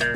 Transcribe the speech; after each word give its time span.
Mit 0.00 0.08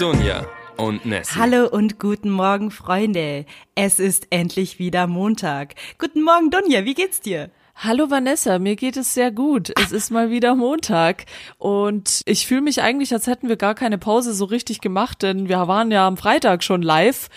Dunja 0.00 0.46
und 0.76 1.04
Nessie. 1.04 1.34
Hallo 1.36 1.66
und 1.66 1.98
guten 1.98 2.30
Morgen, 2.30 2.70
Freunde. 2.70 3.44
Es 3.74 3.98
ist 3.98 4.28
endlich 4.30 4.78
wieder 4.78 5.08
Montag. 5.08 5.74
Guten 5.98 6.22
Morgen, 6.22 6.50
Dunja, 6.50 6.84
wie 6.84 6.94
geht's 6.94 7.20
dir? 7.20 7.50
Hallo 7.74 8.10
Vanessa, 8.10 8.60
mir 8.60 8.76
geht 8.76 8.96
es 8.96 9.12
sehr 9.12 9.32
gut. 9.32 9.72
Es 9.82 9.90
ist 9.90 10.10
mal 10.10 10.30
wieder 10.30 10.54
Montag 10.54 11.24
und 11.58 12.20
ich 12.26 12.46
fühle 12.46 12.60
mich 12.60 12.80
eigentlich, 12.80 13.12
als 13.12 13.26
hätten 13.26 13.48
wir 13.48 13.56
gar 13.56 13.74
keine 13.74 13.98
Pause 13.98 14.34
so 14.34 14.44
richtig 14.44 14.80
gemacht, 14.80 15.22
denn 15.22 15.48
wir 15.48 15.66
waren 15.66 15.90
ja 15.90 16.06
am 16.06 16.16
Freitag 16.16 16.62
schon 16.62 16.82
live 16.82 17.28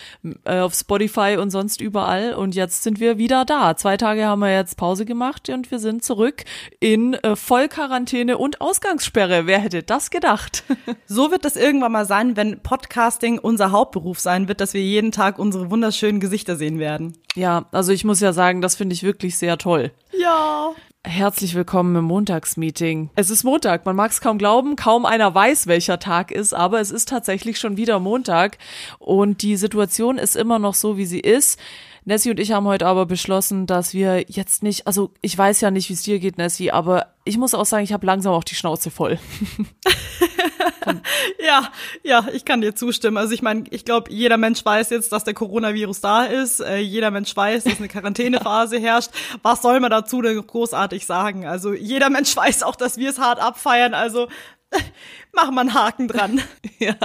äh, 0.44 0.60
auf 0.60 0.76
Spotify 0.76 1.38
und 1.40 1.50
sonst 1.50 1.82
überall 1.82 2.36
und 2.36 2.54
jetzt 2.54 2.84
sind 2.84 3.00
wir 3.00 3.18
wieder 3.18 3.44
da. 3.44 3.76
Zwei 3.76 3.98
Tage 3.98 4.26
haben 4.26 4.42
wir 4.42 4.54
jetzt 4.54 4.78
Pause 4.78 5.06
gemacht 5.06 5.50
und 5.50 5.72
wir 5.72 5.80
sind 5.80 6.04
zurück 6.04 6.44
in 6.80 7.16
äh, 7.16 7.36
Vollquarantäne 7.36 8.38
und 8.38 8.62
Ausgangssperre. 8.62 9.48
Wer 9.48 9.60
hätte 9.60 9.84
das 9.84 10.12
gedacht? 10.12 10.64
So 11.08 11.30
wird 11.30 11.46
das 11.46 11.56
irgendwann 11.56 11.92
mal 11.92 12.06
sein, 12.06 12.36
wenn 12.36 12.60
Podcasting 12.62 13.38
unser 13.38 13.72
Hauptberuf 13.72 14.20
sein 14.20 14.48
wird, 14.48 14.60
dass 14.60 14.74
wir 14.74 14.82
jeden 14.82 15.12
Tag 15.12 15.38
unsere 15.38 15.70
wunderschönen 15.70 16.20
Gesichter 16.20 16.56
sehen 16.56 16.80
werden. 16.80 17.14
Ja, 17.36 17.66
also 17.72 17.92
ich 17.92 18.04
muss 18.06 18.22
ja 18.22 18.34
sagen, 18.34 18.62
das 18.62 18.76
finde 18.76 18.94
ich 18.94 19.04
wirklich 19.04 19.38
sehr 19.38 19.58
toll. 19.58 19.92
Ja. 20.20 20.74
Herzlich 21.04 21.54
willkommen 21.56 21.96
im 21.96 22.06
Montagsmeeting. 22.06 23.10
Es 23.16 23.30
ist 23.30 23.44
Montag, 23.44 23.86
man 23.86 23.96
mag 23.96 24.12
es 24.12 24.22
kaum 24.22 24.38
glauben, 24.38 24.76
kaum 24.76 25.06
einer 25.06 25.34
weiß, 25.36 25.68
welcher 25.68 26.00
Tag 26.00 26.32
ist, 26.32 26.54
aber 26.54 26.80
es 26.82 26.90
ist 26.90 27.10
tatsächlich 27.10 27.60
schon 27.60 27.78
wieder 27.78 28.00
Montag 28.00 28.58
und 28.98 29.42
die 29.44 29.56
Situation 29.56 30.18
ist 30.18 30.36
immer 30.36 30.58
noch 30.58 30.74
so, 30.74 30.98
wie 30.98 31.06
sie 31.06 31.20
ist. 31.20 31.60
Nessie 32.06 32.30
und 32.30 32.40
ich 32.40 32.52
haben 32.52 32.68
heute 32.68 32.86
aber 32.86 33.08
beschlossen, 33.08 33.66
dass 33.66 33.94
wir 33.94 34.26
jetzt 34.28 34.62
nicht, 34.62 34.86
also 34.86 35.12
ich 35.22 35.36
weiß 35.36 35.62
ja 35.62 35.72
nicht, 35.72 35.90
wie 35.90 35.94
es 35.94 36.04
dir 36.04 36.20
geht, 36.20 36.38
Nessie, 36.38 36.72
aber 36.72 37.08
ich 37.24 37.38
muss 37.38 37.56
auch 37.56 37.66
sagen, 37.66 37.84
ich 37.84 37.94
habe 37.94 38.06
langsam 38.06 38.34
auch 38.34 38.44
die 38.44 38.54
Schnauze 38.54 38.92
voll. 38.92 39.18
ja, 41.46 41.72
ja, 42.04 42.28
ich 42.32 42.46
kann 42.46 42.62
dir 42.62 42.76
zustimmen. 42.76 43.18
Also 43.18 43.34
ich 43.34 43.42
meine, 43.42 43.64
ich 43.72 43.86
glaube, 43.86 44.12
jeder 44.12 44.38
Mensch 44.38 44.64
weiß 44.64 44.92
jetzt, 44.92 45.12
dass 45.12 45.24
der 45.24 45.34
Coronavirus 45.34 46.02
da 46.02 46.26
ist. 46.26 46.60
Äh, 46.60 46.78
jeder 46.78 47.10
Mensch 47.10 47.36
weiß, 47.36 47.64
dass 47.64 47.78
eine 47.78 47.88
Quarantänephase 47.88 48.78
herrscht. 48.78 49.10
Was 49.42 49.64
soll 49.64 49.80
man 49.80 49.90
dazu 49.90 50.22
denn 50.22 50.46
großartig 50.46 51.08
sagen? 51.08 51.48
Also 51.48 51.74
jeder 51.74 52.12
Mensch 52.12 52.38
weiß 52.38 52.62
auch, 52.62 52.76
dass 52.76 52.98
wir 52.98 53.10
es 53.10 53.20
hart 53.20 53.40
abfeiern. 53.40 53.96
Also 53.96 54.28
mach 55.36 55.52
mal 55.52 55.62
einen 55.62 55.74
Haken 55.74 56.08
dran. 56.08 56.42
ja. 56.80 56.96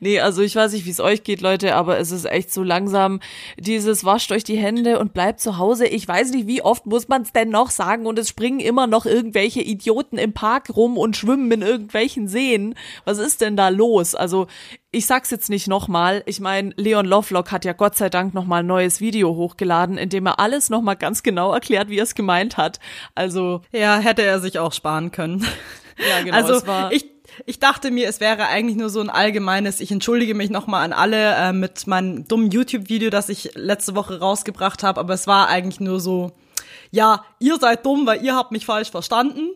Nee, 0.00 0.20
also 0.20 0.42
ich 0.42 0.54
weiß 0.54 0.72
nicht, 0.72 0.86
wie 0.86 0.90
es 0.90 1.00
euch 1.00 1.24
geht, 1.24 1.40
Leute, 1.40 1.74
aber 1.74 1.98
es 1.98 2.10
ist 2.10 2.26
echt 2.26 2.52
so 2.52 2.62
langsam 2.62 3.20
dieses 3.58 4.04
wascht 4.04 4.30
euch 4.32 4.44
die 4.44 4.56
Hände 4.56 4.98
und 4.98 5.12
bleibt 5.12 5.40
zu 5.40 5.58
Hause. 5.58 5.86
Ich 5.86 6.06
weiß 6.06 6.30
nicht, 6.32 6.46
wie 6.46 6.62
oft 6.62 6.86
muss 6.86 7.08
man 7.08 7.22
es 7.22 7.32
denn 7.32 7.48
noch 7.48 7.70
sagen 7.70 8.06
und 8.06 8.18
es 8.18 8.28
springen 8.28 8.60
immer 8.60 8.86
noch 8.86 9.06
irgendwelche 9.06 9.62
Idioten 9.62 10.18
im 10.18 10.32
Park 10.32 10.70
rum 10.76 10.98
und 10.98 11.16
schwimmen 11.16 11.50
in 11.50 11.62
irgendwelchen 11.62 12.28
Seen. 12.28 12.74
Was 13.04 13.18
ist 13.18 13.40
denn 13.40 13.56
da 13.56 13.68
los? 13.68 14.14
Also 14.14 14.46
ich 14.90 15.06
sag's 15.06 15.30
jetzt 15.30 15.48
nicht 15.48 15.68
nochmal. 15.68 16.22
Ich 16.26 16.38
meine, 16.38 16.72
Leon 16.76 17.06
Lovelock 17.06 17.50
hat 17.50 17.64
ja 17.64 17.72
Gott 17.72 17.96
sei 17.96 18.10
Dank 18.10 18.34
nochmal 18.34 18.62
ein 18.62 18.66
neues 18.66 19.00
Video 19.00 19.34
hochgeladen, 19.34 19.96
in 19.96 20.10
dem 20.10 20.26
er 20.26 20.38
alles 20.38 20.68
nochmal 20.68 20.96
ganz 20.96 21.22
genau 21.22 21.52
erklärt, 21.52 21.88
wie 21.88 21.98
er 21.98 22.04
es 22.04 22.14
gemeint 22.14 22.58
hat. 22.58 22.78
Also. 23.14 23.62
Ja, 23.72 23.98
hätte 23.98 24.22
er 24.22 24.38
sich 24.40 24.58
auch 24.58 24.72
sparen 24.72 25.10
können. 25.10 25.46
Ja, 25.98 26.22
genau. 26.22 26.36
Also 26.36 26.62
ich, 26.90 27.06
ich 27.46 27.58
dachte 27.58 27.90
mir, 27.90 28.08
es 28.08 28.20
wäre 28.20 28.46
eigentlich 28.46 28.76
nur 28.76 28.90
so 28.90 29.00
ein 29.00 29.10
allgemeines, 29.10 29.80
ich 29.80 29.90
entschuldige 29.90 30.34
mich 30.34 30.50
nochmal 30.50 30.84
an 30.84 30.92
alle 30.92 31.34
äh, 31.34 31.52
mit 31.52 31.86
meinem 31.86 32.26
dummen 32.28 32.50
YouTube-Video, 32.50 33.10
das 33.10 33.28
ich 33.28 33.50
letzte 33.54 33.94
Woche 33.94 34.20
rausgebracht 34.20 34.82
habe, 34.82 35.00
aber 35.00 35.14
es 35.14 35.26
war 35.26 35.48
eigentlich 35.48 35.80
nur 35.80 36.00
so, 36.00 36.32
ja, 36.90 37.24
ihr 37.38 37.58
seid 37.58 37.84
dumm, 37.86 38.06
weil 38.06 38.24
ihr 38.24 38.36
habt 38.36 38.52
mich 38.52 38.66
falsch 38.66 38.90
verstanden. 38.90 39.50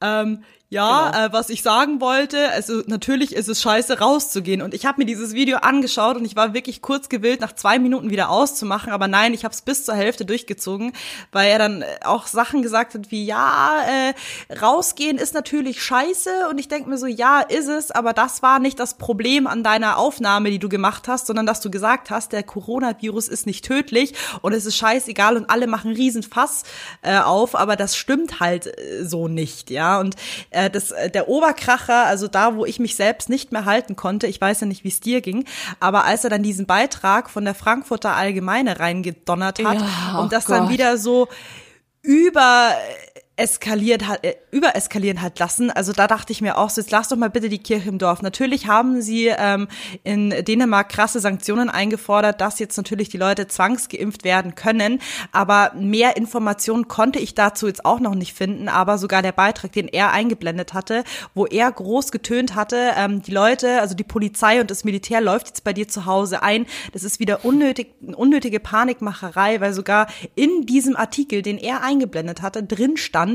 Ähm, 0.00 0.44
ja, 0.68 1.10
genau. 1.10 1.26
äh, 1.26 1.32
was 1.32 1.48
ich 1.48 1.62
sagen 1.62 2.00
wollte, 2.00 2.50
also 2.50 2.82
natürlich 2.86 3.34
ist 3.36 3.48
es 3.48 3.62
scheiße 3.62 4.00
rauszugehen. 4.00 4.62
Und 4.62 4.74
ich 4.74 4.84
habe 4.84 5.00
mir 5.00 5.04
dieses 5.04 5.32
Video 5.32 5.58
angeschaut 5.58 6.16
und 6.16 6.24
ich 6.24 6.34
war 6.34 6.54
wirklich 6.54 6.82
kurz 6.82 7.08
gewillt, 7.08 7.40
nach 7.40 7.52
zwei 7.52 7.78
Minuten 7.78 8.10
wieder 8.10 8.30
auszumachen, 8.30 8.92
aber 8.92 9.06
nein, 9.06 9.32
ich 9.32 9.44
habe 9.44 9.54
es 9.54 9.62
bis 9.62 9.84
zur 9.84 9.94
Hälfte 9.94 10.24
durchgezogen, 10.24 10.92
weil 11.30 11.50
er 11.50 11.58
dann 11.58 11.84
auch 12.04 12.26
Sachen 12.26 12.62
gesagt 12.62 12.94
hat 12.94 13.12
wie 13.12 13.24
ja, 13.24 13.80
äh, 13.86 14.54
rausgehen 14.54 15.18
ist 15.18 15.34
natürlich 15.34 15.82
scheiße. 15.82 16.48
Und 16.50 16.58
ich 16.58 16.66
denke 16.66 16.90
mir 16.90 16.98
so 16.98 17.06
ja, 17.06 17.40
ist 17.42 17.68
es, 17.68 17.92
aber 17.92 18.12
das 18.12 18.42
war 18.42 18.58
nicht 18.58 18.80
das 18.80 18.98
Problem 18.98 19.46
an 19.46 19.62
deiner 19.62 19.98
Aufnahme, 19.98 20.50
die 20.50 20.58
du 20.58 20.68
gemacht 20.68 21.06
hast, 21.06 21.28
sondern 21.28 21.46
dass 21.46 21.60
du 21.60 21.70
gesagt 21.70 22.10
hast, 22.10 22.32
der 22.32 22.42
Coronavirus 22.42 23.28
ist 23.28 23.46
nicht 23.46 23.64
tödlich 23.64 24.14
und 24.42 24.52
es 24.52 24.66
ist 24.66 24.76
scheißegal 24.76 25.36
und 25.36 25.48
alle 25.48 25.68
machen 25.68 25.92
riesen 25.92 26.24
Fass 26.24 26.64
äh, 27.02 27.18
auf, 27.18 27.54
aber 27.54 27.76
das 27.76 27.96
stimmt 27.96 28.40
halt 28.40 28.66
äh, 28.66 29.04
so 29.04 29.28
nicht, 29.28 29.70
ja. 29.70 30.00
Und 30.00 30.16
äh, 30.56 30.70
das, 30.70 30.90
äh, 30.90 31.10
der 31.10 31.28
Oberkracher, 31.28 32.06
also 32.06 32.28
da, 32.28 32.56
wo 32.56 32.64
ich 32.64 32.78
mich 32.78 32.96
selbst 32.96 33.28
nicht 33.28 33.52
mehr 33.52 33.66
halten 33.66 33.94
konnte, 33.94 34.26
ich 34.26 34.40
weiß 34.40 34.60
ja 34.62 34.66
nicht, 34.66 34.84
wie 34.84 34.88
es 34.88 35.00
dir 35.00 35.20
ging, 35.20 35.44
aber 35.80 36.04
als 36.04 36.24
er 36.24 36.30
dann 36.30 36.42
diesen 36.42 36.66
Beitrag 36.66 37.28
von 37.28 37.44
der 37.44 37.54
Frankfurter 37.54 38.16
Allgemeine 38.16 38.80
reingedonnert 38.80 39.62
hat 39.62 39.80
ja, 39.80 40.18
und 40.18 40.32
das 40.32 40.46
Gott. 40.46 40.56
dann 40.56 40.68
wieder 40.70 40.96
so 40.96 41.28
über 42.02 42.70
eskaliert 43.36 44.06
hat, 44.06 44.24
äh, 44.24 44.34
übereskalieren 44.50 45.20
hat 45.20 45.38
lassen. 45.38 45.70
Also 45.70 45.92
da 45.92 46.06
dachte 46.06 46.32
ich 46.32 46.40
mir 46.40 46.56
auch 46.56 46.70
so, 46.70 46.80
jetzt 46.80 46.90
lass 46.90 47.08
doch 47.08 47.16
mal 47.16 47.28
bitte 47.28 47.50
die 47.50 47.58
Kirche 47.58 47.90
im 47.90 47.98
Dorf. 47.98 48.22
Natürlich 48.22 48.66
haben 48.66 49.02
sie 49.02 49.26
ähm, 49.26 49.68
in 50.04 50.30
Dänemark 50.30 50.88
krasse 50.88 51.20
Sanktionen 51.20 51.68
eingefordert, 51.68 52.40
dass 52.40 52.58
jetzt 52.58 52.76
natürlich 52.78 53.10
die 53.10 53.18
Leute 53.18 53.46
zwangsgeimpft 53.46 54.24
werden 54.24 54.54
können. 54.54 55.00
Aber 55.32 55.72
mehr 55.78 56.16
Informationen 56.16 56.88
konnte 56.88 57.18
ich 57.18 57.34
dazu 57.34 57.66
jetzt 57.66 57.84
auch 57.84 58.00
noch 58.00 58.14
nicht 58.14 58.32
finden. 58.32 58.68
Aber 58.68 58.96
sogar 58.96 59.20
der 59.20 59.32
Beitrag, 59.32 59.72
den 59.72 59.88
er 59.88 60.12
eingeblendet 60.12 60.72
hatte, 60.72 61.04
wo 61.34 61.44
er 61.44 61.70
groß 61.70 62.12
getönt 62.12 62.54
hatte, 62.54 62.92
ähm, 62.96 63.20
die 63.20 63.32
Leute, 63.32 63.82
also 63.82 63.94
die 63.94 64.04
Polizei 64.04 64.62
und 64.62 64.70
das 64.70 64.84
Militär 64.84 65.20
läuft 65.20 65.48
jetzt 65.48 65.64
bei 65.64 65.74
dir 65.74 65.88
zu 65.88 66.06
Hause 66.06 66.42
ein. 66.42 66.64
Das 66.94 67.04
ist 67.04 67.20
wieder 67.20 67.44
unnötig, 67.44 67.88
unnötige 68.00 68.60
Panikmacherei, 68.60 69.60
weil 69.60 69.74
sogar 69.74 70.06
in 70.34 70.64
diesem 70.64 70.96
Artikel, 70.96 71.42
den 71.42 71.58
er 71.58 71.82
eingeblendet 71.82 72.40
hatte, 72.40 72.62
drin 72.62 72.96
stand, 72.96 73.25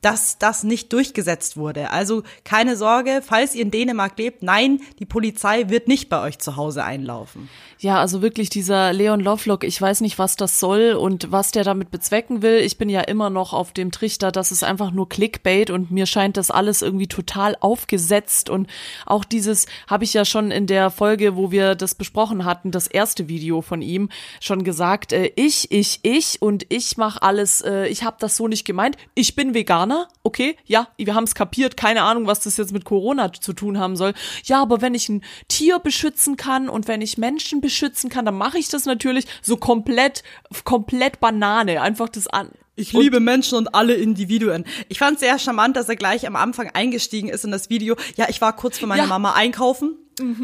dass 0.00 0.38
das 0.38 0.64
nicht 0.64 0.92
durchgesetzt 0.92 1.56
wurde. 1.56 1.90
Also 1.90 2.22
keine 2.44 2.76
Sorge, 2.76 3.22
falls 3.24 3.54
ihr 3.54 3.62
in 3.62 3.70
Dänemark 3.70 4.18
lebt, 4.18 4.42
nein, 4.42 4.80
die 4.98 5.06
Polizei 5.06 5.68
wird 5.68 5.88
nicht 5.88 6.08
bei 6.08 6.22
euch 6.22 6.38
zu 6.38 6.56
Hause 6.56 6.84
einlaufen. 6.84 7.48
Ja, 7.82 7.98
also 7.98 8.22
wirklich 8.22 8.48
dieser 8.48 8.92
Leon 8.92 9.18
Lovelock, 9.18 9.64
ich 9.64 9.82
weiß 9.82 10.02
nicht, 10.02 10.16
was 10.16 10.36
das 10.36 10.60
soll 10.60 10.92
und 10.92 11.32
was 11.32 11.50
der 11.50 11.64
damit 11.64 11.90
bezwecken 11.90 12.40
will. 12.40 12.60
Ich 12.60 12.78
bin 12.78 12.88
ja 12.88 13.00
immer 13.00 13.28
noch 13.28 13.52
auf 13.52 13.72
dem 13.72 13.90
Trichter, 13.90 14.30
das 14.30 14.52
ist 14.52 14.62
einfach 14.62 14.92
nur 14.92 15.08
Clickbait 15.08 15.68
und 15.68 15.90
mir 15.90 16.06
scheint 16.06 16.36
das 16.36 16.52
alles 16.52 16.82
irgendwie 16.82 17.08
total 17.08 17.56
aufgesetzt 17.58 18.50
und 18.50 18.68
auch 19.04 19.24
dieses 19.24 19.66
habe 19.88 20.04
ich 20.04 20.14
ja 20.14 20.24
schon 20.24 20.52
in 20.52 20.68
der 20.68 20.90
Folge, 20.90 21.34
wo 21.34 21.50
wir 21.50 21.74
das 21.74 21.96
besprochen 21.96 22.44
hatten, 22.44 22.70
das 22.70 22.86
erste 22.86 23.26
Video 23.26 23.62
von 23.62 23.82
ihm 23.82 24.10
schon 24.38 24.62
gesagt, 24.62 25.12
äh, 25.12 25.32
ich, 25.34 25.72
ich, 25.72 25.98
ich 26.04 26.40
und 26.40 26.66
ich 26.68 26.96
mache 26.98 27.20
alles, 27.22 27.62
äh, 27.62 27.88
ich 27.88 28.04
habe 28.04 28.16
das 28.20 28.36
so 28.36 28.46
nicht 28.46 28.64
gemeint. 28.64 28.96
Ich 29.16 29.34
bin 29.34 29.54
Veganer, 29.54 30.06
okay, 30.22 30.54
ja, 30.66 30.86
wir 30.98 31.16
haben 31.16 31.24
es 31.24 31.34
kapiert, 31.34 31.76
keine 31.76 32.02
Ahnung, 32.02 32.28
was 32.28 32.38
das 32.38 32.58
jetzt 32.58 32.72
mit 32.72 32.84
Corona 32.84 33.32
zu 33.32 33.52
tun 33.52 33.80
haben 33.80 33.96
soll. 33.96 34.14
Ja, 34.44 34.62
aber 34.62 34.82
wenn 34.82 34.94
ich 34.94 35.08
ein 35.08 35.24
Tier 35.48 35.80
beschützen 35.80 36.36
kann 36.36 36.68
und 36.68 36.86
wenn 36.86 37.02
ich 37.02 37.18
Menschen 37.18 37.60
beschützen 37.60 37.71
kann, 38.10 38.24
dann 38.24 38.36
mache 38.36 38.58
ich 38.58 38.68
das 38.68 38.84
natürlich 38.86 39.26
so 39.42 39.56
komplett, 39.56 40.22
komplett 40.64 41.20
Banane. 41.20 41.80
Einfach 41.82 42.08
das 42.08 42.26
an. 42.26 42.50
Ich 42.74 42.92
liebe 42.92 43.20
Menschen 43.20 43.58
und 43.58 43.74
alle 43.74 43.94
Individuen. 43.94 44.64
Ich 44.88 44.98
fand 44.98 45.18
sehr 45.18 45.38
charmant, 45.38 45.76
dass 45.76 45.88
er 45.88 45.96
gleich 45.96 46.26
am 46.26 46.36
Anfang 46.36 46.70
eingestiegen 46.70 47.28
ist 47.28 47.44
in 47.44 47.50
das 47.50 47.68
Video. 47.68 47.96
Ja, 48.16 48.26
ich 48.30 48.40
war 48.40 48.56
kurz 48.56 48.78
für 48.78 48.86
meine 48.86 49.02
Ja. 49.02 49.08
Mama 49.08 49.34
einkaufen. 49.34 49.98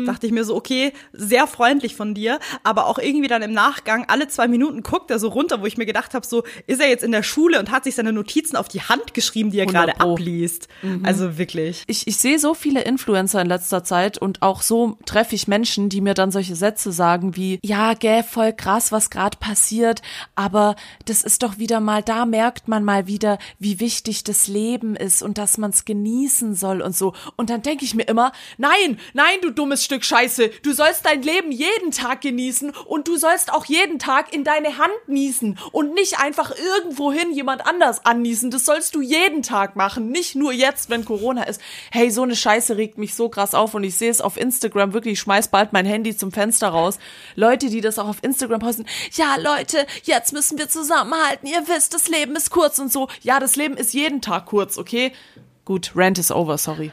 Dachte 0.06 0.26
ich 0.26 0.32
mir 0.32 0.44
so, 0.44 0.56
okay, 0.56 0.92
sehr 1.12 1.46
freundlich 1.46 1.94
von 1.94 2.14
dir, 2.14 2.38
aber 2.62 2.86
auch 2.86 2.98
irgendwie 2.98 3.28
dann 3.28 3.42
im 3.42 3.52
Nachgang, 3.52 4.06
alle 4.08 4.28
zwei 4.28 4.48
Minuten 4.48 4.82
guckt 4.82 5.10
er 5.10 5.18
so 5.18 5.28
runter, 5.28 5.60
wo 5.60 5.66
ich 5.66 5.76
mir 5.76 5.86
gedacht 5.86 6.14
habe, 6.14 6.26
so, 6.26 6.44
ist 6.66 6.80
er 6.80 6.88
jetzt 6.88 7.04
in 7.04 7.12
der 7.12 7.22
Schule 7.22 7.58
und 7.58 7.70
hat 7.70 7.84
sich 7.84 7.94
seine 7.94 8.12
Notizen 8.12 8.56
auf 8.56 8.68
die 8.68 8.80
Hand 8.80 9.14
geschrieben, 9.14 9.50
die 9.50 9.58
er 9.58 9.68
100 9.68 9.98
gerade 9.98 10.00
abliest. 10.00 10.68
Also 11.02 11.38
wirklich. 11.38 11.84
Ich, 11.86 12.06
ich 12.06 12.16
sehe 12.16 12.38
so 12.38 12.54
viele 12.54 12.82
Influencer 12.82 13.40
in 13.40 13.48
letzter 13.48 13.84
Zeit 13.84 14.18
und 14.18 14.42
auch 14.42 14.62
so 14.62 14.96
treffe 15.04 15.34
ich 15.34 15.48
Menschen, 15.48 15.88
die 15.88 16.00
mir 16.00 16.14
dann 16.14 16.30
solche 16.30 16.56
Sätze 16.56 16.92
sagen 16.92 17.36
wie, 17.36 17.58
ja, 17.62 17.94
gell, 17.94 18.22
voll 18.22 18.52
krass, 18.52 18.92
was 18.92 19.10
gerade 19.10 19.38
passiert, 19.38 20.02
aber 20.34 20.76
das 21.04 21.22
ist 21.22 21.42
doch 21.42 21.58
wieder 21.58 21.80
mal, 21.80 22.02
da 22.02 22.26
merkt 22.26 22.68
man 22.68 22.84
mal 22.84 23.06
wieder, 23.06 23.38
wie 23.58 23.80
wichtig 23.80 24.24
das 24.24 24.48
Leben 24.48 24.96
ist 24.96 25.22
und 25.22 25.38
dass 25.38 25.58
man 25.58 25.70
es 25.70 25.84
genießen 25.84 26.54
soll 26.54 26.80
und 26.80 26.96
so. 26.96 27.12
Und 27.36 27.50
dann 27.50 27.62
denke 27.62 27.84
ich 27.84 27.94
mir 27.94 28.04
immer, 28.04 28.32
nein, 28.56 28.98
nein, 29.12 29.38
du 29.42 29.50
dummes 29.58 29.84
Stück 29.84 30.04
Scheiße. 30.04 30.50
Du 30.62 30.72
sollst 30.72 31.04
dein 31.04 31.22
Leben 31.22 31.50
jeden 31.50 31.90
Tag 31.90 32.20
genießen 32.20 32.70
und 32.86 33.08
du 33.08 33.16
sollst 33.16 33.52
auch 33.52 33.64
jeden 33.64 33.98
Tag 33.98 34.32
in 34.32 34.44
deine 34.44 34.78
Hand 34.78 35.08
niesen 35.08 35.58
und 35.72 35.94
nicht 35.94 36.20
einfach 36.20 36.52
irgendwohin 36.56 37.32
jemand 37.32 37.66
anders 37.66 38.06
anniesen. 38.06 38.50
Das 38.50 38.64
sollst 38.64 38.94
du 38.94 39.00
jeden 39.00 39.42
Tag 39.42 39.74
machen, 39.74 40.10
nicht 40.10 40.36
nur 40.36 40.52
jetzt, 40.52 40.90
wenn 40.90 41.04
Corona 41.04 41.42
ist. 41.42 41.60
Hey, 41.90 42.10
so 42.10 42.22
eine 42.22 42.36
Scheiße 42.36 42.76
regt 42.76 42.98
mich 42.98 43.14
so 43.14 43.28
krass 43.28 43.54
auf 43.54 43.74
und 43.74 43.82
ich 43.82 43.96
sehe 43.96 44.10
es 44.10 44.20
auf 44.20 44.36
Instagram 44.36 44.92
wirklich, 44.92 45.14
ich 45.14 45.20
schmeiß 45.20 45.48
bald 45.48 45.72
mein 45.72 45.86
Handy 45.86 46.16
zum 46.16 46.30
Fenster 46.30 46.68
raus. 46.68 46.98
Leute, 47.34 47.68
die 47.68 47.80
das 47.80 47.98
auch 47.98 48.08
auf 48.08 48.22
Instagram 48.22 48.60
posten. 48.60 48.86
Ja, 49.12 49.36
Leute, 49.36 49.86
jetzt 50.04 50.32
müssen 50.32 50.58
wir 50.58 50.68
zusammenhalten. 50.68 51.48
Ihr 51.48 51.66
wisst, 51.66 51.94
das 51.94 52.08
Leben 52.08 52.36
ist 52.36 52.50
kurz 52.50 52.78
und 52.78 52.92
so. 52.92 53.08
Ja, 53.22 53.40
das 53.40 53.56
Leben 53.56 53.76
ist 53.76 53.92
jeden 53.92 54.20
Tag 54.20 54.46
kurz, 54.46 54.78
okay? 54.78 55.12
Gut, 55.64 55.92
Rant 55.94 56.18
is 56.18 56.30
over, 56.30 56.58
sorry. 56.58 56.92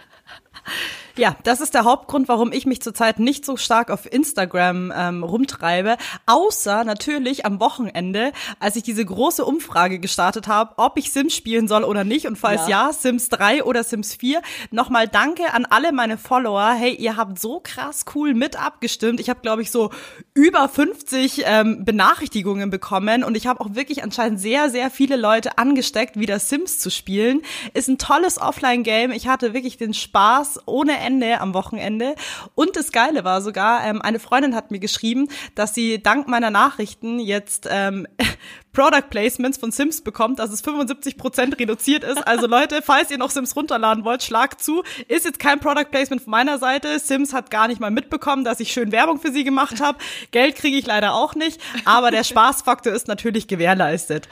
Ja, 1.17 1.37
das 1.43 1.61
ist 1.61 1.73
der 1.73 1.85
Hauptgrund, 1.85 2.27
warum 2.27 2.51
ich 2.51 2.65
mich 2.65 2.81
zurzeit 2.81 3.19
nicht 3.19 3.45
so 3.45 3.55
stark 3.55 3.89
auf 3.89 4.11
Instagram 4.11 4.91
ähm, 4.93 5.23
rumtreibe. 5.23 5.95
Außer 6.25 6.83
natürlich 6.83 7.45
am 7.45 7.61
Wochenende, 7.61 8.33
als 8.59 8.75
ich 8.75 8.83
diese 8.83 9.05
große 9.05 9.45
Umfrage 9.45 9.99
gestartet 9.99 10.49
habe, 10.49 10.73
ob 10.75 10.97
ich 10.97 11.13
Sims 11.13 11.33
spielen 11.33 11.69
soll 11.69 11.85
oder 11.85 12.03
nicht. 12.03 12.27
Und 12.27 12.37
falls 12.37 12.67
ja, 12.67 12.87
ja 12.87 12.93
Sims 12.93 13.29
3 13.29 13.63
oder 13.63 13.85
Sims 13.85 14.15
4. 14.15 14.41
Nochmal 14.71 15.07
danke 15.07 15.53
an 15.53 15.65
alle 15.65 15.93
meine 15.93 16.17
Follower. 16.17 16.73
Hey, 16.73 16.93
ihr 16.93 17.15
habt 17.15 17.39
so 17.39 17.61
krass 17.63 18.03
cool 18.13 18.33
mit 18.33 18.61
abgestimmt. 18.61 19.21
Ich 19.21 19.29
habe, 19.29 19.39
glaube 19.39 19.61
ich, 19.61 19.71
so 19.71 19.91
über 20.33 20.67
50 20.67 21.43
ähm, 21.45 21.85
Benachrichtigungen 21.85 22.69
bekommen. 22.69 23.23
Und 23.23 23.37
ich 23.37 23.47
habe 23.47 23.61
auch 23.61 23.73
wirklich 23.73 24.03
anscheinend 24.03 24.41
sehr, 24.41 24.69
sehr 24.69 24.91
viele 24.91 25.15
Leute 25.15 25.57
angesteckt, 25.57 26.19
wieder 26.19 26.39
Sims 26.39 26.79
zu 26.79 26.89
spielen. 26.89 27.41
Ist 27.73 27.87
ein 27.87 27.97
tolles 27.97 28.37
Offline-Game. 28.37 29.11
Ich 29.11 29.29
hatte 29.29 29.53
wirklich 29.53 29.77
den 29.77 29.93
Spaß 29.93 30.59
ohne 30.65 31.04
Ende 31.05 31.39
am 31.39 31.53
Wochenende. 31.53 32.15
Und 32.55 32.75
das 32.75 32.91
Geile 32.91 33.23
war 33.23 33.41
sogar, 33.41 33.85
ähm, 33.85 34.01
eine 34.01 34.19
Freundin 34.19 34.55
hat 34.55 34.71
mir 34.71 34.79
geschrieben, 34.79 35.27
dass 35.55 35.73
sie 35.73 36.01
dank 36.01 36.27
meiner 36.27 36.49
Nachrichten 36.49 37.19
jetzt 37.19 37.67
ähm, 37.69 38.07
Product 38.73 39.09
Placements 39.09 39.57
von 39.57 39.71
Sims 39.71 40.01
bekommt, 40.01 40.39
dass 40.39 40.51
es 40.51 40.61
75 40.61 41.17
Prozent 41.17 41.57
reduziert 41.59 42.03
ist. 42.03 42.27
Also 42.27 42.47
Leute, 42.47 42.81
falls 42.83 43.09
ihr 43.11 43.17
noch 43.17 43.29
Sims 43.29 43.55
runterladen 43.55 44.03
wollt, 44.03 44.23
schlagt 44.23 44.61
zu. 44.61 44.83
Ist 45.07 45.25
jetzt 45.25 45.39
kein 45.39 45.59
Product 45.59 45.89
Placement 45.89 46.21
von 46.21 46.31
meiner 46.31 46.57
Seite. 46.57 46.99
Sims 46.99 47.33
hat 47.33 47.51
gar 47.51 47.67
nicht 47.67 47.79
mal 47.79 47.91
mitbekommen, 47.91 48.43
dass 48.43 48.59
ich 48.59 48.71
schön 48.71 48.91
Werbung 48.91 49.19
für 49.19 49.31
sie 49.31 49.43
gemacht 49.43 49.81
habe. 49.81 49.97
Geld 50.31 50.55
kriege 50.55 50.77
ich 50.77 50.85
leider 50.85 51.13
auch 51.13 51.35
nicht, 51.35 51.61
aber 51.85 52.11
der 52.11 52.23
Spaßfaktor 52.25 52.91
ist 52.91 53.07
natürlich 53.07 53.47
gewährleistet. 53.47 54.27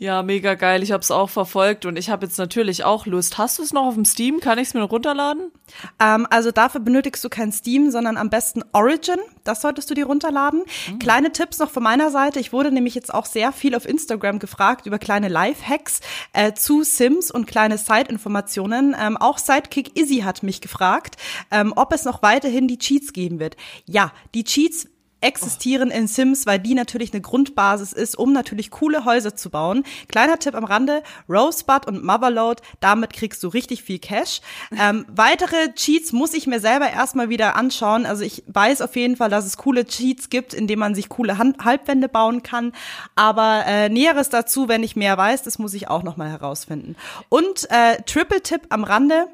Ja, 0.00 0.22
mega 0.22 0.54
geil. 0.54 0.84
Ich 0.84 0.92
habe 0.92 1.02
es 1.02 1.10
auch 1.10 1.28
verfolgt 1.28 1.84
und 1.84 1.96
ich 1.96 2.08
habe 2.08 2.24
jetzt 2.24 2.38
natürlich 2.38 2.84
auch 2.84 3.04
Lust. 3.06 3.36
Hast 3.36 3.58
du 3.58 3.64
es 3.64 3.72
noch 3.72 3.84
auf 3.84 3.94
dem 3.94 4.04
Steam? 4.04 4.38
Kann 4.38 4.56
ich 4.58 4.68
es 4.68 4.74
mir 4.74 4.78
noch 4.78 4.92
runterladen? 4.92 5.50
Ähm, 5.98 6.24
also 6.30 6.52
dafür 6.52 6.80
benötigst 6.80 7.24
du 7.24 7.28
kein 7.28 7.50
Steam, 7.50 7.90
sondern 7.90 8.16
am 8.16 8.30
besten 8.30 8.62
Origin. 8.72 9.18
Das 9.42 9.60
solltest 9.60 9.90
du 9.90 9.94
dir 9.94 10.06
runterladen. 10.06 10.62
Mhm. 10.88 10.98
Kleine 11.00 11.32
Tipps 11.32 11.58
noch 11.58 11.70
von 11.70 11.82
meiner 11.82 12.12
Seite. 12.12 12.38
Ich 12.38 12.52
wurde 12.52 12.70
nämlich 12.70 12.94
jetzt 12.94 13.12
auch 13.12 13.26
sehr 13.26 13.50
viel 13.50 13.74
auf 13.74 13.88
Instagram 13.88 14.38
gefragt 14.38 14.86
über 14.86 15.00
kleine 15.00 15.26
Life-Hacks 15.26 16.00
äh, 16.32 16.52
zu 16.52 16.84
Sims 16.84 17.32
und 17.32 17.46
kleine 17.48 17.76
Side-Informationen. 17.76 18.94
Ähm, 18.96 19.16
auch 19.16 19.38
Sidekick 19.38 19.98
Izzy 19.98 20.20
hat 20.20 20.44
mich 20.44 20.60
gefragt, 20.60 21.16
ähm, 21.50 21.72
ob 21.74 21.92
es 21.92 22.04
noch 22.04 22.22
weiterhin 22.22 22.68
die 22.68 22.78
Cheats 22.78 23.12
geben 23.12 23.40
wird. 23.40 23.56
Ja, 23.84 24.12
die 24.34 24.44
Cheats 24.44 24.86
existieren 25.20 25.90
in 25.90 26.06
Sims, 26.06 26.46
weil 26.46 26.58
die 26.58 26.74
natürlich 26.74 27.12
eine 27.12 27.20
Grundbasis 27.20 27.92
ist, 27.92 28.16
um 28.16 28.32
natürlich 28.32 28.70
coole 28.70 29.04
Häuser 29.04 29.34
zu 29.34 29.50
bauen. 29.50 29.84
Kleiner 30.08 30.38
Tipp 30.38 30.54
am 30.54 30.64
Rande, 30.64 31.02
Rosebud 31.28 31.86
und 31.86 32.04
Motherload, 32.04 32.62
damit 32.80 33.12
kriegst 33.12 33.42
du 33.42 33.48
richtig 33.48 33.82
viel 33.82 33.98
Cash. 33.98 34.40
Ähm, 34.78 35.06
weitere 35.08 35.72
Cheats 35.74 36.12
muss 36.12 36.34
ich 36.34 36.46
mir 36.46 36.60
selber 36.60 36.90
erstmal 36.90 37.28
wieder 37.28 37.56
anschauen. 37.56 38.06
Also 38.06 38.22
ich 38.22 38.44
weiß 38.46 38.80
auf 38.82 38.96
jeden 38.96 39.16
Fall, 39.16 39.30
dass 39.30 39.46
es 39.46 39.56
coole 39.56 39.86
Cheats 39.86 40.30
gibt, 40.30 40.54
indem 40.54 40.78
man 40.78 40.94
sich 40.94 41.08
coole 41.08 41.38
Hand 41.38 41.64
Halbwände 41.64 42.08
bauen 42.08 42.42
kann. 42.42 42.72
Aber 43.14 43.64
äh, 43.66 43.88
Näheres 43.88 44.28
dazu, 44.28 44.68
wenn 44.68 44.82
ich 44.82 44.96
mehr 44.96 45.16
weiß, 45.16 45.42
das 45.42 45.58
muss 45.58 45.74
ich 45.74 45.88
auch 45.88 46.02
nochmal 46.02 46.30
herausfinden. 46.30 46.96
Und 47.28 47.68
äh, 47.70 48.00
Triple-Tipp 48.02 48.62
am 48.68 48.84
Rande, 48.84 49.26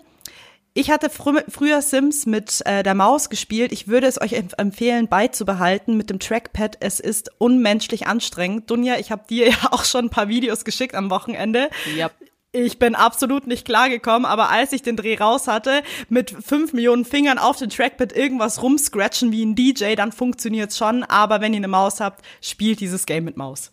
ich 0.77 0.91
hatte 0.91 1.09
fr 1.09 1.45
früher 1.49 1.81
Sims 1.83 2.27
mit 2.27 2.61
äh, 2.67 2.83
der 2.83 2.95
Maus 2.95 3.31
gespielt. 3.31 3.73
Ich 3.73 3.87
würde 3.87 4.09
es 4.09 4.21
euch 4.21 4.33
empfehlen, 4.33 5.07
beizubehalten 5.07 5.97
mit 5.97 6.11
dem 6.11 6.19
Trackpad. 6.19 6.79
Es 6.81 6.99
ist 6.99 7.31
unmenschlich 7.39 8.09
anstrengend. 8.09 8.69
Dunja, 8.69 8.97
ich 8.99 9.13
habe 9.13 9.23
dir 9.29 9.49
ja 9.51 9.57
auch 9.71 9.85
schon 9.85 10.07
ein 10.07 10.11
paar 10.11 10.29
Videos 10.29 10.65
geschickt 10.65 10.97
am 10.97 11.11
Wochenende. 11.11 11.71
Ja. 11.97 12.11
Ich 12.51 12.79
bin 12.79 12.95
absolut 12.95 13.47
nicht 13.47 13.65
klargekommen, 13.65 14.25
aber 14.25 14.51
als 14.51 14.73
ich 14.73 14.83
den 14.83 14.97
Dreh 14.97 15.17
raus 15.17 15.49
hatte, 15.49 15.83
mit 16.09 16.31
fünf 16.31 16.73
Millionen 16.73 17.05
Fingern 17.05 17.39
auf 17.39 17.57
dem 17.59 17.71
Trackpad 17.71 18.13
irgendwas 18.13 18.63
rumscratchen 18.63 19.33
wie 19.33 19.45
ein 19.45 19.57
DJ, 19.57 19.95
dann 19.95 20.13
funktioniert's 20.13 20.77
schon. 20.77 21.03
Aber 21.05 21.41
wenn 21.41 21.53
ihr 21.53 21.59
eine 21.59 21.69
Maus 21.69 22.01
habt, 22.01 22.25
spielt 22.41 22.81
dieses 22.81 23.07
Game 23.07 23.25
mit 23.25 23.37
Maus. 23.37 23.71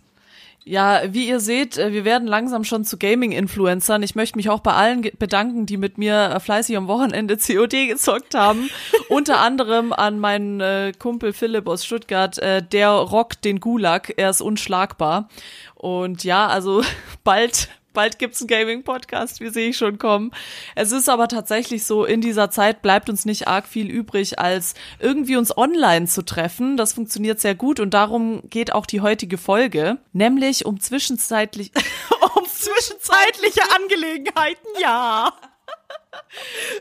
Ja, 0.64 1.02
wie 1.12 1.28
ihr 1.28 1.40
seht, 1.40 1.80
äh, 1.80 1.92
wir 1.92 2.06
werden 2.06 2.28
langsam 2.28 2.64
schon 2.64 2.86
zu 2.86 3.00
Gaming-Influencern. 3.00 4.04
Ich 4.04 4.14
möchte 4.14 4.38
mich 4.38 4.52
auch 4.52 4.60
bei 4.60 4.74
allen 4.74 5.02
bedanken, 5.18 5.66
die 5.66 5.78
mit 5.78 5.98
mir 5.98 6.30
äh, 6.36 6.40
fleißig 6.40 6.78
am 6.78 6.88
Wochenende 6.88 7.38
COD 7.48 7.88
gezockt 7.88 8.36
haben. 8.36 8.70
Unter 9.10 9.40
anderem 9.40 9.92
an 9.92 10.20
meinen 10.20 10.62
äh, 10.62 10.94
Kumpel 10.98 11.34
Philipp 11.34 11.68
aus 11.68 11.84
Stuttgart. 11.84 12.38
Äh, 12.38 12.62
der 12.62 12.90
rockt 12.92 13.44
den 13.44 13.60
Gulag. 13.60 14.14
Er 14.18 14.30
ist 14.30 14.42
unschlagbar. 14.42 15.30
Und 15.74 16.24
ja, 16.24 16.48
also 16.48 16.84
bald 17.24 17.70
bald 17.94 18.20
gibt's 18.20 18.42
einen 18.42 18.48
Gaming-Podcast, 18.48 19.40
wie 19.40 19.50
sehe 19.50 19.70
ich 19.70 19.78
schon 19.78 19.98
kommen. 19.98 20.32
Es 20.76 20.92
ist 20.92 21.10
aber 21.10 21.28
tatsächlich 21.28 21.86
so, 21.86 22.06
in 22.06 22.22
dieser 22.22 22.50
Zeit 22.50 22.82
bleibt 22.82 23.10
uns 23.10 23.26
nicht 23.26 23.48
arg 23.48 23.68
viel 23.68 23.90
übrig, 23.90 24.40
als 24.40 24.74
irgendwie 25.00 25.38
uns 25.38 25.56
online 25.58 26.08
zu 26.08 26.24
treffen. 26.24 26.78
Das 26.78 26.94
funktioniert 26.94 27.40
sehr 27.40 27.56
gut 27.56 27.80
und 27.80 27.94
darum 27.94 28.42
geht 28.50 28.74
auch 28.74 28.86
die 28.86 29.02
heutige 29.02 29.38
Folge, 29.38 29.98
nämlich 30.14 30.66
um 30.66 30.80
zwischenzeitlich 30.80 31.72
um 32.36 32.46
zwischenzeitliche 32.46 33.62
Angelegenheiten, 33.76 34.68
ja. 34.82 35.34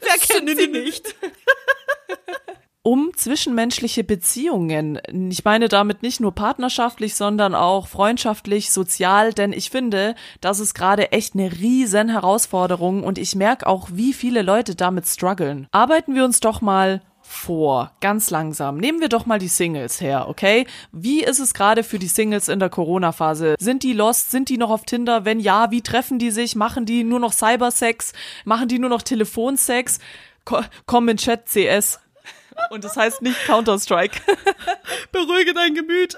Wer 0.02 0.18
kennt 0.18 0.58
sie 0.58 0.68
nicht? 0.68 1.14
um 2.82 3.10
zwischenmenschliche 3.14 4.04
Beziehungen. 4.04 4.98
Ich 5.30 5.44
meine 5.44 5.68
damit 5.68 6.02
nicht 6.02 6.20
nur 6.20 6.34
partnerschaftlich, 6.34 7.14
sondern 7.14 7.54
auch 7.54 7.88
freundschaftlich, 7.88 8.70
sozial, 8.70 9.34
denn 9.34 9.52
ich 9.52 9.70
finde, 9.70 10.14
das 10.40 10.60
ist 10.60 10.74
gerade 10.74 11.12
echt 11.12 11.34
eine 11.34 11.52
riesen 11.52 12.08
Herausforderung 12.08 13.04
und 13.04 13.18
ich 13.18 13.34
merke 13.34 13.66
auch, 13.66 13.88
wie 13.92 14.14
viele 14.14 14.42
Leute 14.42 14.74
damit 14.74 15.06
strugglen. 15.06 15.66
Arbeiten 15.72 16.14
wir 16.14 16.24
uns 16.24 16.40
doch 16.40 16.62
mal 16.62 17.02
vor, 17.22 17.92
ganz 18.00 18.30
langsam. 18.30 18.78
Nehmen 18.78 19.00
wir 19.00 19.08
doch 19.08 19.24
mal 19.24 19.38
die 19.38 19.48
Singles 19.48 20.00
her, 20.00 20.26
okay? 20.28 20.66
Wie 20.90 21.22
ist 21.22 21.38
es 21.38 21.54
gerade 21.54 21.84
für 21.84 21.98
die 21.98 22.08
Singles 22.08 22.48
in 22.48 22.58
der 22.58 22.70
Corona-Phase? 22.70 23.54
Sind 23.58 23.84
die 23.84 23.92
lost? 23.92 24.32
Sind 24.32 24.48
die 24.48 24.58
noch 24.58 24.70
auf 24.70 24.84
Tinder? 24.84 25.24
Wenn 25.24 25.38
ja, 25.38 25.70
wie 25.70 25.82
treffen 25.82 26.18
die 26.18 26.32
sich? 26.32 26.56
Machen 26.56 26.86
die 26.86 27.04
nur 27.04 27.20
noch 27.20 27.32
Cybersex? 27.32 28.14
Machen 28.44 28.68
die 28.68 28.78
nur 28.80 28.90
noch 28.90 29.02
Telefonsex? 29.02 30.00
komm 30.86 31.08
in 31.08 31.18
Chat 31.18 31.46
CS. 31.46 32.00
Und 32.70 32.84
das 32.84 32.96
heißt 32.96 33.22
nicht 33.22 33.44
Counter-Strike. 33.46 34.20
Beruhige 35.12 35.54
dein 35.54 35.74
Gemüt. 35.74 36.16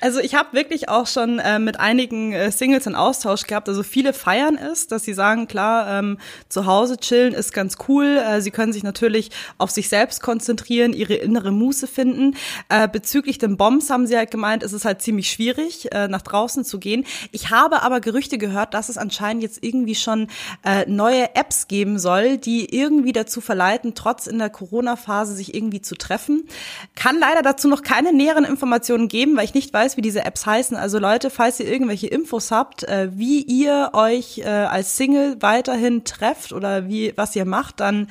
also 0.00 0.20
ich 0.20 0.34
habe 0.34 0.52
wirklich 0.52 0.88
auch 0.88 1.06
schon 1.06 1.38
äh, 1.38 1.58
mit 1.58 1.80
einigen 1.80 2.32
äh, 2.32 2.50
Singles 2.50 2.86
einen 2.86 2.96
Austausch 2.96 3.44
gehabt. 3.44 3.68
Also 3.68 3.82
viele 3.82 4.12
feiern 4.12 4.56
es, 4.56 4.86
dass 4.86 5.04
sie 5.04 5.14
sagen, 5.14 5.48
klar, 5.48 5.98
ähm, 5.98 6.18
zu 6.48 6.66
Hause 6.66 6.98
chillen 6.98 7.34
ist 7.34 7.52
ganz 7.52 7.76
cool. 7.88 8.18
Äh, 8.18 8.40
sie 8.40 8.50
können 8.50 8.72
sich 8.72 8.82
natürlich 8.82 9.30
auf 9.58 9.70
sich 9.70 9.88
selbst 9.88 10.22
konzentrieren, 10.22 10.92
ihre 10.92 11.14
innere 11.14 11.52
Muße 11.52 11.86
finden. 11.86 12.36
Äh, 12.68 12.88
bezüglich 12.88 13.38
den 13.38 13.56
Bombs 13.56 13.90
haben 13.90 14.06
sie 14.06 14.16
halt 14.16 14.30
gemeint, 14.30 14.62
es 14.62 14.72
ist 14.72 14.84
halt 14.84 15.02
ziemlich 15.02 15.30
schwierig, 15.30 15.92
äh, 15.92 16.08
nach 16.08 16.22
draußen 16.22 16.64
zu 16.64 16.78
gehen. 16.78 17.04
Ich 17.32 17.50
habe 17.50 17.82
aber 17.82 18.00
Gerüchte 18.00 18.38
gehört, 18.38 18.74
dass 18.74 18.88
es 18.88 18.98
anscheinend 18.98 19.42
jetzt 19.42 19.62
irgendwie 19.62 19.94
schon 19.94 20.28
äh, 20.64 20.84
neue 20.86 21.34
Apps 21.34 21.68
geben 21.68 21.98
soll, 21.98 22.38
die 22.38 22.74
irgendwie 22.74 23.12
dazu 23.12 23.40
verleiten, 23.40 23.94
trotz 23.94 24.26
in 24.26 24.38
der 24.38 24.50
Corona 24.50 24.96
Phase 25.04 25.34
sich 25.34 25.54
irgendwie 25.54 25.82
zu 25.82 25.94
treffen. 25.94 26.48
Kann 26.94 27.18
leider 27.18 27.42
dazu 27.42 27.68
noch 27.68 27.82
keine 27.82 28.12
näheren 28.12 28.44
Informationen 28.44 29.08
geben, 29.08 29.36
weil 29.36 29.44
ich 29.44 29.54
nicht 29.54 29.72
weiß, 29.72 29.96
wie 29.96 30.02
diese 30.02 30.24
Apps 30.24 30.46
heißen. 30.46 30.76
Also 30.76 30.98
Leute, 30.98 31.30
falls 31.30 31.60
ihr 31.60 31.70
irgendwelche 31.70 32.06
Infos 32.06 32.50
habt, 32.50 32.82
äh, 32.84 33.10
wie 33.12 33.42
ihr 33.42 33.90
euch 33.92 34.38
äh, 34.38 34.44
als 34.44 34.96
Single 34.96 35.36
weiterhin 35.40 36.04
trefft 36.04 36.52
oder 36.52 36.88
wie 36.88 37.12
was 37.16 37.36
ihr 37.36 37.44
macht, 37.44 37.80
dann 37.80 38.08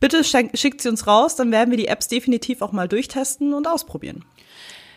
bitte 0.00 0.22
schickt 0.24 0.82
sie 0.82 0.88
uns 0.88 1.06
raus, 1.06 1.36
dann 1.36 1.50
werden 1.50 1.70
wir 1.70 1.78
die 1.78 1.88
Apps 1.88 2.08
definitiv 2.08 2.62
auch 2.62 2.72
mal 2.72 2.88
durchtesten 2.88 3.54
und 3.54 3.66
ausprobieren. 3.66 4.24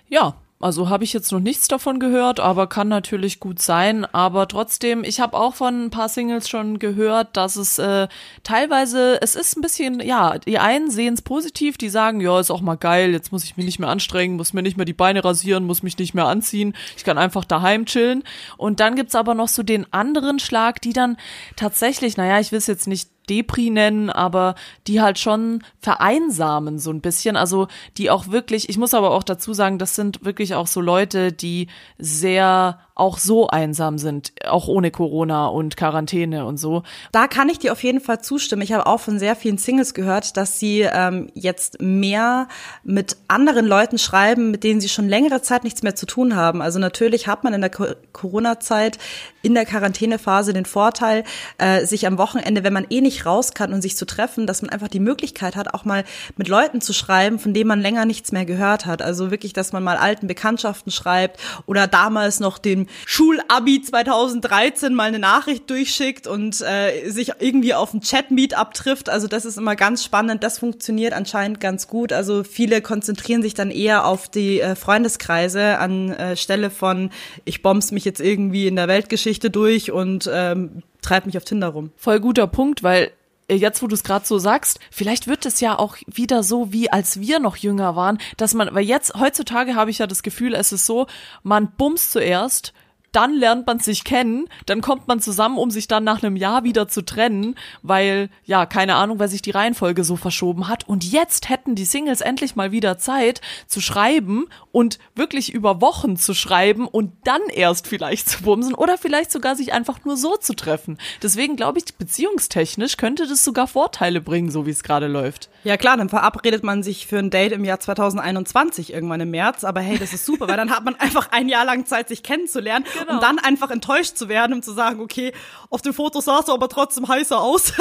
Ja, 0.07 0.35
also 0.61 0.89
habe 0.89 1.05
ich 1.05 1.13
jetzt 1.13 1.31
noch 1.31 1.39
nichts 1.39 1.69
davon 1.69 2.01
gehört, 2.01 2.41
aber 2.41 2.67
kann 2.67 2.89
natürlich 2.89 3.39
gut 3.39 3.61
sein. 3.61 4.03
Aber 4.05 4.45
trotzdem, 4.47 5.05
ich 5.05 5.21
habe 5.21 5.37
auch 5.37 5.55
von 5.55 5.85
ein 5.85 5.89
paar 5.89 6.09
Singles 6.09 6.49
schon 6.49 6.79
gehört, 6.79 7.37
dass 7.37 7.55
es 7.55 7.79
äh, 7.79 8.09
teilweise, 8.43 9.21
es 9.21 9.35
ist 9.35 9.55
ein 9.55 9.61
bisschen, 9.61 10.01
ja, 10.01 10.37
die 10.37 10.59
einen 10.59 10.91
sehen 10.91 11.13
es 11.13 11.21
positiv, 11.21 11.77
die 11.77 11.87
sagen, 11.87 12.19
ja, 12.19 12.37
ist 12.41 12.51
auch 12.51 12.59
mal 12.59 12.75
geil, 12.75 13.11
jetzt 13.11 13.31
muss 13.31 13.45
ich 13.45 13.55
mich 13.55 13.65
nicht 13.65 13.79
mehr 13.79 13.87
anstrengen, 13.87 14.35
muss 14.35 14.51
mir 14.51 14.61
nicht 14.61 14.75
mehr 14.75 14.85
die 14.85 14.91
Beine 14.91 15.23
rasieren, 15.23 15.65
muss 15.65 15.81
mich 15.81 15.97
nicht 15.97 16.13
mehr 16.13 16.25
anziehen, 16.25 16.75
ich 16.97 17.05
kann 17.05 17.17
einfach 17.17 17.45
daheim 17.45 17.85
chillen. 17.85 18.23
Und 18.57 18.81
dann 18.81 18.95
gibt's 18.95 19.15
aber 19.15 19.35
noch 19.35 19.47
so 19.47 19.63
den 19.63 19.91
anderen 19.93 20.39
Schlag, 20.39 20.81
die 20.81 20.93
dann 20.93 21.15
tatsächlich, 21.55 22.17
naja, 22.17 22.37
ich 22.41 22.51
will 22.51 22.59
es 22.59 22.67
jetzt 22.67 22.87
nicht 22.87 23.09
Depri 23.29 23.69
nennen, 23.69 24.09
aber 24.09 24.55
die 24.87 25.01
halt 25.01 25.19
schon 25.19 25.63
vereinsamen 25.79 26.79
so 26.79 26.91
ein 26.91 27.01
bisschen. 27.01 27.35
Also 27.35 27.67
die 27.97 28.09
auch 28.09 28.27
wirklich, 28.27 28.69
ich 28.69 28.77
muss 28.77 28.93
aber 28.93 29.11
auch 29.11 29.23
dazu 29.23 29.53
sagen, 29.53 29.77
das 29.77 29.95
sind 29.95 30.25
wirklich 30.25 30.55
auch 30.55 30.67
so 30.67 30.81
Leute, 30.81 31.31
die 31.31 31.67
sehr 31.97 32.79
auch 32.99 33.17
so 33.17 33.47
einsam 33.47 33.97
sind, 33.97 34.33
auch 34.45 34.67
ohne 34.67 34.91
Corona 34.91 35.47
und 35.47 35.77
Quarantäne 35.77 36.45
und 36.45 36.57
so. 36.57 36.83
Da 37.11 37.27
kann 37.27 37.49
ich 37.49 37.59
dir 37.59 37.71
auf 37.71 37.83
jeden 37.83 38.01
Fall 38.01 38.21
zustimmen. 38.21 38.61
Ich 38.61 38.73
habe 38.73 38.85
auch 38.85 38.99
von 38.99 39.19
sehr 39.19 39.35
vielen 39.35 39.57
Singles 39.57 39.93
gehört, 39.93 40.37
dass 40.37 40.59
sie 40.59 40.81
ähm, 40.81 41.29
jetzt 41.33 41.81
mehr 41.81 42.47
mit 42.83 43.17
anderen 43.27 43.65
Leuten 43.65 43.97
schreiben, 43.97 44.51
mit 44.51 44.63
denen 44.63 44.81
sie 44.81 44.89
schon 44.89 45.07
längere 45.07 45.41
Zeit 45.41 45.63
nichts 45.63 45.83
mehr 45.83 45.95
zu 45.95 46.05
tun 46.05 46.35
haben. 46.35 46.61
Also 46.61 46.79
natürlich 46.79 47.27
hat 47.27 47.43
man 47.43 47.53
in 47.53 47.61
der 47.61 47.71
Corona-Zeit 47.71 48.99
in 49.41 49.53
der 49.53 49.65
Quarantänephase 49.65 50.53
den 50.53 50.65
Vorteil, 50.65 51.23
äh, 51.57 51.85
sich 51.85 52.05
am 52.05 52.17
Wochenende, 52.17 52.63
wenn 52.63 52.73
man 52.73 52.87
eh 52.89 53.01
nicht 53.01 53.25
raus 53.25 53.53
kann 53.53 53.73
und 53.73 53.81
sich 53.81 53.95
zu 53.95 54.05
treffen, 54.05 54.45
dass 54.47 54.61
man 54.61 54.69
einfach 54.69 54.89
die 54.89 54.99
Möglichkeit 54.99 55.55
hat, 55.55 55.73
auch 55.73 55.85
mal 55.85 56.03
mit 56.35 56.49
Leuten 56.49 56.81
zu 56.81 56.93
schreiben, 56.93 57.39
von 57.39 57.53
denen 57.53 57.69
man 57.69 57.81
länger 57.81 58.05
nichts 58.05 58.31
mehr 58.31 58.45
gehört 58.45 58.85
hat. 58.85 59.01
Also 59.01 59.31
wirklich, 59.31 59.53
dass 59.53 59.71
man 59.71 59.83
mal 59.83 59.97
alten 59.97 60.27
Bekanntschaften 60.27 60.91
schreibt 60.91 61.39
oder 61.65 61.87
damals 61.87 62.39
noch 62.39 62.57
den 62.57 62.88
Schulabi 63.05 63.81
2013 63.81 64.93
mal 64.93 65.07
eine 65.07 65.19
Nachricht 65.19 65.69
durchschickt 65.69 66.27
und 66.27 66.61
äh, 66.61 67.09
sich 67.09 67.33
irgendwie 67.39 67.73
auf 67.73 67.93
ein 67.93 68.01
Chat-Meet 68.01 68.55
abtrifft. 68.55 69.09
Also 69.09 69.27
das 69.27 69.45
ist 69.45 69.57
immer 69.57 69.75
ganz 69.75 70.03
spannend. 70.03 70.43
Das 70.43 70.59
funktioniert 70.59 71.13
anscheinend 71.13 71.59
ganz 71.59 71.87
gut. 71.87 72.13
Also 72.13 72.43
viele 72.43 72.81
konzentrieren 72.81 73.41
sich 73.41 73.53
dann 73.53 73.71
eher 73.71 74.05
auf 74.05 74.27
die 74.27 74.61
äh, 74.61 74.75
Freundeskreise 74.75 75.77
an 75.77 76.11
äh, 76.11 76.35
von 76.69 77.11
ich 77.45 77.61
bombs 77.61 77.91
mich 77.91 78.05
jetzt 78.05 78.19
irgendwie 78.19 78.67
in 78.67 78.75
der 78.75 78.87
Weltgeschichte 78.87 79.49
durch 79.49 79.91
und 79.91 80.29
ähm, 80.31 80.83
treib 81.01 81.25
mich 81.25 81.37
auf 81.37 81.45
Tinder 81.45 81.67
rum. 81.67 81.91
Voll 81.95 82.19
guter 82.19 82.47
Punkt, 82.47 82.83
weil 82.83 83.11
jetzt, 83.55 83.81
wo 83.81 83.87
du 83.87 83.95
es 83.95 84.03
gerade 84.03 84.25
so 84.25 84.37
sagst, 84.37 84.79
vielleicht 84.91 85.27
wird 85.27 85.45
es 85.45 85.59
ja 85.59 85.77
auch 85.77 85.97
wieder 86.07 86.43
so, 86.43 86.71
wie 86.71 86.91
als 86.91 87.19
wir 87.19 87.39
noch 87.39 87.55
jünger 87.55 87.95
waren, 87.95 88.19
dass 88.37 88.53
man, 88.53 88.73
weil 88.73 88.85
jetzt, 88.85 89.13
heutzutage 89.15 89.75
habe 89.75 89.91
ich 89.91 89.99
ja 89.99 90.07
das 90.07 90.23
Gefühl, 90.23 90.53
es 90.53 90.71
ist 90.71 90.85
so, 90.85 91.07
man 91.43 91.71
bumst 91.71 92.11
zuerst, 92.11 92.73
dann 93.11 93.33
lernt 93.33 93.67
man 93.67 93.79
sich 93.79 94.03
kennen, 94.03 94.47
dann 94.65 94.81
kommt 94.81 95.07
man 95.07 95.19
zusammen, 95.19 95.57
um 95.57 95.71
sich 95.71 95.87
dann 95.87 96.03
nach 96.03 96.23
einem 96.23 96.35
Jahr 96.35 96.63
wieder 96.63 96.87
zu 96.87 97.03
trennen, 97.03 97.55
weil, 97.81 98.29
ja, 98.45 98.65
keine 98.65 98.95
Ahnung, 98.95 99.19
weil 99.19 99.29
sich 99.29 99.41
die 99.41 99.51
Reihenfolge 99.51 100.03
so 100.03 100.15
verschoben 100.15 100.67
hat. 100.67 100.87
Und 100.87 101.03
jetzt 101.03 101.49
hätten 101.49 101.75
die 101.75 101.85
Singles 101.85 102.21
endlich 102.21 102.55
mal 102.55 102.71
wieder 102.71 102.97
Zeit 102.97 103.41
zu 103.67 103.81
schreiben 103.81 104.47
und 104.71 104.99
wirklich 105.15 105.53
über 105.53 105.81
Wochen 105.81 106.17
zu 106.17 106.33
schreiben 106.33 106.87
und 106.87 107.11
dann 107.23 107.41
erst 107.53 107.87
vielleicht 107.87 108.29
zu 108.29 108.43
bumsen 108.43 108.73
oder 108.75 108.97
vielleicht 108.97 109.31
sogar 109.31 109.55
sich 109.55 109.73
einfach 109.73 110.05
nur 110.05 110.17
so 110.17 110.37
zu 110.37 110.53
treffen. 110.53 110.97
Deswegen 111.21 111.55
glaube 111.55 111.79
ich, 111.79 111.95
beziehungstechnisch 111.95 112.97
könnte 112.97 113.27
das 113.27 113.43
sogar 113.43 113.67
Vorteile 113.67 114.21
bringen, 114.21 114.51
so 114.51 114.65
wie 114.65 114.71
es 114.71 114.83
gerade 114.83 115.07
läuft. 115.07 115.49
Ja 115.63 115.77
klar, 115.77 115.97
dann 115.97 116.09
verabredet 116.09 116.63
man 116.63 116.83
sich 116.83 117.07
für 117.07 117.17
ein 117.17 117.29
Date 117.29 117.51
im 117.51 117.65
Jahr 117.65 117.79
2021 117.79 118.93
irgendwann 118.93 119.21
im 119.21 119.31
März, 119.31 119.63
aber 119.63 119.81
hey, 119.81 119.97
das 119.97 120.13
ist 120.13 120.25
super, 120.25 120.47
weil 120.47 120.57
dann 120.57 120.71
hat 120.71 120.85
man 120.85 120.95
einfach 120.99 121.31
ein 121.31 121.49
Jahr 121.49 121.65
lang 121.65 121.85
Zeit, 121.85 122.07
sich 122.07 122.23
kennenzulernen 122.23 122.85
genau. 122.99 123.13
um 123.13 123.19
dann 123.19 123.39
einfach 123.39 123.71
enttäuscht 123.71 124.17
zu 124.17 124.29
werden, 124.29 124.53
um 124.53 124.61
zu 124.61 124.73
sagen, 124.73 125.01
okay, 125.01 125.33
auf 125.69 125.81
dem 125.81 125.93
Foto 125.93 126.19
sahst 126.21 126.47
du 126.47 126.53
aber 126.53 126.69
trotzdem 126.69 127.07
heißer 127.07 127.39
aus. 127.39 127.73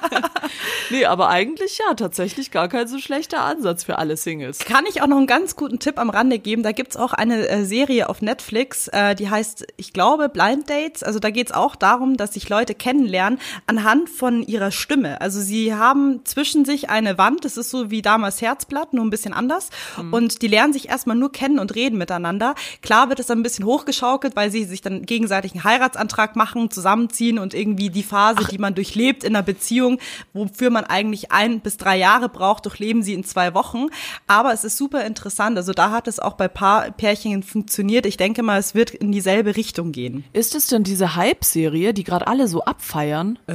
nee, 0.90 1.04
aber 1.04 1.28
eigentlich 1.28 1.78
ja, 1.78 1.94
tatsächlich 1.94 2.50
gar 2.50 2.68
kein 2.68 2.88
so 2.88 2.98
schlechter 2.98 3.42
Ansatz 3.42 3.84
für 3.84 3.98
alle 3.98 4.16
Singles. 4.16 4.60
Kann 4.60 4.84
ich 4.86 5.02
auch 5.02 5.06
noch 5.06 5.16
einen 5.16 5.26
ganz 5.26 5.56
guten 5.56 5.78
Tipp 5.78 5.98
am 5.98 6.10
Rande 6.10 6.38
geben. 6.38 6.62
Da 6.62 6.72
gibt's 6.72 6.96
auch 6.96 7.12
eine 7.12 7.48
äh, 7.48 7.64
Serie 7.64 8.08
auf 8.08 8.22
Netflix, 8.22 8.88
äh, 8.88 9.14
die 9.14 9.30
heißt, 9.30 9.66
ich 9.76 9.92
glaube, 9.92 10.28
Blind 10.28 10.68
Dates. 10.68 11.02
Also 11.02 11.18
da 11.18 11.30
geht's 11.30 11.52
auch 11.52 11.76
darum, 11.76 12.16
dass 12.16 12.34
sich 12.34 12.48
Leute 12.48 12.74
kennenlernen 12.74 13.38
anhand 13.66 14.08
von 14.08 14.42
ihrer 14.42 14.70
Stimme. 14.70 15.20
Also 15.20 15.40
sie 15.40 15.74
haben 15.74 16.24
zwischen 16.24 16.64
sich 16.64 16.90
eine 16.90 17.18
Wand, 17.18 17.44
das 17.44 17.56
ist 17.56 17.70
so 17.70 17.90
wie 17.90 18.02
damals 18.02 18.40
Herzblatt, 18.40 18.92
nur 18.92 19.04
ein 19.04 19.10
bisschen 19.10 19.34
anders. 19.34 19.70
Mhm. 19.96 20.12
Und 20.12 20.42
die 20.42 20.48
lernen 20.48 20.72
sich 20.72 20.88
erstmal 20.88 21.16
nur 21.16 21.32
kennen 21.32 21.58
und 21.58 21.74
reden 21.74 21.98
miteinander. 21.98 22.54
Klar 22.80 23.08
wird 23.08 23.20
es 23.20 23.26
dann 23.26 23.40
ein 23.40 23.42
bisschen 23.42 23.64
hochgeschaukelt, 23.64 24.31
weil 24.36 24.50
sie 24.50 24.64
sich 24.64 24.80
dann 24.80 25.02
gegenseitig 25.02 25.52
einen 25.52 25.64
Heiratsantrag 25.64 26.36
machen, 26.36 26.70
zusammenziehen 26.70 27.38
und 27.38 27.54
irgendwie 27.54 27.90
die 27.90 28.02
Phase, 28.02 28.40
Ach. 28.44 28.48
die 28.48 28.58
man 28.58 28.74
durchlebt 28.74 29.24
in 29.24 29.34
einer 29.34 29.42
Beziehung, 29.42 29.98
wofür 30.32 30.70
man 30.70 30.84
eigentlich 30.84 31.32
ein 31.32 31.60
bis 31.60 31.76
drei 31.76 31.96
Jahre 31.96 32.28
braucht, 32.28 32.66
durchleben 32.66 33.02
sie 33.02 33.14
in 33.14 33.24
zwei 33.24 33.54
Wochen. 33.54 33.86
Aber 34.26 34.52
es 34.52 34.64
ist 34.64 34.76
super 34.76 35.04
interessant. 35.04 35.56
Also 35.56 35.72
da 35.72 35.90
hat 35.90 36.08
es 36.08 36.18
auch 36.18 36.34
bei 36.34 36.48
Paar 36.48 36.90
Pärchen 36.90 37.42
funktioniert. 37.42 38.06
Ich 38.06 38.16
denke 38.16 38.42
mal, 38.42 38.58
es 38.58 38.74
wird 38.74 38.90
in 38.90 39.12
dieselbe 39.12 39.56
Richtung 39.56 39.92
gehen. 39.92 40.24
Ist 40.32 40.54
es 40.54 40.66
denn 40.66 40.84
diese 40.84 41.16
Hype-Serie, 41.16 41.94
die 41.94 42.04
gerade 42.04 42.26
alle 42.26 42.48
so 42.48 42.64
abfeiern? 42.64 43.38
Äh, 43.48 43.52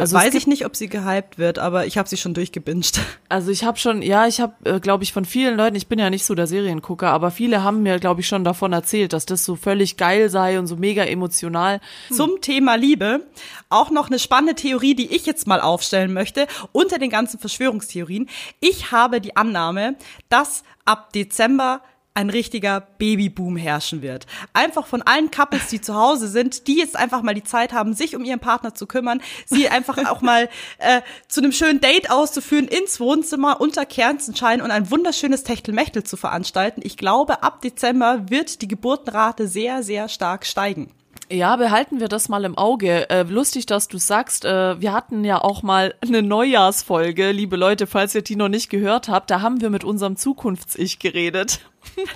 also 0.00 0.16
weiß 0.16 0.34
ich 0.34 0.46
nicht, 0.46 0.66
ob 0.66 0.76
sie 0.76 0.88
gehypt 0.88 1.38
wird, 1.38 1.58
aber 1.58 1.86
ich 1.86 1.98
habe 1.98 2.08
sie 2.08 2.16
schon 2.16 2.34
durchgebinged. 2.34 3.00
Also 3.30 3.50
ich 3.50 3.64
habe 3.64 3.78
schon, 3.78 4.02
ja, 4.02 4.28
ich 4.28 4.40
habe, 4.40 4.52
äh, 4.64 4.78
glaube 4.78 5.02
ich, 5.02 5.12
von 5.12 5.24
vielen 5.24 5.56
Leuten, 5.56 5.74
ich 5.74 5.88
bin 5.88 5.98
ja 5.98 6.08
nicht 6.08 6.24
so 6.24 6.36
der 6.36 6.46
Seriengucker, 6.46 7.10
aber 7.10 7.32
viele 7.32 7.64
haben 7.64 7.82
mir, 7.82 7.98
glaube 7.98 8.20
ich, 8.20 8.28
schon 8.28 8.44
davon 8.44 8.72
erzählt, 8.72 9.12
dass 9.12 9.26
das 9.26 9.44
so 9.44 9.56
völlig 9.56 9.96
geil 10.04 10.28
sei 10.28 10.58
und 10.58 10.66
so 10.66 10.76
mega 10.76 11.02
emotional. 11.04 11.80
Zum 12.12 12.42
Thema 12.42 12.74
Liebe 12.74 13.26
auch 13.70 13.90
noch 13.90 14.08
eine 14.08 14.18
spannende 14.18 14.54
Theorie, 14.54 14.94
die 14.94 15.16
ich 15.16 15.24
jetzt 15.24 15.46
mal 15.46 15.62
aufstellen 15.62 16.12
möchte, 16.12 16.46
unter 16.72 16.98
den 16.98 17.08
ganzen 17.08 17.40
Verschwörungstheorien. 17.40 18.28
Ich 18.60 18.92
habe 18.92 19.22
die 19.22 19.34
Annahme, 19.34 19.96
dass 20.28 20.62
ab 20.84 21.14
Dezember 21.14 21.80
ein 22.14 22.30
richtiger 22.30 22.80
Babyboom 22.80 23.56
herrschen 23.56 24.00
wird. 24.00 24.26
Einfach 24.52 24.86
von 24.86 25.02
allen 25.02 25.32
Couples, 25.32 25.66
die 25.66 25.80
zu 25.80 25.94
Hause 25.94 26.28
sind, 26.28 26.68
die 26.68 26.78
jetzt 26.78 26.96
einfach 26.96 27.22
mal 27.22 27.34
die 27.34 27.42
Zeit 27.42 27.72
haben, 27.72 27.92
sich 27.92 28.14
um 28.14 28.24
ihren 28.24 28.38
Partner 28.38 28.72
zu 28.72 28.86
kümmern, 28.86 29.20
sie 29.46 29.68
einfach 29.68 29.98
auch 30.06 30.20
mal 30.20 30.48
äh, 30.78 31.00
zu 31.26 31.40
einem 31.40 31.50
schönen 31.50 31.80
Date 31.80 32.10
auszuführen, 32.10 32.68
ins 32.68 33.00
Wohnzimmer 33.00 33.60
unter 33.60 33.84
Kerzenschein 33.84 34.62
und 34.62 34.70
ein 34.70 34.90
wunderschönes 34.92 35.42
Techtelmechtel 35.42 36.04
zu 36.04 36.16
veranstalten. 36.16 36.82
Ich 36.84 36.96
glaube, 36.96 37.42
ab 37.42 37.60
Dezember 37.62 38.30
wird 38.30 38.62
die 38.62 38.68
Geburtenrate 38.68 39.48
sehr, 39.48 39.82
sehr 39.82 40.08
stark 40.08 40.46
steigen. 40.46 40.92
Ja, 41.34 41.56
behalten 41.56 41.98
wir 41.98 42.06
das 42.06 42.28
mal 42.28 42.44
im 42.44 42.56
Auge. 42.56 43.10
Äh, 43.10 43.24
lustig, 43.24 43.66
dass 43.66 43.88
du 43.88 43.98
sagst, 43.98 44.44
äh, 44.44 44.80
wir 44.80 44.92
hatten 44.92 45.24
ja 45.24 45.42
auch 45.42 45.64
mal 45.64 45.96
eine 46.00 46.22
Neujahrsfolge, 46.22 47.32
liebe 47.32 47.56
Leute, 47.56 47.88
falls 47.88 48.14
ihr 48.14 48.22
die 48.22 48.36
noch 48.36 48.48
nicht 48.48 48.70
gehört 48.70 49.08
habt, 49.08 49.32
da 49.32 49.40
haben 49.40 49.60
wir 49.60 49.68
mit 49.68 49.82
unserem 49.82 50.16
Zukunfts-Ich 50.16 51.00
geredet. 51.00 51.60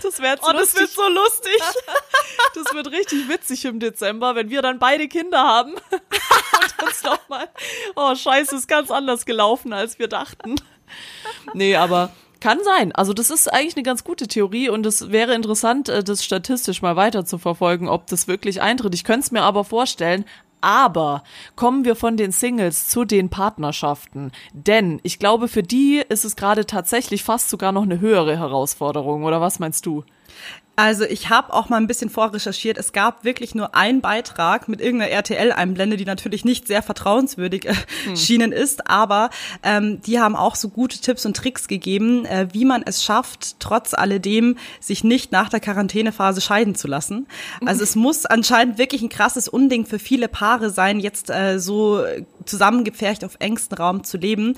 Das 0.03 0.21
wäre 0.23 0.39
oh, 0.43 0.53
das 0.53 0.75
wird 0.77 0.89
so 0.89 1.07
lustig. 1.09 1.61
Das 2.55 2.73
wird 2.73 2.91
richtig 2.91 3.29
witzig 3.29 3.65
im 3.67 3.81
Dezember, 3.81 4.35
wenn 4.35 4.49
wir 4.49 4.63
dann 4.63 4.79
beide 4.79 5.09
Kinder 5.09 5.39
haben 5.39 5.73
und 5.91 6.83
uns 6.83 7.03
nochmal, 7.03 7.49
oh 7.95 8.15
scheiße, 8.15 8.57
ist 8.57 8.67
ganz 8.67 8.91
anders 8.91 9.27
gelaufen, 9.27 9.73
als 9.73 9.99
wir 9.99 10.09
dachten. 10.09 10.57
Nee, 11.53 11.77
aber 11.77 12.11
kann 12.41 12.59
sein. 12.65 12.93
Also 12.93 13.13
das 13.13 13.31
ist 13.31 13.53
eigentlich 13.53 13.77
eine 13.77 13.83
ganz 13.83 14.05
gute 14.05 14.29
Theorie 14.29 14.69
und 14.69 14.87
es 14.87 15.11
wäre 15.11 15.35
interessant, 15.35 15.89
äh, 15.89 16.05
das 16.05 16.25
statistisch 16.25 16.83
mal 16.83 16.97
weiter 16.97 17.25
zu 17.25 17.39
verfolgen, 17.39 17.89
ob 17.89 18.07
das 18.07 18.29
wirklich 18.29 18.61
eintritt. 18.61 18.95
Ich 18.95 19.05
könnte 19.05 19.21
es 19.21 19.33
mir 19.33 19.43
aber 19.43 19.65
vorstellen. 19.65 20.25
Aber 20.61 21.23
kommen 21.55 21.85
wir 21.85 21.95
von 21.95 22.17
den 22.17 22.33
Singles 22.33 22.89
zu 22.89 23.05
den 23.05 23.29
Partnerschaften. 23.29 24.33
Denn 24.53 24.99
ich 25.05 25.21
glaube, 25.21 25.47
für 25.47 25.63
die 25.63 26.03
ist 26.09 26.25
es 26.25 26.35
gerade 26.35 26.67
tatsächlich 26.67 27.23
fast 27.23 27.49
sogar 27.49 27.71
noch 27.71 27.85
eine 27.85 28.01
höhere 28.01 28.37
Herausforderung. 28.37 29.23
Oder 29.23 29.41
was 29.41 29.61
meinst 29.61 29.87
du? 29.87 30.03
Also 30.79 31.03
ich 31.03 31.29
habe 31.29 31.53
auch 31.53 31.69
mal 31.69 31.79
ein 31.79 31.89
bisschen 31.89 32.09
vorrecherchiert. 32.09 32.79
Es 32.79 32.93
gab 32.93 33.25
wirklich 33.25 33.53
nur 33.53 33.75
einen 33.75 34.01
Beitrag 34.01 34.69
mit 34.69 34.81
irgendeiner 34.81 35.11
RTL-Einblende, 35.11 35.97
die 35.97 36.05
natürlich 36.05 36.45
nicht 36.45 36.69
sehr 36.69 36.85
vertrauenswürdig 36.85 37.65
äh, 37.65 37.75
hm. 38.05 38.15
schienen 38.17 38.53
ist, 38.53 38.89
aber 38.89 39.31
ähm, 39.65 40.01
die 40.03 40.21
haben 40.21 40.37
auch 40.37 40.55
so 40.55 40.69
gute 40.69 41.01
Tipps 41.01 41.27
und 41.27 41.37
Tricks 41.37 41.67
gegeben, 41.67 42.25
äh, 42.27 42.47
wie 42.53 42.65
man 42.65 42.85
es 42.87 43.03
schafft, 43.03 43.59
trotz 43.59 43.93
alledem 43.93 44.57
sich 44.79 45.03
nicht 45.03 45.33
nach 45.33 45.49
der 45.49 45.59
Quarantänephase 45.59 46.41
scheiden 46.41 46.77
zu 46.77 46.87
lassen. 46.87 47.27
Also 47.67 47.83
es 47.83 47.97
muss 47.97 48.25
anscheinend 48.25 48.79
wirklich 48.79 49.03
ein 49.03 49.09
krasses 49.09 49.49
Unding 49.49 49.85
für 49.85 49.99
viele 49.99 50.29
Paare 50.29 50.71
sein, 50.71 51.01
jetzt 51.01 51.29
äh, 51.29 51.59
so 51.59 52.05
zusammengepfercht 52.45 53.25
auf 53.25 53.35
engstem 53.41 53.79
Raum 53.79 54.05
zu 54.05 54.17
leben. 54.17 54.55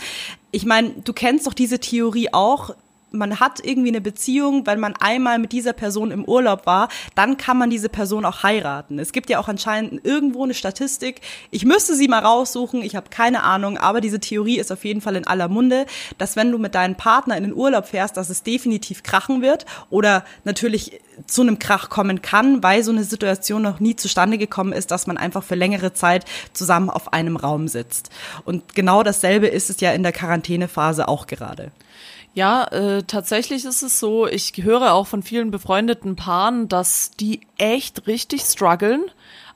Ich 0.50 0.66
meine, 0.66 0.90
du 1.02 1.14
kennst 1.14 1.46
doch 1.46 1.54
diese 1.54 1.78
Theorie 1.78 2.28
auch 2.34 2.74
man 3.12 3.40
hat 3.40 3.64
irgendwie 3.64 3.88
eine 3.88 4.00
Beziehung, 4.00 4.66
weil 4.66 4.76
man 4.76 4.94
einmal 4.96 5.38
mit 5.38 5.52
dieser 5.52 5.72
Person 5.72 6.10
im 6.10 6.24
Urlaub 6.24 6.66
war, 6.66 6.88
dann 7.14 7.36
kann 7.36 7.58
man 7.58 7.70
diese 7.70 7.88
Person 7.88 8.24
auch 8.24 8.42
heiraten. 8.42 8.98
Es 8.98 9.12
gibt 9.12 9.30
ja 9.30 9.38
auch 9.38 9.48
anscheinend 9.48 10.04
irgendwo 10.04 10.44
eine 10.44 10.54
Statistik. 10.54 11.20
Ich 11.50 11.64
müsste 11.64 11.94
sie 11.94 12.08
mal 12.08 12.20
raussuchen, 12.20 12.82
ich 12.82 12.96
habe 12.96 13.10
keine 13.10 13.42
Ahnung, 13.42 13.78
aber 13.78 14.00
diese 14.00 14.20
Theorie 14.20 14.58
ist 14.58 14.72
auf 14.72 14.84
jeden 14.84 15.00
Fall 15.00 15.16
in 15.16 15.26
aller 15.26 15.48
Munde, 15.48 15.86
dass 16.18 16.36
wenn 16.36 16.52
du 16.52 16.58
mit 16.58 16.74
deinem 16.74 16.94
Partner 16.94 17.36
in 17.36 17.44
den 17.44 17.54
Urlaub 17.54 17.86
fährst, 17.86 18.16
dass 18.16 18.30
es 18.30 18.42
definitiv 18.42 19.02
krachen 19.02 19.42
wird 19.42 19.66
oder 19.90 20.24
natürlich 20.44 21.00
zu 21.26 21.42
einem 21.42 21.58
Krach 21.58 21.90
kommen 21.90 22.22
kann, 22.22 22.62
weil 22.62 22.82
so 22.82 22.92
eine 22.92 23.04
Situation 23.04 23.62
noch 23.62 23.80
nie 23.80 23.96
zustande 23.96 24.38
gekommen 24.38 24.72
ist, 24.72 24.90
dass 24.90 25.06
man 25.06 25.16
einfach 25.16 25.42
für 25.42 25.54
längere 25.54 25.92
Zeit 25.92 26.24
zusammen 26.52 26.90
auf 26.90 27.12
einem 27.12 27.36
Raum 27.36 27.68
sitzt. 27.68 28.10
Und 28.44 28.74
genau 28.74 29.02
dasselbe 29.02 29.48
ist 29.48 29.70
es 29.70 29.80
ja 29.80 29.92
in 29.92 30.02
der 30.02 30.12
Quarantänephase 30.12 31.08
auch 31.08 31.26
gerade. 31.26 31.72
Ja, 32.32 32.64
äh, 32.64 33.02
tatsächlich 33.02 33.64
ist 33.64 33.82
es 33.82 33.98
so, 33.98 34.26
ich 34.26 34.52
höre 34.56 34.92
auch 34.92 35.08
von 35.08 35.22
vielen 35.22 35.50
befreundeten 35.50 36.14
Paaren, 36.14 36.68
dass 36.68 37.10
die 37.12 37.40
echt 37.58 38.06
richtig 38.06 38.42
strugglen. 38.42 39.04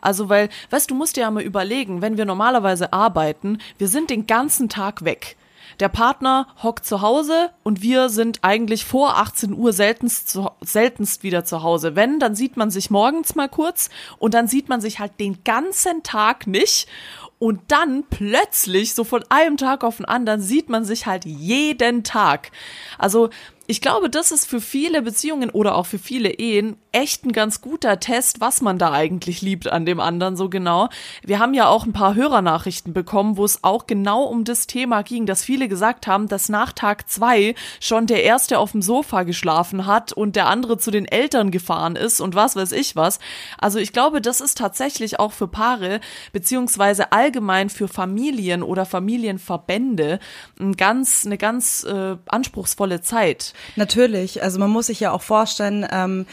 Also 0.01 0.29
weil, 0.29 0.49
weißt 0.71 0.91
du, 0.91 0.95
musst 0.95 1.17
dir 1.17 1.23
ja 1.23 1.31
mal 1.31 1.43
überlegen, 1.43 2.03
wenn 2.03 2.17
wir 2.17 2.25
normalerweise 2.25 2.93
arbeiten, 2.93 3.59
wir 3.79 3.89
sind 3.89 4.11
den 4.11 4.27
ganzen 4.27 4.69
Tag 4.69 5.05
weg. 5.05 5.37
Der 5.81 5.89
Partner 5.89 6.47
hockt 6.63 6.85
zu 6.85 7.01
Hause 7.01 7.51
und 7.63 7.83
wir 7.83 8.09
sind 8.09 8.41
eigentlich 8.43 8.85
vor 8.85 9.19
18 9.19 9.55
Uhr 9.55 9.73
seltenst, 9.73 10.29
zu, 10.29 10.51
seltenst 10.61 11.23
wieder 11.23 11.45
zu 11.45 11.63
Hause. 11.63 11.97
Wenn, 11.97 12.21
dann 12.21 12.37
sieht 12.37 12.57
man 12.57 12.71
sich 12.71 12.91
morgens 12.91 13.35
mal 13.35 13.49
kurz 13.49 13.91
und 14.19 14.35
dann 14.35 14.47
sieht 14.47 14.69
man 14.69 14.81
sich 14.81 15.01
halt 15.01 15.19
den 15.19 15.43
ganzen 15.43 16.03
Tag 16.03 16.47
nicht. 16.47 16.87
Und 17.45 17.61
dann 17.69 18.05
plötzlich, 18.09 18.95
so 18.95 19.05
von 19.05 19.23
einem 19.29 19.59
Tag 19.59 19.85
auf 19.85 19.99
den 19.99 20.07
anderen, 20.07 20.41
sieht 20.41 20.71
man 20.71 20.87
sich 20.87 21.05
halt 21.05 21.27
jeden 21.27 22.03
Tag. 22.03 22.51
Also 22.97 23.29
ich 23.67 23.81
glaube, 23.81 24.11
das 24.11 24.31
ist 24.31 24.47
für 24.47 24.61
viele 24.61 25.01
Beziehungen 25.01 25.49
oder 25.49 25.77
auch 25.77 25.87
für 25.87 25.99
viele 25.99 26.31
Ehen 26.31 26.77
echt 26.93 27.25
ein 27.25 27.33
ganz 27.33 27.63
guter 27.63 27.99
Test, 27.99 28.41
was 28.41 28.61
man 28.61 28.79
da 28.79 28.93
eigentlich 28.93 29.41
liebt 29.41 29.69
an 29.69 29.87
dem 29.87 30.01
anderen 30.01 30.37
so 30.37 30.51
genau. 30.51 30.91
Wir 31.23 31.39
haben 31.39 31.55
ja 31.55 31.69
auch 31.69 31.87
ein 31.87 31.95
paar 31.95 32.15
Hörernachrichten 32.15 32.93
bekommen, 32.93 33.39
wo 33.39 33.45
es 33.45 33.65
auch 33.65 33.87
genau 33.87 34.25
um 34.25 34.45
das 34.45 34.67
Thema 34.67 35.03
ging, 35.03 35.25
dass 35.25 35.43
viele 35.43 35.67
gesagt 35.69 36.07
haben, 36.07 36.29
dass 36.29 36.51
nach 36.51 36.73
Tag 36.73 37.09
zwei 37.09 37.55
schon 37.81 38.07
der 38.07 38.23
erste 38.23 38.59
auf 38.59 38.73
dem 38.73 38.83
Sofa 38.83 39.23
geschlafen 39.23 39.87
hat 39.87 40.13
und 40.13 40.37
der 40.37 40.47
andere 40.47 40.77
zu 40.77 40.91
den 40.91 41.07
Eltern 41.07 41.51
gefahren 41.51 41.97
ist 41.97 42.21
und 42.21 42.35
was 42.35 42.57
weiß 42.57 42.73
ich 42.73 42.97
was. 42.97 43.19
Also 43.59 43.79
ich 43.79 43.95
glaube, 43.95 44.21
das 44.21 44.43
ist 44.43 44.59
tatsächlich 44.59 45.19
auch 45.19 45.33
für 45.33 45.49
Paare 45.49 46.01
beziehungsweise 46.33 47.13
allgemein 47.13 47.71
für 47.71 47.89
Familien 47.89 48.63
oder 48.63 48.85
Familienverbände 48.85 50.19
ein 50.61 50.77
ganz, 50.77 51.25
eine 51.25 51.39
ganz 51.39 51.83
äh, 51.85 52.17
anspruchsvolle 52.27 53.01
Zeit. 53.01 53.54
Natürlich, 53.77 54.43
also 54.43 54.59
man 54.59 54.71
muss 54.71 54.87
sich 54.87 55.01
ja 55.01 55.11
auch 55.13 55.23
vorstellen, 55.23 55.87
ähm, 55.91 56.27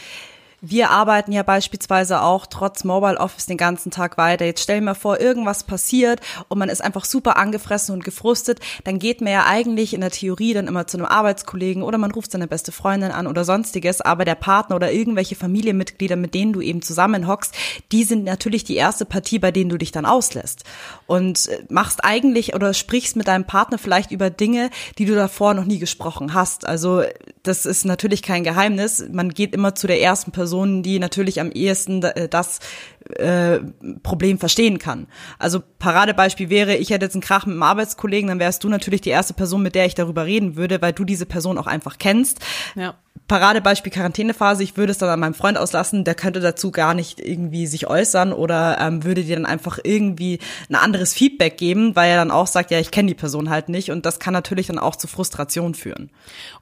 wir 0.64 0.90
arbeiten 0.90 1.32
ja 1.32 1.42
beispielsweise 1.42 2.22
auch 2.22 2.46
trotz 2.46 2.84
Mobile 2.84 3.18
Office 3.18 3.46
den 3.46 3.56
ganzen 3.56 3.90
Tag 3.90 4.16
weiter. 4.16 4.44
Jetzt 4.44 4.62
stell 4.62 4.80
mir 4.80 4.94
vor, 4.94 5.20
irgendwas 5.20 5.64
passiert 5.64 6.20
und 6.46 6.56
man 6.56 6.68
ist 6.68 6.80
einfach 6.80 7.04
super 7.04 7.36
angefressen 7.36 7.92
und 7.92 8.04
gefrustet. 8.04 8.60
Dann 8.84 9.00
geht 9.00 9.20
man 9.20 9.32
ja 9.32 9.44
eigentlich 9.44 9.92
in 9.92 10.02
der 10.02 10.12
Theorie 10.12 10.54
dann 10.54 10.68
immer 10.68 10.86
zu 10.86 10.96
einem 10.96 11.06
Arbeitskollegen 11.06 11.82
oder 11.82 11.98
man 11.98 12.12
ruft 12.12 12.30
seine 12.30 12.46
beste 12.46 12.70
Freundin 12.70 13.10
an 13.10 13.26
oder 13.26 13.44
sonstiges. 13.44 14.00
Aber 14.02 14.24
der 14.24 14.36
Partner 14.36 14.76
oder 14.76 14.92
irgendwelche 14.92 15.34
Familienmitglieder, 15.34 16.14
mit 16.14 16.32
denen 16.32 16.52
du 16.52 16.60
eben 16.60 16.80
zusammenhockst, 16.80 17.56
die 17.90 18.04
sind 18.04 18.22
natürlich 18.22 18.62
die 18.62 18.76
erste 18.76 19.04
Partie, 19.04 19.40
bei 19.40 19.50
denen 19.50 19.70
du 19.70 19.78
dich 19.78 19.90
dann 19.90 20.06
auslässt. 20.06 20.62
Und 21.08 21.48
äh, 21.48 21.64
machst 21.70 22.04
eigentlich 22.04 22.54
oder 22.54 22.72
sprichst 22.72 23.16
mit 23.16 23.26
deinem 23.26 23.46
Partner 23.46 23.78
vielleicht 23.78 24.12
über 24.12 24.30
Dinge, 24.30 24.70
die 24.98 25.06
du 25.06 25.16
davor 25.16 25.54
noch 25.54 25.64
nie 25.64 25.80
gesprochen 25.80 26.34
hast. 26.34 26.68
Also 26.68 27.02
das 27.42 27.66
ist 27.66 27.84
natürlich 27.84 28.22
kein 28.22 28.44
Geheimnis. 28.44 29.04
Man 29.10 29.30
geht 29.30 29.54
immer 29.54 29.74
zu 29.74 29.86
der 29.86 30.00
ersten 30.00 30.30
Person 30.30 30.82
die 30.82 30.98
natürlich 30.98 31.40
am 31.40 31.50
ehesten 31.50 32.02
äh, 32.02 32.28
das 32.28 32.60
äh, 33.16 33.58
Problem 34.02 34.38
verstehen 34.38 34.78
kann. 34.78 35.06
Also 35.38 35.60
Paradebeispiel 35.78 36.50
wäre, 36.50 36.76
ich 36.76 36.90
hätte 36.90 37.06
jetzt 37.06 37.14
einen 37.14 37.22
Krach 37.22 37.46
mit 37.46 37.54
einem 37.54 37.62
Arbeitskollegen, 37.62 38.28
dann 38.28 38.38
wärst 38.38 38.62
du 38.64 38.68
natürlich 38.68 39.00
die 39.00 39.10
erste 39.10 39.34
Person, 39.34 39.62
mit 39.62 39.74
der 39.74 39.86
ich 39.86 39.94
darüber 39.94 40.24
reden 40.24 40.56
würde, 40.56 40.80
weil 40.80 40.92
du 40.92 41.04
diese 41.04 41.26
Person 41.26 41.58
auch 41.58 41.66
einfach 41.66 41.98
kennst. 41.98 42.40
Ja. 42.74 42.94
Paradebeispiel 43.32 43.90
Quarantänephase, 43.90 44.62
ich 44.62 44.76
würde 44.76 44.92
es 44.92 44.98
dann 44.98 45.08
an 45.08 45.18
meinem 45.18 45.32
Freund 45.32 45.56
auslassen, 45.56 46.04
der 46.04 46.14
könnte 46.14 46.40
dazu 46.40 46.70
gar 46.70 46.92
nicht 46.92 47.18
irgendwie 47.18 47.66
sich 47.66 47.86
äußern 47.86 48.34
oder 48.34 48.76
ähm, 48.78 49.04
würde 49.04 49.24
dir 49.24 49.36
dann 49.36 49.46
einfach 49.46 49.78
irgendwie 49.82 50.38
ein 50.68 50.74
anderes 50.74 51.14
Feedback 51.14 51.56
geben, 51.56 51.96
weil 51.96 52.10
er 52.10 52.16
dann 52.16 52.30
auch 52.30 52.46
sagt, 52.46 52.70
ja, 52.70 52.78
ich 52.78 52.90
kenne 52.90 53.08
die 53.08 53.14
Person 53.14 53.48
halt 53.48 53.70
nicht 53.70 53.90
und 53.90 54.04
das 54.04 54.18
kann 54.18 54.34
natürlich 54.34 54.66
dann 54.66 54.78
auch 54.78 54.96
zu 54.96 55.06
Frustration 55.06 55.72
führen. 55.72 56.10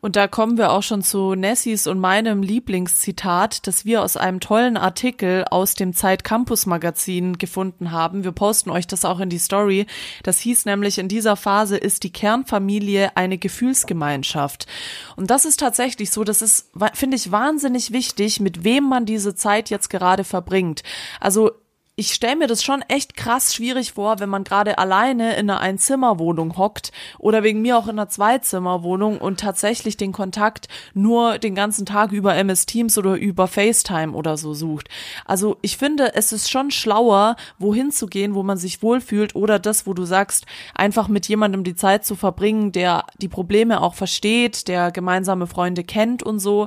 Und 0.00 0.14
da 0.14 0.28
kommen 0.28 0.58
wir 0.58 0.70
auch 0.70 0.84
schon 0.84 1.02
zu 1.02 1.34
Nessys 1.34 1.88
und 1.88 1.98
meinem 1.98 2.40
Lieblingszitat, 2.40 3.66
das 3.66 3.84
wir 3.84 4.04
aus 4.04 4.16
einem 4.16 4.38
tollen 4.38 4.76
Artikel 4.76 5.46
aus 5.50 5.74
dem 5.74 5.92
Zeit 5.92 6.22
Campus 6.22 6.66
Magazin 6.66 7.36
gefunden 7.36 7.90
haben. 7.90 8.22
Wir 8.22 8.30
posten 8.30 8.70
euch 8.70 8.86
das 8.86 9.04
auch 9.04 9.18
in 9.18 9.28
die 9.28 9.38
Story. 9.38 9.86
Das 10.22 10.38
hieß 10.38 10.66
nämlich, 10.66 10.98
in 10.98 11.08
dieser 11.08 11.34
Phase 11.34 11.76
ist 11.76 12.04
die 12.04 12.12
Kernfamilie 12.12 13.16
eine 13.16 13.38
Gefühlsgemeinschaft. 13.38 14.68
Und 15.16 15.32
das 15.32 15.44
ist 15.44 15.58
tatsächlich 15.58 16.12
so, 16.12 16.22
das 16.22 16.42
ist 16.42 16.59
finde 16.94 17.16
ich, 17.16 17.30
wahnsinnig 17.30 17.92
wichtig, 17.92 18.40
mit 18.40 18.64
wem 18.64 18.84
man 18.84 19.06
diese 19.06 19.34
Zeit 19.34 19.70
jetzt 19.70 19.90
gerade 19.90 20.24
verbringt. 20.24 20.82
Also 21.20 21.52
ich 22.00 22.14
stelle 22.14 22.37
mir 22.37 22.47
das 22.47 22.64
schon 22.64 22.80
echt 22.88 23.14
krass 23.14 23.54
schwierig 23.54 23.92
vor, 23.92 24.21
wenn 24.21 24.30
man 24.30 24.42
gerade 24.42 24.78
alleine 24.78 25.37
in 25.37 25.50
einer 25.50 25.61
Einzimmerwohnung 25.61 26.57
hockt 26.57 26.92
oder 27.19 27.42
wegen 27.42 27.61
mir 27.61 27.76
auch 27.76 27.88
in 27.88 27.99
einer 27.99 28.09
Zweizimmerwohnung 28.09 29.19
und 29.19 29.38
tatsächlich 29.38 29.99
den 29.99 30.11
Kontakt 30.11 30.69
nur 30.95 31.37
den 31.37 31.54
ganzen 31.54 31.85
Tag 31.85 32.12
über 32.12 32.35
MS 32.35 32.64
Teams 32.64 32.97
oder 32.97 33.16
über 33.16 33.47
FaceTime 33.47 34.14
oder 34.14 34.38
so 34.38 34.54
sucht. 34.54 34.88
Also 35.26 35.59
ich 35.61 35.76
finde, 35.76 36.14
es 36.14 36.33
ist 36.33 36.50
schon 36.50 36.71
schlauer, 36.71 37.37
wohin 37.59 37.90
zu 37.90 38.07
gehen, 38.07 38.35
wo 38.35 38.42
man 38.42 38.57
sich 38.57 38.83
wohlfühlt 38.83 39.36
oder 39.36 39.58
das, 39.58 39.86
wo 39.86 39.93
du 39.93 40.06
sagst, 40.06 40.47
einfach 40.75 41.06
mit 41.08 41.28
jemandem 41.28 41.65
die 41.65 41.75
Zeit 41.75 42.06
zu 42.06 42.17
verbringen, 42.17 42.73
der 42.73 43.04
die 43.21 43.28
Probleme 43.28 43.82
auch 43.82 43.93
versteht, 43.93 44.69
der 44.69 44.91
gemeinsame 44.91 45.47
Freunde 45.47 45.84
kennt 45.84 46.23
und 46.23 46.39
so. 46.39 46.67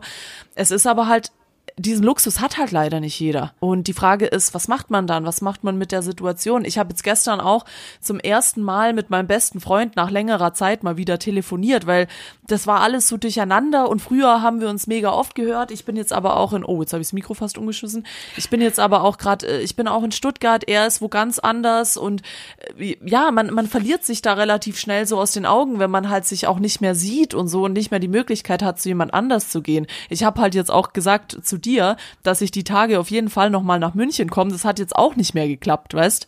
Es 0.54 0.70
ist 0.70 0.86
aber 0.86 1.08
halt 1.08 1.32
diesen 1.78 2.04
Luxus 2.06 2.40
hat 2.40 2.58
halt 2.58 2.72
leider 2.72 3.00
nicht 3.00 3.20
jeder. 3.20 3.54
Und 3.60 3.88
die 3.88 3.94
Frage 3.94 4.26
ist, 4.26 4.54
was 4.54 4.68
macht 4.68 4.92
man 4.92 5.08
dann? 5.08 5.26
Was 5.26 5.42
macht 5.42 5.64
man 5.64 5.78
mit 5.78 5.92
der 5.92 6.02
Situation? 6.02 6.66
Ich 6.66 6.78
habe 6.78 6.90
jetzt 6.90 7.04
gestern 7.04 7.40
auch 7.40 7.66
zum 8.00 8.20
ersten 8.20 8.62
Mal 8.62 8.94
mit 8.94 9.10
meinem 9.10 9.28
besten 9.28 9.60
Freund 9.60 9.96
nach 9.96 10.12
längerer 10.12 10.54
Zeit 10.54 10.84
mal 10.84 10.98
wieder 10.98 11.20
telefoniert, 11.20 11.88
weil 11.88 12.08
das 12.48 12.68
war 12.68 12.82
alles 12.82 13.08
so 13.08 13.18
durcheinander 13.18 13.90
und 13.90 14.02
früher 14.02 14.42
haben 14.42 14.60
wir 14.60 14.70
uns 14.70 14.88
mega 14.88 15.12
oft 15.12 15.34
gehört. 15.36 15.72
Ich 15.72 15.86
bin 15.86 15.96
jetzt 15.96 16.12
aber 16.12 16.38
auch 16.38 16.54
in, 16.54 16.66
oh, 16.66 16.82
jetzt 16.82 16.92
habe 16.92 17.02
ich 17.02 17.08
das 17.08 17.14
Mikro 17.14 17.34
fast 17.34 17.58
umgeschmissen. 17.58 18.06
Ich 18.36 18.50
bin 18.50 18.62
jetzt 18.62 18.80
aber 18.80 19.04
auch 19.04 19.18
gerade, 19.18 19.48
äh, 19.48 19.62
ich 19.62 19.76
bin 19.76 19.88
auch 19.88 20.04
in 20.04 20.12
Stuttgart, 20.12 20.64
er 20.68 20.86
ist 20.86 21.02
wo 21.02 21.08
ganz 21.08 21.40
anders 21.40 21.96
und 21.96 22.22
äh, 22.78 22.98
ja, 23.06 23.32
man, 23.32 23.54
man 23.54 23.68
verliert 23.68 24.04
sich 24.04 24.22
da 24.22 24.34
relativ 24.34 24.78
schnell 24.78 25.06
so 25.06 25.20
aus 25.20 25.32
den 25.32 25.46
Augen, 25.46 25.80
wenn 25.80 25.92
man 25.92 26.10
halt 26.10 26.26
sich 26.26 26.48
auch 26.48 26.60
nicht 26.60 26.82
mehr 26.82 26.96
sieht 26.96 27.34
und 27.34 27.48
so 27.48 27.64
und 27.64 27.74
nicht 27.74 27.92
mehr 27.92 28.02
die 28.02 28.10
Möglichkeit 28.10 28.62
hat, 28.62 28.80
zu 28.80 28.90
jemand 28.90 29.14
anders 29.14 29.50
zu 29.50 29.62
gehen. 29.62 29.88
Ich 30.10 30.24
habe 30.24 30.42
halt 30.42 30.54
jetzt 30.54 30.72
auch 30.72 30.92
gesagt 30.92 31.38
zu 31.44 31.58
dir, 31.58 31.96
dass 32.24 32.42
ich 32.42 32.52
die 32.52 32.66
Tage 32.66 33.00
auf 33.00 33.10
jeden 33.10 33.30
Fall 33.30 33.50
nochmal 33.50 33.80
nach 33.80 33.94
München 33.94 34.30
komme. 34.30 34.52
Das 34.52 34.66
hat 34.66 34.80
jetzt 34.80 34.96
auch 34.96 35.16
nicht 35.16 35.34
mehr 35.34 35.48
geklappt, 35.48 35.94
weißt? 35.94 36.28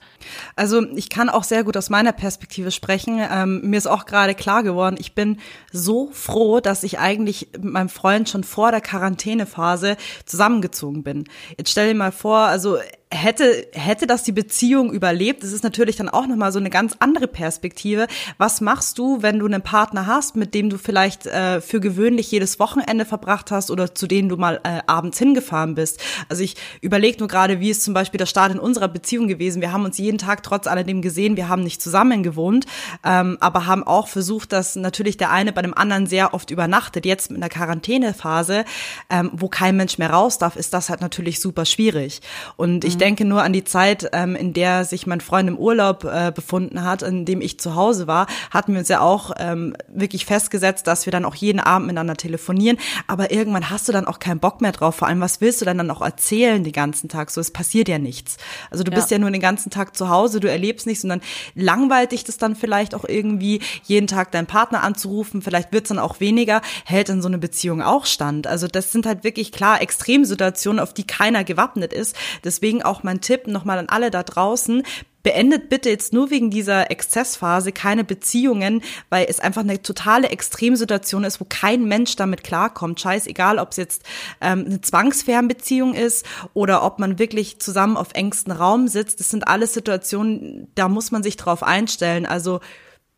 Also 0.55 0.81
ich 0.95 1.09
kann 1.09 1.29
auch 1.29 1.43
sehr 1.43 1.63
gut 1.65 1.75
aus 1.75 1.89
meiner 1.89 2.13
Perspektive 2.13 2.71
sprechen. 2.71 3.19
Ähm, 3.29 3.61
mir 3.63 3.77
ist 3.77 3.87
auch 3.87 4.05
gerade 4.05 4.33
klar 4.33 4.63
geworden, 4.63 4.95
ich 4.97 5.13
bin 5.13 5.39
so 5.71 6.04
froh, 6.11 6.59
dass 6.59 6.83
ich 6.83 6.99
eigentlich 6.99 7.49
mit 7.53 7.73
meinem 7.73 7.89
Freund 7.89 8.29
schon 8.29 8.43
vor 8.43 8.71
der 8.71 8.81
Quarantänephase 8.81 9.97
zusammengezogen 10.25 11.03
bin. 11.03 11.25
Jetzt 11.57 11.71
stell 11.71 11.89
dir 11.89 11.95
mal 11.95 12.11
vor, 12.11 12.37
also 12.37 12.77
hätte, 13.11 13.67
hätte 13.73 14.07
das 14.07 14.23
die 14.23 14.31
Beziehung 14.31 14.91
überlebt, 14.91 15.43
das 15.43 15.51
ist 15.51 15.63
natürlich 15.63 15.95
dann 15.95 16.09
auch 16.09 16.25
nochmal 16.27 16.51
so 16.51 16.59
eine 16.59 16.69
ganz 16.69 16.95
andere 16.99 17.27
Perspektive. 17.27 18.07
Was 18.37 18.61
machst 18.61 18.97
du, 18.97 19.21
wenn 19.21 19.39
du 19.39 19.45
einen 19.45 19.61
Partner 19.61 20.07
hast, 20.07 20.35
mit 20.35 20.53
dem 20.53 20.69
du 20.69 20.77
vielleicht 20.77 21.27
äh, 21.27 21.61
für 21.61 21.79
gewöhnlich 21.79 22.31
jedes 22.31 22.59
Wochenende 22.59 23.05
verbracht 23.05 23.51
hast 23.51 23.69
oder 23.69 23.93
zu 23.93 24.07
denen 24.07 24.27
du 24.27 24.37
mal 24.37 24.59
äh, 24.63 24.81
abends 24.87 25.19
hingefahren 25.19 25.75
bist? 25.75 26.01
Also 26.29 26.43
ich 26.43 26.55
überlege 26.81 27.19
nur 27.19 27.27
gerade, 27.27 27.59
wie 27.59 27.69
ist 27.69 27.83
zum 27.83 27.93
Beispiel 27.93 28.17
der 28.17 28.25
Start 28.25 28.51
in 28.51 28.59
unserer 28.59 28.87
Beziehung 28.87 29.27
gewesen. 29.27 29.61
Wir 29.61 29.71
haben 29.71 29.85
uns 29.85 29.97
jeden 29.97 30.17
Tag 30.17 30.41
trotz 30.41 30.65
alledem 30.65 31.01
gesehen, 31.01 31.37
wir 31.37 31.47
haben 31.47 31.63
nicht 31.63 31.81
zusammen 31.81 32.23
gewohnt, 32.23 32.65
ähm, 33.03 33.37
aber 33.39 33.67
haben 33.67 33.83
auch 33.83 34.07
versucht, 34.07 34.51
dass 34.51 34.75
natürlich 34.75 35.17
der 35.17 35.31
eine 35.31 35.53
bei 35.53 35.61
dem 35.61 35.75
anderen 35.75 36.07
sehr 36.07 36.33
oft 36.33 36.49
übernachtet. 36.49 37.05
Jetzt 37.05 37.29
mit 37.29 37.41
einer 37.41 37.49
Quarantänephase, 37.49 38.65
ähm, 39.11 39.29
wo 39.33 39.47
kein 39.47 39.77
Mensch 39.77 39.99
mehr 39.99 40.09
raus 40.09 40.39
darf, 40.39 40.55
ist 40.55 40.73
das 40.73 40.89
halt 40.89 41.01
natürlich 41.01 41.39
super 41.39 41.65
schwierig. 41.65 42.21
Und 42.57 42.83
ich 42.83 42.94
mhm 42.95 43.05
denke 43.05 43.23
nur 43.23 43.43
an 43.43 43.53
die 43.53 43.63
Zeit, 43.63 44.09
ähm, 44.13 44.35
in 44.35 44.53
der 44.53 44.83
sich 44.83 45.05
mein 45.05 45.21
Freund 45.21 45.47
im 45.47 45.57
Urlaub 45.57 46.05
äh, 46.05 46.31
befunden 46.33 46.83
hat, 46.83 47.03
in 47.03 47.23
dem 47.23 47.39
ich 47.39 47.59
zu 47.59 47.75
Hause 47.75 48.07
war, 48.07 48.25
hatten 48.49 48.73
wir 48.73 48.79
uns 48.79 48.89
ja 48.89 48.99
auch 48.99 49.31
ähm, 49.37 49.75
wirklich 49.87 50.25
festgesetzt, 50.25 50.87
dass 50.87 51.05
wir 51.05 51.11
dann 51.11 51.23
auch 51.23 51.35
jeden 51.35 51.59
Abend 51.59 51.85
miteinander 51.85 52.15
telefonieren. 52.15 52.77
Aber 53.05 53.31
irgendwann 53.31 53.69
hast 53.69 53.87
du 53.87 53.91
dann 53.91 54.07
auch 54.07 54.17
keinen 54.17 54.39
Bock 54.39 54.59
mehr 54.59 54.71
drauf. 54.71 54.95
Vor 54.95 55.07
allem, 55.07 55.21
was 55.21 55.39
willst 55.39 55.61
du 55.61 55.65
dann 55.65 55.77
dann 55.77 55.91
auch 55.91 56.01
erzählen 56.01 56.63
den 56.63 56.73
ganzen 56.73 57.09
Tag? 57.09 57.29
So, 57.29 57.41
es 57.41 57.51
passiert 57.51 57.87
ja 57.87 57.99
nichts. 57.99 58.37
Also 58.71 58.83
du 58.83 58.91
ja. 58.91 58.95
bist 58.95 59.11
ja 59.11 59.19
nur 59.19 59.29
den 59.29 59.41
ganzen 59.41 59.69
Tag 59.69 59.95
zu 59.95 60.09
Hause, 60.09 60.39
du 60.39 60.49
erlebst 60.49 60.87
nichts 60.87 61.03
und 61.03 61.11
dann 61.11 61.21
langweilt 61.53 62.11
dich 62.11 62.23
das 62.23 62.37
dann 62.37 62.55
vielleicht 62.55 62.95
auch 62.95 63.05
irgendwie, 63.07 63.61
jeden 63.83 64.07
Tag 64.07 64.31
deinen 64.31 64.47
Partner 64.47 64.81
anzurufen. 64.81 65.43
Vielleicht 65.43 65.71
wird's 65.71 65.89
dann 65.89 65.99
auch 65.99 66.19
weniger, 66.19 66.61
hält 66.85 67.09
dann 67.09 67.21
so 67.21 67.27
eine 67.27 67.37
Beziehung 67.37 67.83
auch 67.83 68.07
stand. 68.07 68.47
Also 68.47 68.67
das 68.67 68.91
sind 68.91 69.05
halt 69.05 69.23
wirklich 69.23 69.51
klar 69.51 69.79
Extremsituationen, 69.79 70.79
auf 70.79 70.91
die 70.91 71.05
keiner 71.05 71.43
gewappnet 71.43 71.93
ist. 71.93 72.15
Deswegen 72.43 72.81
auch 72.85 73.03
mein 73.03 73.21
Tipp 73.21 73.47
nochmal 73.47 73.77
an 73.77 73.89
alle 73.89 74.11
da 74.11 74.23
draußen. 74.23 74.83
Beendet 75.25 75.69
bitte 75.69 75.89
jetzt 75.89 76.13
nur 76.13 76.29
wegen 76.29 76.51
dieser 76.51 76.91
Exzessphase 76.91 77.71
keine 77.71 78.03
Beziehungen, 78.03 78.83
weil 79.09 79.25
es 79.27 79.39
einfach 79.39 79.61
eine 79.61 79.81
totale 79.81 80.29
Extremsituation 80.29 81.23
ist, 81.23 81.41
wo 81.41 81.47
kein 81.49 81.85
Mensch 81.85 82.15
damit 82.15 82.43
klarkommt. 82.43 83.01
Scheißegal, 83.01 83.57
ob 83.57 83.71
es 83.71 83.77
jetzt 83.77 84.03
ähm, 84.39 84.65
eine 84.67 84.81
Zwangsfernbeziehung 84.81 85.95
ist 85.95 86.27
oder 86.53 86.83
ob 86.83 86.99
man 86.99 87.17
wirklich 87.17 87.59
zusammen 87.59 87.97
auf 87.97 88.09
engstem 88.13 88.53
Raum 88.53 88.87
sitzt. 88.87 89.19
Das 89.19 89.31
sind 89.31 89.47
alles 89.47 89.73
Situationen, 89.73 90.67
da 90.75 90.89
muss 90.89 91.09
man 91.09 91.23
sich 91.23 91.37
drauf 91.37 91.63
einstellen. 91.63 92.27
Also 92.27 92.59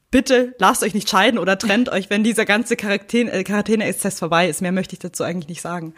bitte 0.10 0.56
lasst 0.60 0.84
euch 0.84 0.94
nicht 0.94 1.10
scheiden 1.10 1.38
oder 1.38 1.58
trennt 1.58 1.90
euch, 1.92 2.10
wenn 2.10 2.24
dieser 2.24 2.46
ganze 2.46 2.78
Quarantäne-Exzess 2.78 4.20
vorbei 4.20 4.48
ist. 4.48 4.62
Mehr 4.62 4.72
möchte 4.72 4.94
ich 4.94 5.00
dazu 5.00 5.26
eigentlich 5.26 5.50
nicht 5.50 5.62
sagen. 5.62 5.94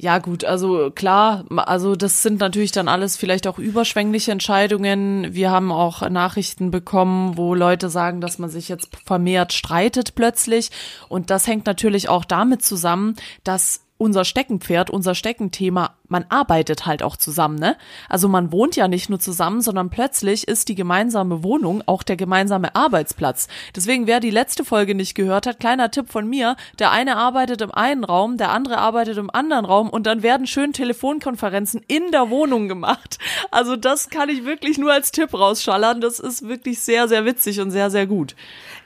Ja, 0.00 0.18
gut, 0.18 0.44
also 0.44 0.92
klar, 0.92 1.44
also 1.56 1.96
das 1.96 2.22
sind 2.22 2.38
natürlich 2.38 2.70
dann 2.70 2.86
alles 2.86 3.16
vielleicht 3.16 3.48
auch 3.48 3.58
überschwängliche 3.58 4.30
Entscheidungen. 4.30 5.34
Wir 5.34 5.50
haben 5.50 5.72
auch 5.72 6.08
Nachrichten 6.08 6.70
bekommen, 6.70 7.36
wo 7.36 7.52
Leute 7.52 7.90
sagen, 7.90 8.20
dass 8.20 8.38
man 8.38 8.48
sich 8.48 8.68
jetzt 8.68 8.90
vermehrt 9.04 9.52
streitet 9.52 10.14
plötzlich. 10.14 10.70
Und 11.08 11.30
das 11.30 11.48
hängt 11.48 11.66
natürlich 11.66 12.08
auch 12.08 12.24
damit 12.24 12.62
zusammen, 12.62 13.16
dass 13.42 13.87
unser 13.98 14.24
Steckenpferd, 14.24 14.90
unser 14.90 15.14
Steckenthema, 15.14 15.96
man 16.06 16.24
arbeitet 16.28 16.86
halt 16.86 17.02
auch 17.02 17.16
zusammen, 17.16 17.58
ne? 17.58 17.76
Also 18.08 18.28
man 18.28 18.52
wohnt 18.52 18.76
ja 18.76 18.86
nicht 18.86 19.10
nur 19.10 19.18
zusammen, 19.18 19.60
sondern 19.60 19.90
plötzlich 19.90 20.46
ist 20.46 20.68
die 20.68 20.76
gemeinsame 20.76 21.42
Wohnung 21.42 21.82
auch 21.86 22.04
der 22.04 22.16
gemeinsame 22.16 22.74
Arbeitsplatz. 22.76 23.48
Deswegen, 23.74 24.06
wer 24.06 24.20
die 24.20 24.30
letzte 24.30 24.64
Folge 24.64 24.94
nicht 24.94 25.14
gehört 25.14 25.46
hat, 25.46 25.58
kleiner 25.58 25.90
Tipp 25.90 26.10
von 26.10 26.28
mir, 26.28 26.56
der 26.78 26.92
eine 26.92 27.16
arbeitet 27.16 27.60
im 27.60 27.72
einen 27.72 28.04
Raum, 28.04 28.36
der 28.36 28.50
andere 28.50 28.78
arbeitet 28.78 29.18
im 29.18 29.30
anderen 29.30 29.64
Raum 29.64 29.90
und 29.90 30.06
dann 30.06 30.22
werden 30.22 30.46
schön 30.46 30.72
Telefonkonferenzen 30.72 31.82
in 31.88 32.12
der 32.12 32.30
Wohnung 32.30 32.68
gemacht. 32.68 33.18
Also 33.50 33.76
das 33.76 34.10
kann 34.10 34.28
ich 34.28 34.44
wirklich 34.44 34.78
nur 34.78 34.92
als 34.92 35.10
Tipp 35.10 35.34
rausschallern. 35.34 36.00
Das 36.00 36.20
ist 36.20 36.46
wirklich 36.46 36.80
sehr, 36.80 37.08
sehr 37.08 37.24
witzig 37.24 37.60
und 37.60 37.72
sehr, 37.72 37.90
sehr 37.90 38.06
gut. 38.06 38.36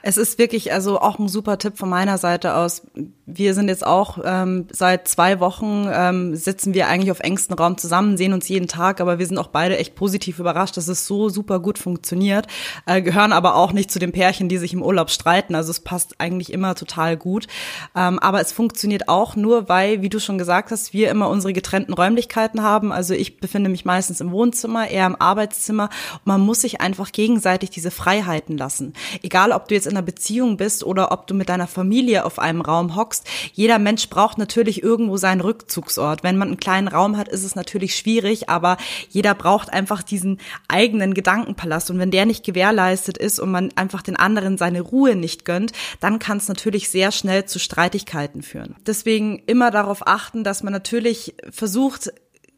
Es 0.05 0.17
ist 0.17 0.37
wirklich 0.37 0.73
also 0.73 0.99
auch 0.99 1.17
ein 1.17 1.29
super 1.29 1.57
Tipp 1.57 1.77
von 1.77 1.87
meiner 1.87 2.17
Seite 2.17 2.55
aus. 2.55 2.81
Wir 3.25 3.53
sind 3.53 3.69
jetzt 3.69 3.87
auch 3.87 4.19
ähm, 4.25 4.67
seit 4.69 5.07
zwei 5.07 5.39
Wochen 5.39 5.87
ähm, 5.89 6.35
sitzen 6.35 6.73
wir 6.73 6.89
eigentlich 6.89 7.09
auf 7.09 7.21
engstem 7.21 7.57
Raum 7.57 7.77
zusammen, 7.77 8.17
sehen 8.17 8.33
uns 8.33 8.49
jeden 8.49 8.67
Tag, 8.67 8.99
aber 8.99 9.17
wir 9.17 9.25
sind 9.25 9.37
auch 9.37 9.47
beide 9.47 9.77
echt 9.77 9.95
positiv 9.95 10.39
überrascht, 10.39 10.75
dass 10.75 10.89
es 10.89 11.07
so 11.07 11.29
super 11.29 11.61
gut 11.61 11.79
funktioniert. 11.79 12.47
Äh, 12.85 13.01
gehören 13.01 13.31
aber 13.31 13.55
auch 13.55 13.71
nicht 13.71 13.91
zu 13.91 13.97
den 13.97 14.11
Pärchen, 14.11 14.49
die 14.49 14.57
sich 14.57 14.73
im 14.73 14.83
Urlaub 14.83 15.09
streiten. 15.09 15.55
Also 15.55 15.71
es 15.71 15.79
passt 15.79 16.15
eigentlich 16.19 16.51
immer 16.51 16.75
total 16.75 17.15
gut. 17.15 17.47
Ähm, 17.95 18.19
aber 18.19 18.41
es 18.41 18.51
funktioniert 18.51 19.07
auch 19.07 19.37
nur, 19.37 19.69
weil, 19.69 20.01
wie 20.01 20.09
du 20.09 20.19
schon 20.19 20.37
gesagt 20.37 20.71
hast, 20.71 20.91
wir 20.91 21.11
immer 21.11 21.29
unsere 21.29 21.53
getrennten 21.53 21.93
Räumlichkeiten 21.93 22.61
haben. 22.61 22.91
Also 22.91 23.13
ich 23.13 23.39
befinde 23.39 23.69
mich 23.69 23.85
meistens 23.85 24.19
im 24.19 24.31
Wohnzimmer, 24.31 24.89
eher 24.89 25.07
im 25.07 25.15
Arbeitszimmer. 25.15 25.89
Man 26.25 26.41
muss 26.41 26.59
sich 26.59 26.81
einfach 26.81 27.13
gegenseitig 27.13 27.69
diese 27.69 27.89
Freiheiten 27.89 28.57
lassen. 28.57 28.91
Egal, 29.21 29.53
ob 29.53 29.69
du 29.69 29.75
jetzt 29.75 29.92
in 29.93 29.97
einer 29.97 30.05
Beziehung 30.05 30.57
bist 30.57 30.83
oder 30.83 31.11
ob 31.11 31.27
du 31.27 31.33
mit 31.33 31.49
deiner 31.49 31.67
Familie 31.67 32.25
auf 32.25 32.39
einem 32.39 32.61
Raum 32.61 32.95
hockst. 32.95 33.27
Jeder 33.53 33.79
Mensch 33.79 34.09
braucht 34.09 34.37
natürlich 34.37 34.81
irgendwo 34.81 35.17
seinen 35.17 35.41
Rückzugsort. 35.41 36.23
Wenn 36.23 36.37
man 36.37 36.49
einen 36.49 36.57
kleinen 36.57 36.87
Raum 36.87 37.15
hat, 37.15 37.27
ist 37.27 37.43
es 37.43 37.55
natürlich 37.55 37.95
schwierig, 37.95 38.49
aber 38.49 38.77
jeder 39.09 39.35
braucht 39.35 39.71
einfach 39.71 40.01
diesen 40.01 40.39
eigenen 40.67 41.13
Gedankenpalast. 41.13 41.91
Und 41.91 41.99
wenn 41.99 42.11
der 42.11 42.25
nicht 42.25 42.43
gewährleistet 42.43 43.17
ist 43.17 43.39
und 43.39 43.51
man 43.51 43.69
einfach 43.75 44.01
den 44.01 44.15
anderen 44.15 44.57
seine 44.57 44.81
Ruhe 44.81 45.15
nicht 45.15 45.45
gönnt, 45.45 45.71
dann 45.99 46.19
kann 46.19 46.37
es 46.37 46.47
natürlich 46.47 46.89
sehr 46.89 47.11
schnell 47.11 47.45
zu 47.45 47.59
Streitigkeiten 47.59 48.41
führen. 48.41 48.75
Deswegen 48.85 49.43
immer 49.45 49.69
darauf 49.69 50.07
achten, 50.07 50.43
dass 50.43 50.63
man 50.63 50.73
natürlich 50.73 51.35
versucht, 51.51 52.11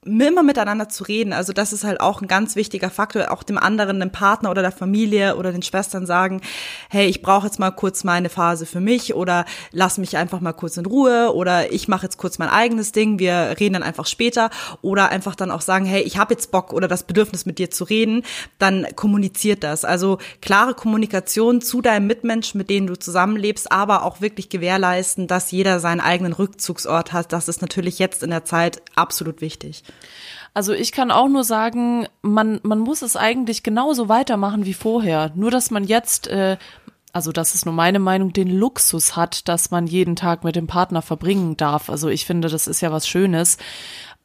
immer 0.05 0.43
miteinander 0.43 0.87
zu 0.87 1.03
reden. 1.03 1.33
Also 1.33 1.51
das 1.51 1.73
ist 1.73 1.83
halt 1.83 1.99
auch 1.99 2.21
ein 2.21 2.27
ganz 2.27 2.55
wichtiger 2.55 2.89
Faktor, 2.89 3.31
auch 3.31 3.43
dem 3.43 3.57
anderen, 3.57 3.99
dem 3.99 4.11
Partner 4.11 4.51
oder 4.51 4.61
der 4.61 4.71
Familie 4.71 5.35
oder 5.35 5.51
den 5.51 5.63
Schwestern 5.63 6.05
sagen, 6.05 6.41
hey, 6.89 7.07
ich 7.07 7.23
brauche 7.23 7.47
jetzt 7.47 7.59
mal 7.59 7.71
kurz 7.71 8.03
meine 8.03 8.29
Phase 8.29 8.65
für 8.67 8.79
mich 8.79 9.15
oder 9.15 9.45
lass 9.71 9.97
mich 9.97 10.15
einfach 10.17 10.41
mal 10.41 10.53
kurz 10.53 10.77
in 10.77 10.85
Ruhe 10.85 11.33
oder 11.33 11.73
ich 11.73 11.87
mache 11.87 12.03
jetzt 12.03 12.17
kurz 12.17 12.37
mein 12.37 12.49
eigenes 12.49 12.91
Ding, 12.91 13.17
wir 13.17 13.55
reden 13.59 13.73
dann 13.73 13.83
einfach 13.83 14.05
später 14.05 14.51
oder 14.83 15.09
einfach 15.09 15.33
dann 15.35 15.49
auch 15.49 15.61
sagen, 15.61 15.85
hey, 15.85 16.03
ich 16.03 16.17
habe 16.17 16.35
jetzt 16.35 16.51
Bock 16.51 16.71
oder 16.71 16.87
das 16.87 17.03
Bedürfnis 17.03 17.47
mit 17.47 17.57
dir 17.57 17.71
zu 17.71 17.83
reden, 17.83 18.23
dann 18.59 18.85
kommuniziert 18.95 19.63
das. 19.63 19.85
Also 19.85 20.19
klare 20.41 20.75
Kommunikation 20.75 21.61
zu 21.61 21.81
deinem 21.81 22.05
Mitmenschen, 22.05 22.59
mit 22.59 22.69
denen 22.69 22.85
du 22.85 22.95
zusammenlebst, 22.95 23.71
aber 23.71 24.03
auch 24.03 24.21
wirklich 24.21 24.49
gewährleisten, 24.49 25.27
dass 25.27 25.49
jeder 25.49 25.79
seinen 25.79 25.99
eigenen 25.99 26.33
Rückzugsort 26.33 27.11
hat. 27.11 27.33
Das 27.33 27.47
ist 27.47 27.61
natürlich 27.61 27.97
jetzt 27.97 28.21
in 28.21 28.29
der 28.29 28.45
Zeit 28.45 28.83
absolut 28.95 29.41
wichtig. 29.41 29.83
Also 30.53 30.71
ich 30.71 30.93
kann 30.93 31.11
auch 31.11 31.27
nur 31.27 31.43
sagen, 31.43 32.07
man, 32.21 32.61
man 32.63 32.79
muss 32.79 33.01
es 33.01 33.17
eigentlich 33.17 33.61
genauso 33.61 34.07
weitermachen 34.07 34.65
wie 34.65 34.73
vorher. 34.73 35.31
Nur 35.35 35.51
dass 35.51 35.69
man 35.69 35.83
jetzt, 35.83 36.27
äh, 36.27 36.57
also 37.11 37.33
das 37.33 37.55
ist 37.55 37.65
nur 37.65 37.73
meine 37.73 37.99
Meinung, 37.99 38.31
den 38.31 38.49
Luxus 38.49 39.17
hat, 39.17 39.49
dass 39.49 39.69
man 39.69 39.85
jeden 39.85 40.15
Tag 40.15 40.45
mit 40.45 40.55
dem 40.55 40.67
Partner 40.67 41.01
verbringen 41.01 41.57
darf. 41.57 41.89
Also 41.89 42.07
ich 42.07 42.25
finde, 42.25 42.47
das 42.47 42.67
ist 42.67 42.79
ja 42.79 42.91
was 42.91 43.05
Schönes. 43.05 43.57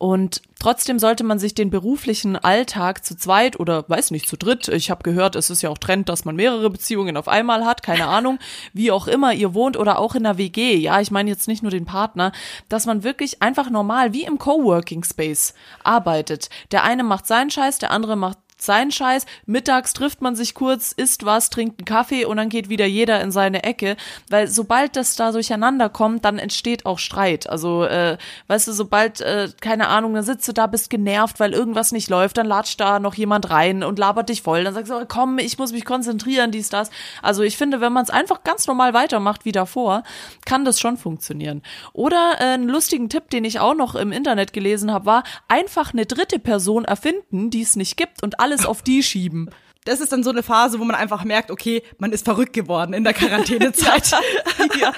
Und 0.00 0.40
trotzdem 0.58 0.98
sollte 0.98 1.24
man 1.24 1.38
sich 1.38 1.52
den 1.52 1.68
beruflichen 1.68 2.34
Alltag 2.34 3.04
zu 3.04 3.18
zweit 3.18 3.60
oder 3.60 3.84
weiß 3.86 4.12
nicht, 4.12 4.26
zu 4.26 4.38
dritt, 4.38 4.66
ich 4.68 4.90
habe 4.90 5.02
gehört, 5.02 5.36
es 5.36 5.50
ist 5.50 5.60
ja 5.60 5.68
auch 5.68 5.76
Trend, 5.76 6.08
dass 6.08 6.24
man 6.24 6.36
mehrere 6.36 6.70
Beziehungen 6.70 7.18
auf 7.18 7.28
einmal 7.28 7.66
hat, 7.66 7.82
keine 7.82 8.06
Ahnung, 8.08 8.38
wie 8.72 8.90
auch 8.92 9.06
immer 9.06 9.34
ihr 9.34 9.52
wohnt 9.52 9.76
oder 9.76 9.98
auch 9.98 10.14
in 10.14 10.22
der 10.22 10.38
WG, 10.38 10.74
ja, 10.76 11.02
ich 11.02 11.10
meine 11.10 11.28
jetzt 11.28 11.48
nicht 11.48 11.62
nur 11.62 11.70
den 11.70 11.84
Partner, 11.84 12.32
dass 12.70 12.86
man 12.86 13.04
wirklich 13.04 13.42
einfach 13.42 13.68
normal 13.68 14.14
wie 14.14 14.24
im 14.24 14.38
Coworking 14.38 15.04
Space 15.04 15.52
arbeitet. 15.84 16.48
Der 16.72 16.82
eine 16.82 17.04
macht 17.04 17.26
seinen 17.26 17.50
Scheiß, 17.50 17.78
der 17.78 17.90
andere 17.90 18.16
macht 18.16 18.38
sein 18.62 18.90
Scheiß. 18.90 19.27
Mittags 19.46 19.92
trifft 19.92 20.20
man 20.20 20.37
sich 20.37 20.55
kurz, 20.55 20.92
isst 20.92 21.25
was, 21.25 21.51
trinkt 21.51 21.81
einen 21.81 21.85
Kaffee 21.85 22.25
und 22.25 22.37
dann 22.37 22.49
geht 22.49 22.68
wieder 22.68 22.87
jeder 22.87 23.20
in 23.20 23.31
seine 23.31 23.64
Ecke. 23.64 23.96
Weil 24.29 24.49
sobald 24.49 24.96
das 24.96 25.16
da 25.16 25.33
durcheinander 25.33 25.88
kommt, 25.88 26.25
dann 26.25 26.38
entsteht 26.38 26.87
auch 26.87 26.99
Streit. 26.99 27.49
Also, 27.49 27.85
äh, 27.85 28.18
weißt 28.49 28.68
du, 28.68 28.73
sobald, 28.73 29.20
äh, 29.20 29.49
keine 29.61 29.88
Ahnung, 29.88 30.14
dann 30.14 30.25
sitzt 30.25 30.49
du 30.49 30.53
da, 30.53 30.66
bist 30.66 30.90
genervt, 30.90 31.40
weil 31.40 31.53
irgendwas 31.53 31.92
nicht 31.92 32.09
läuft, 32.09 32.38
dann 32.38 32.46
latscht 32.46 32.81
da 32.81 33.01
noch 33.01 33.14
jemand 33.14 33.51
rein 33.51 33.83
und 33.83 33.99
labert 33.99 34.29
dich 34.29 34.42
voll. 34.42 34.64
Dann 34.64 34.75
sagst 34.75 34.90
du, 34.90 35.05
komm, 35.07 35.38
ich 35.38 35.59
muss 35.59 35.73
mich 35.73 35.85
konzentrieren, 35.85 36.51
dies, 36.51 36.68
das. 36.68 36.90
Also 37.23 37.42
ich 37.42 37.57
finde, 37.57 37.81
wenn 37.81 37.92
man 37.92 38.05
es 38.05 38.11
einfach 38.11 38.42
ganz 38.44 38.66
normal 38.66 38.94
weitermacht 38.94 39.44
wie 39.44 39.53
davor, 39.53 40.03
kann 40.44 40.64
das 40.64 40.81
schon 40.81 40.96
funktionieren. 40.96 41.62
Oder 41.92 42.37
äh, 42.38 42.44
einen 42.44 42.68
lustigen 42.68 43.09
Tipp, 43.09 43.31
den 43.31 43.44
ich 43.44 43.61
auch 43.61 43.75
noch 43.75 43.94
im 43.94 44.12
Internet 44.12 44.53
gelesen 44.53 44.92
habe, 44.92 45.07
war, 45.07 45.25
einfach 45.49 45.92
eine 45.92 46.07
dritte 46.07 46.38
Person 46.38 46.85
erfinden, 46.85 47.51
die 47.51 47.62
es 47.62 47.77
nicht 47.77 47.96
gibt 47.96 48.23
und 48.23 48.40
alle 48.40 48.49
alles 48.50 48.66
auf 48.66 48.82
die 48.82 49.02
schieben 49.02 49.50
das 49.85 50.01
ist 50.01 50.12
dann 50.12 50.23
so 50.23 50.31
eine 50.31 50.43
Phase, 50.43 50.79
wo 50.79 50.85
man 50.85 50.95
einfach 50.95 51.25
merkt, 51.25 51.51
okay, 51.51 51.83
man 51.99 52.12
ist 52.12 52.25
verrückt 52.25 52.53
geworden 52.53 52.93
in 52.93 53.03
der 53.03 53.14
Quarantänezeit. 53.14 54.11
ja, 54.81 54.93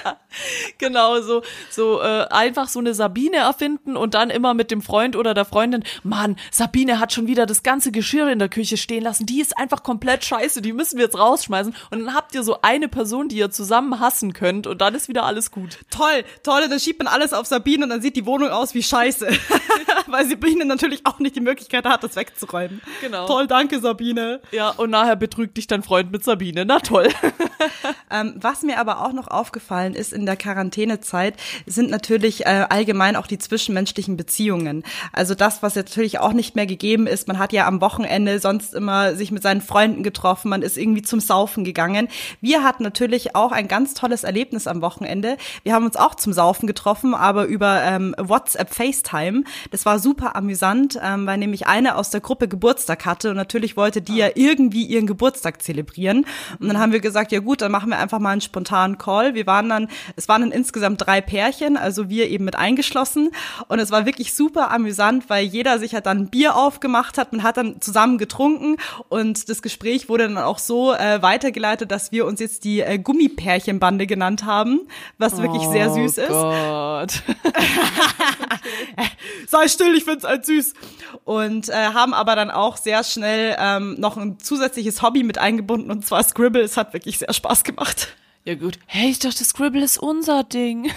genau, 0.77 1.21
so, 1.21 1.41
so 1.69 2.01
äh, 2.01 2.27
einfach 2.29 2.67
so 2.67 2.79
eine 2.79 2.93
Sabine 2.93 3.37
erfinden 3.37 3.95
und 3.95 4.13
dann 4.13 4.29
immer 4.29 4.53
mit 4.53 4.71
dem 4.71 4.81
Freund 4.81 5.15
oder 5.15 5.33
der 5.33 5.45
Freundin, 5.45 5.83
Mann, 6.03 6.35
Sabine 6.51 6.99
hat 6.99 7.13
schon 7.13 7.27
wieder 7.27 7.45
das 7.45 7.63
ganze 7.63 7.91
Geschirr 7.91 8.29
in 8.29 8.39
der 8.39 8.49
Küche 8.49 8.75
stehen 8.75 9.03
lassen, 9.03 9.25
die 9.25 9.39
ist 9.39 9.57
einfach 9.57 9.83
komplett 9.83 10.25
scheiße, 10.25 10.61
die 10.61 10.73
müssen 10.73 10.97
wir 10.97 11.05
jetzt 11.05 11.17
rausschmeißen. 11.17 11.73
Und 11.91 11.99
dann 11.99 12.13
habt 12.13 12.35
ihr 12.35 12.43
so 12.43 12.59
eine 12.61 12.89
Person, 12.89 13.29
die 13.29 13.37
ihr 13.37 13.51
zusammen 13.51 13.99
hassen 14.01 14.33
könnt 14.33 14.67
und 14.67 14.81
dann 14.81 14.95
ist 14.95 15.07
wieder 15.07 15.23
alles 15.23 15.51
gut. 15.51 15.79
Toll, 15.91 16.25
toll, 16.43 16.67
dann 16.69 16.79
schiebt 16.79 17.01
man 17.01 17.07
alles 17.07 17.31
auf 17.31 17.45
Sabine 17.45 17.85
und 17.85 17.89
dann 17.89 18.01
sieht 18.01 18.17
die 18.17 18.25
Wohnung 18.25 18.49
aus 18.49 18.73
wie 18.73 18.83
scheiße. 18.83 19.29
Weil 20.07 20.27
Sabine 20.27 20.65
natürlich 20.65 21.05
auch 21.05 21.19
nicht 21.19 21.35
die 21.35 21.41
Möglichkeit 21.41 21.85
hat, 21.85 22.03
das 22.03 22.15
wegzuräumen. 22.15 22.81
Genau. 23.01 23.25
Toll, 23.27 23.47
danke 23.47 23.79
Sabine. 23.79 24.41
Ja, 24.51 24.72
und 24.77 24.89
nachher 24.89 25.15
betrügt 25.15 25.57
dich 25.57 25.67
dein 25.67 25.83
Freund 25.83 26.11
mit 26.11 26.23
Sabine. 26.23 26.65
Na 26.65 26.79
toll. 26.79 27.09
ähm, 28.11 28.33
was 28.35 28.61
mir 28.63 28.79
aber 28.79 29.01
auch 29.05 29.13
noch 29.13 29.27
aufgefallen 29.27 29.93
ist 29.93 30.13
in 30.13 30.25
der 30.25 30.35
Quarantänezeit, 30.35 31.35
sind 31.65 31.89
natürlich 31.89 32.45
äh, 32.45 32.65
allgemein 32.69 33.15
auch 33.15 33.27
die 33.27 33.37
zwischenmenschlichen 33.37 34.17
Beziehungen. 34.17 34.83
Also 35.11 35.35
das, 35.35 35.63
was 35.63 35.75
jetzt 35.75 35.91
natürlich 35.91 36.19
auch 36.19 36.33
nicht 36.33 36.55
mehr 36.55 36.65
gegeben 36.65 37.07
ist. 37.07 37.27
Man 37.27 37.39
hat 37.39 37.53
ja 37.53 37.67
am 37.67 37.81
Wochenende 37.81 38.39
sonst 38.39 38.73
immer 38.73 39.15
sich 39.15 39.31
mit 39.31 39.43
seinen 39.43 39.61
Freunden 39.61 40.03
getroffen, 40.03 40.49
man 40.49 40.61
ist 40.61 40.77
irgendwie 40.77 41.01
zum 41.01 41.19
Saufen 41.19 41.63
gegangen. 41.63 42.07
Wir 42.41 42.63
hatten 42.63 42.83
natürlich 42.83 43.35
auch 43.35 43.51
ein 43.51 43.67
ganz 43.67 43.93
tolles 43.93 44.23
Erlebnis 44.23 44.67
am 44.67 44.81
Wochenende. 44.81 45.37
Wir 45.63 45.73
haben 45.73 45.85
uns 45.85 45.95
auch 45.95 46.15
zum 46.15 46.33
Saufen 46.33 46.67
getroffen, 46.67 47.13
aber 47.13 47.45
über 47.45 47.81
ähm, 47.83 48.15
WhatsApp 48.17 48.73
FaceTime. 48.73 49.43
Das 49.71 49.85
war 49.85 49.99
super 49.99 50.35
amüsant, 50.35 50.99
ähm, 51.01 51.25
weil 51.25 51.37
nämlich 51.37 51.67
eine 51.67 51.95
aus 51.95 52.09
der 52.09 52.21
Gruppe 52.21 52.47
Geburtstag 52.47 53.05
hatte 53.05 53.29
und 53.29 53.35
natürlich 53.35 53.77
wollte 53.77 54.01
die 54.01 54.17
ja 54.17 54.29
irgendwie 54.35 54.62
irgendwie 54.63 54.85
ihren 54.85 55.07
Geburtstag 55.07 55.61
zelebrieren. 55.61 56.25
Und 56.59 56.67
dann 56.67 56.79
haben 56.79 56.91
wir 56.91 56.99
gesagt, 56.99 57.31
ja 57.31 57.39
gut, 57.39 57.61
dann 57.61 57.71
machen 57.71 57.89
wir 57.89 57.99
einfach 57.99 58.19
mal 58.19 58.31
einen 58.31 58.41
spontanen 58.41 58.97
Call. 58.97 59.35
Wir 59.35 59.45
waren 59.45 59.69
dann, 59.69 59.89
es 60.15 60.29
waren 60.29 60.41
dann 60.41 60.51
insgesamt 60.51 61.05
drei 61.05 61.21
Pärchen, 61.21 61.75
also 61.77 62.09
wir 62.09 62.29
eben 62.29 62.45
mit 62.45 62.55
eingeschlossen. 62.55 63.31
Und 63.67 63.79
es 63.79 63.91
war 63.91 64.05
wirklich 64.05 64.33
super 64.33 64.71
amüsant, 64.71 65.29
weil 65.29 65.45
jeder 65.45 65.79
sich 65.79 65.93
halt 65.93 66.05
dann 66.05 66.19
ein 66.19 66.29
Bier 66.29 66.55
aufgemacht 66.55 67.17
hat. 67.17 67.33
Man 67.33 67.43
hat 67.43 67.57
dann 67.57 67.81
zusammen 67.81 68.17
getrunken 68.17 68.77
und 69.09 69.49
das 69.49 69.61
Gespräch 69.61 70.07
wurde 70.07 70.27
dann 70.27 70.37
auch 70.37 70.59
so 70.59 70.93
äh, 70.93 71.21
weitergeleitet, 71.21 71.91
dass 71.91 72.11
wir 72.11 72.25
uns 72.25 72.39
jetzt 72.39 72.63
die 72.63 72.79
äh, 72.81 72.97
Gummipärchenbande 72.97 74.07
genannt 74.07 74.45
haben, 74.45 74.81
was 75.17 75.41
wirklich 75.41 75.63
oh 75.63 75.71
sehr 75.71 75.89
süß 75.91 76.15
Gott. 76.27 77.11
ist. 77.11 77.23
Sei 79.47 79.67
still, 79.67 79.95
ich 79.95 80.05
find's 80.05 80.23
halt 80.23 80.45
süß. 80.45 80.73
Und 81.25 81.69
äh, 81.69 81.73
haben 81.73 82.13
aber 82.13 82.35
dann 82.35 82.51
auch 82.51 82.77
sehr 82.77 83.03
schnell 83.03 83.55
ähm, 83.59 83.95
noch 83.99 84.17
ein 84.17 84.37
zusätzliches 84.53 85.01
Hobby 85.01 85.23
mit 85.23 85.37
eingebunden 85.37 85.89
und 85.89 86.05
zwar 86.05 86.23
Scribble. 86.23 86.61
Es 86.61 86.77
hat 86.77 86.93
wirklich 86.93 87.17
sehr 87.17 87.33
Spaß 87.33 87.63
gemacht. 87.63 88.15
Ja 88.45 88.55
gut. 88.55 88.77
Hey, 88.87 89.09
ich 89.09 89.19
dachte, 89.19 89.41
Scribble 89.45 89.81
ist 89.81 89.97
unser 89.97 90.43
Ding. 90.43 90.91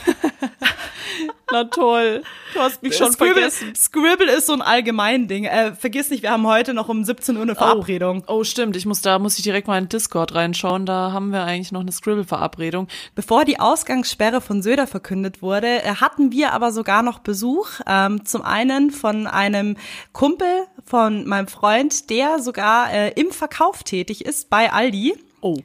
Na 1.52 1.62
toll. 1.62 2.24
Du 2.54 2.60
hast 2.60 2.82
mich 2.82 2.96
schon 2.96 3.12
Scribble, 3.12 3.34
vergessen. 3.34 3.72
Scribble 3.76 4.32
ist 4.32 4.46
so 4.46 4.52
ein 4.52 4.62
allgemein 4.62 5.28
Ding. 5.28 5.44
Äh, 5.44 5.72
vergiss 5.76 6.10
nicht, 6.10 6.24
wir 6.24 6.32
haben 6.32 6.44
heute 6.44 6.74
noch 6.74 6.88
um 6.88 7.04
17 7.04 7.36
Uhr 7.36 7.42
eine 7.42 7.54
Verabredung. 7.54 8.24
Oh, 8.26 8.38
oh, 8.38 8.44
stimmt. 8.44 8.74
Ich 8.74 8.84
muss 8.84 9.00
da 9.00 9.20
muss 9.20 9.38
ich 9.38 9.44
direkt 9.44 9.68
mal 9.68 9.78
in 9.78 9.88
Discord 9.88 10.34
reinschauen. 10.34 10.86
Da 10.86 11.12
haben 11.12 11.30
wir 11.30 11.44
eigentlich 11.44 11.70
noch 11.70 11.82
eine 11.82 11.92
Scribble-Verabredung. 11.92 12.88
Bevor 13.14 13.44
die 13.44 13.60
Ausgangssperre 13.60 14.40
von 14.40 14.60
Söder 14.60 14.88
verkündet 14.88 15.40
wurde, 15.40 15.84
äh, 15.84 15.94
hatten 15.94 16.32
wir 16.32 16.52
aber 16.52 16.72
sogar 16.72 17.04
noch 17.04 17.20
Besuch. 17.20 17.68
Ähm, 17.86 18.24
zum 18.24 18.42
einen 18.42 18.90
von 18.90 19.28
einem 19.28 19.76
Kumpel 20.12 20.66
von 20.84 21.24
meinem 21.28 21.46
Freund, 21.46 22.10
der 22.10 22.40
sogar 22.40 22.92
äh, 22.92 23.10
im 23.10 23.30
Verkauf 23.30 23.84
tätig 23.84 24.24
ist 24.24 24.50
bei 24.50 24.72
Aldi. 24.72 25.14
Oh. 25.42 25.58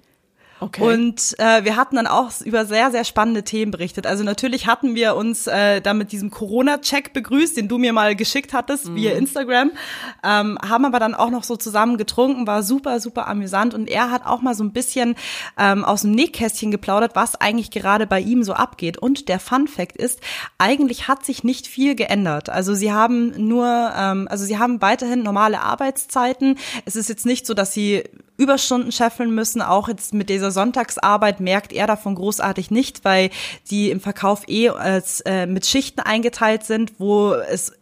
Okay. 0.62 0.93
Und 0.93 1.36
äh, 1.39 1.63
wir 1.65 1.76
hatten 1.76 1.95
dann 1.95 2.06
auch 2.06 2.32
über 2.45 2.65
sehr, 2.65 2.91
sehr 2.91 3.04
spannende 3.04 3.43
Themen 3.43 3.71
berichtet. 3.71 4.06
Also 4.06 4.24
natürlich 4.24 4.67
hatten 4.67 4.93
wir 4.93 5.15
uns 5.15 5.47
äh, 5.47 5.82
da 5.82 5.95
mit 5.95 6.12
diesem 6.12 6.30
Corona-Check 6.30 7.13
begrüßt, 7.13 7.58
den 7.58 7.67
du 7.67 7.80
mir 7.80 7.93
mal 7.93 8.15
geschickt 8.15 8.54
hattest 8.54 8.88
Mhm. 8.88 8.95
via 8.95 9.12
Instagram, 9.13 9.71
ähm, 10.24 10.60
haben 10.63 10.86
aber 10.86 11.00
dann 11.00 11.15
auch 11.15 11.32
noch 11.32 11.43
so 11.43 11.56
zusammen 11.56 11.97
getrunken, 11.97 12.45
war 12.45 12.62
super, 12.62 13.00
super 13.00 13.28
amüsant. 13.28 13.74
Und 13.74 13.89
er 13.89 14.12
hat 14.12 14.24
auch 14.26 14.41
mal 14.41 14.54
so 14.54 14.63
ein 14.63 14.71
bisschen 14.71 15.15
ähm, 15.58 15.84
aus 15.84 16.02
dem 16.04 16.12
Nähkästchen 16.12 16.69
geplaudert, 16.69 17.15
was 17.15 17.41
eigentlich 17.41 17.71
gerade 17.71 18.06
bei 18.06 18.19
ihm 18.19 18.43
so 18.43 18.54
abgeht. 18.54 19.00
Und 19.00 19.30
der 19.30 19.39
Fun 19.39 19.67
Fact 19.67 19.97
ist, 19.97 20.19
eigentlich 20.60 21.08
hat 21.08 21.26
sich 21.26 21.43
nicht 21.43 21.65
viel 21.65 21.95
geändert. 21.95 22.50
Also 22.50 22.76
sie 22.76 22.91
haben 22.91 23.34
nur, 23.47 23.65
ähm, 23.97 24.28
also 24.30 24.45
sie 24.45 24.60
haben 24.60 24.80
weiterhin 24.80 25.24
normale 25.24 25.62
Arbeitszeiten. 25.62 26.60
Es 26.86 26.95
ist 26.95 27.10
jetzt 27.10 27.26
nicht 27.26 27.47
so, 27.47 27.56
dass 27.56 27.74
sie 27.74 28.04
Überstunden 28.41 28.91
scheffeln 28.91 29.36
müssen. 29.36 29.62
Auch 29.62 29.88
jetzt 29.88 30.13
mit 30.13 30.30
dieser 30.30 30.49
Sonntagsarbeit 30.49 31.39
merkt 31.39 31.73
er 31.73 31.86
davon 31.86 32.15
großartig 32.15 32.71
nicht, 32.71 33.06
weil 33.06 33.30
die 33.69 33.91
im 33.91 33.99
Verkauf 33.99 34.47
eh 34.47 34.69
als, 34.69 35.21
äh, 35.21 35.45
mit 35.45 35.67
Schichten 35.67 35.99
eingeteilt 36.01 36.63
sind, 36.63 36.93
wo 36.97 37.34
es 37.34 37.73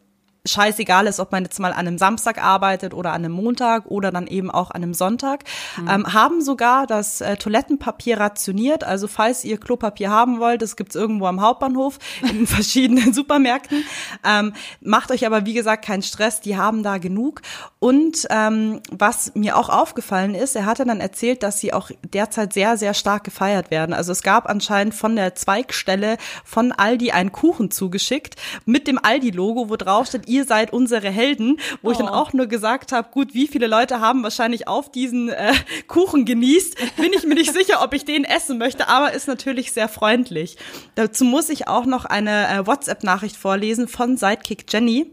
scheißegal 0.49 1.07
ist, 1.07 1.19
ob 1.19 1.31
man 1.31 1.43
jetzt 1.43 1.59
mal 1.59 1.71
an 1.71 1.87
einem 1.87 1.97
Samstag 1.97 2.41
arbeitet 2.43 2.93
oder 2.93 3.11
an 3.11 3.23
einem 3.23 3.33
Montag 3.33 3.85
oder 3.85 4.11
dann 4.11 4.27
eben 4.27 4.51
auch 4.51 4.71
an 4.71 4.83
einem 4.83 4.93
Sonntag, 4.93 5.43
ähm, 5.87 6.11
haben 6.11 6.41
sogar 6.41 6.87
das 6.87 7.21
äh, 7.21 7.37
Toilettenpapier 7.37 8.19
rationiert. 8.19 8.83
Also 8.83 9.07
falls 9.07 9.43
ihr 9.43 9.57
Klopapier 9.57 10.09
haben 10.09 10.39
wollt, 10.39 10.61
das 10.61 10.75
gibt's 10.75 10.95
irgendwo 10.95 11.25
am 11.27 11.41
Hauptbahnhof 11.41 11.99
in 12.21 12.47
verschiedenen 12.47 13.13
Supermärkten. 13.19 13.83
Ähm, 14.23 14.53
macht 14.81 15.11
euch 15.11 15.25
aber 15.25 15.45
wie 15.45 15.53
gesagt 15.53 15.85
keinen 15.85 16.03
Stress, 16.03 16.41
die 16.41 16.57
haben 16.57 16.83
da 16.83 16.97
genug. 16.97 17.41
Und 17.79 18.27
ähm, 18.29 18.81
was 18.91 19.35
mir 19.35 19.57
auch 19.57 19.69
aufgefallen 19.69 20.35
ist, 20.35 20.55
er 20.55 20.65
hatte 20.65 20.85
dann 20.85 20.99
erzählt, 20.99 21.43
dass 21.43 21.59
sie 21.59 21.73
auch 21.73 21.91
derzeit 22.13 22.53
sehr, 22.53 22.77
sehr 22.77 22.93
stark 22.93 23.23
gefeiert 23.23 23.71
werden. 23.71 23.93
Also 23.93 24.11
es 24.11 24.23
gab 24.23 24.49
anscheinend 24.49 24.93
von 24.93 25.15
der 25.15 25.35
Zweigstelle 25.35 26.17
von 26.43 26.71
Aldi 26.71 27.11
einen 27.11 27.31
Kuchen 27.31 27.71
zugeschickt 27.71 28.35
mit 28.65 28.87
dem 28.87 28.99
Aldi-Logo, 29.01 29.69
wo 29.69 29.75
drauf 29.75 30.07
steht, 30.07 30.27
ihr 30.27 30.38
seid 30.43 30.73
unsere 30.73 31.09
Helden, 31.09 31.57
wo 31.81 31.91
ich 31.91 31.97
dann 31.97 32.07
Oh. 32.09 32.13
auch 32.13 32.33
nur 32.33 32.47
gesagt 32.47 32.91
habe, 32.91 33.09
gut, 33.11 33.33
wie 33.33 33.47
viele 33.47 33.67
Leute 33.67 33.99
haben 33.99 34.23
wahrscheinlich 34.23 34.67
auf 34.67 34.91
diesen 34.91 35.29
äh, 35.29 35.53
Kuchen 35.87 36.25
genießt, 36.25 36.75
bin 36.97 37.11
ich 37.13 37.23
mir 37.25 37.35
nicht 37.35 37.53
sicher, 37.53 37.83
ob 37.83 37.93
ich 37.93 38.05
den 38.05 38.23
essen 38.23 38.57
möchte, 38.57 38.87
aber 38.87 39.13
ist 39.13 39.27
natürlich 39.27 39.71
sehr 39.71 39.87
freundlich. 39.89 40.57
Dazu 40.95 41.23
muss 41.25 41.49
ich 41.49 41.67
auch 41.67 41.85
noch 41.85 42.05
eine 42.05 42.47
äh, 42.47 42.67
WhatsApp-Nachricht 42.67 43.35
vorlesen 43.37 43.87
von 43.87 44.17
Sidekick 44.17 44.65
Jenny 44.71 45.07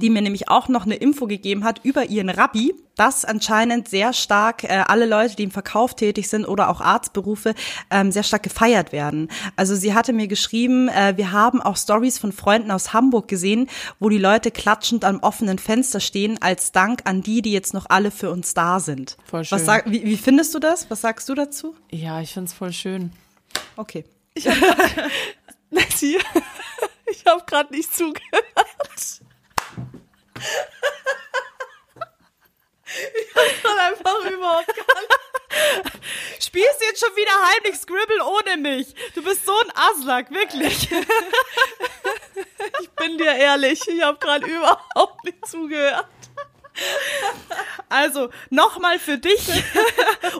die 0.00 0.10
mir 0.10 0.22
nämlich 0.22 0.48
auch 0.48 0.68
noch 0.68 0.84
eine 0.84 0.96
Info 0.96 1.26
gegeben 1.26 1.64
hat 1.64 1.80
über 1.84 2.06
ihren 2.06 2.28
Rabbi, 2.28 2.74
dass 2.96 3.24
anscheinend 3.24 3.88
sehr 3.88 4.12
stark 4.12 4.64
äh, 4.64 4.84
alle 4.86 5.06
Leute, 5.06 5.36
die 5.36 5.44
im 5.44 5.50
Verkauf 5.50 5.94
tätig 5.94 6.28
sind 6.28 6.46
oder 6.46 6.68
auch 6.70 6.80
Arztberufe, 6.80 7.54
ähm, 7.90 8.10
sehr 8.10 8.22
stark 8.22 8.42
gefeiert 8.42 8.92
werden. 8.92 9.28
Also 9.54 9.74
sie 9.74 9.94
hatte 9.94 10.12
mir 10.12 10.28
geschrieben, 10.28 10.88
äh, 10.88 11.14
wir 11.16 11.32
haben 11.32 11.60
auch 11.60 11.76
Stories 11.76 12.18
von 12.18 12.32
Freunden 12.32 12.70
aus 12.70 12.92
Hamburg 12.92 13.28
gesehen, 13.28 13.68
wo 14.00 14.08
die 14.08 14.18
Leute 14.18 14.50
klatschend 14.50 15.04
am 15.04 15.20
offenen 15.20 15.58
Fenster 15.58 16.00
stehen, 16.00 16.40
als 16.40 16.72
Dank 16.72 17.02
an 17.04 17.22
die, 17.22 17.42
die 17.42 17.52
jetzt 17.52 17.74
noch 17.74 17.86
alle 17.88 18.10
für 18.10 18.30
uns 18.30 18.54
da 18.54 18.80
sind. 18.80 19.16
Voll 19.24 19.44
schön. 19.44 19.58
Was 19.58 19.66
sag, 19.66 19.90
wie, 19.90 20.04
wie 20.04 20.16
findest 20.16 20.54
du 20.54 20.58
das? 20.58 20.90
Was 20.90 21.02
sagst 21.02 21.28
du 21.28 21.34
dazu? 21.34 21.74
Ja, 21.90 22.20
ich 22.20 22.32
find's 22.32 22.54
voll 22.54 22.72
schön. 22.72 23.12
Okay. 23.76 24.04
Nessie, 25.70 26.18
ich 27.10 27.24
habe 27.26 27.42
gerade 27.46 27.74
nicht 27.74 27.94
zugehört. 27.94 29.22
Ich 33.14 33.34
hab 33.34 33.62
grad 33.62 33.78
einfach 33.78 34.30
überhaupt 34.30 34.66
gar 34.66 34.96
Spielst 36.40 36.80
du 36.80 36.84
jetzt 36.86 37.00
schon 37.00 37.16
wieder 37.16 37.32
heimlich 37.52 37.76
Scribble 37.80 38.24
ohne 38.24 38.56
mich? 38.56 38.94
Du 39.14 39.22
bist 39.22 39.44
so 39.44 39.52
ein 39.52 39.72
Aslak, 39.74 40.30
wirklich. 40.30 40.88
Ich 42.80 42.90
bin 42.90 43.18
dir 43.18 43.34
ehrlich, 43.34 43.80
ich 43.86 44.02
habe 44.02 44.18
gerade 44.18 44.46
überhaupt 44.46 45.24
nicht 45.24 45.46
zugehört. 45.46 46.06
Also, 47.88 48.30
nochmal 48.50 48.98
für 48.98 49.18
dich. 49.18 49.48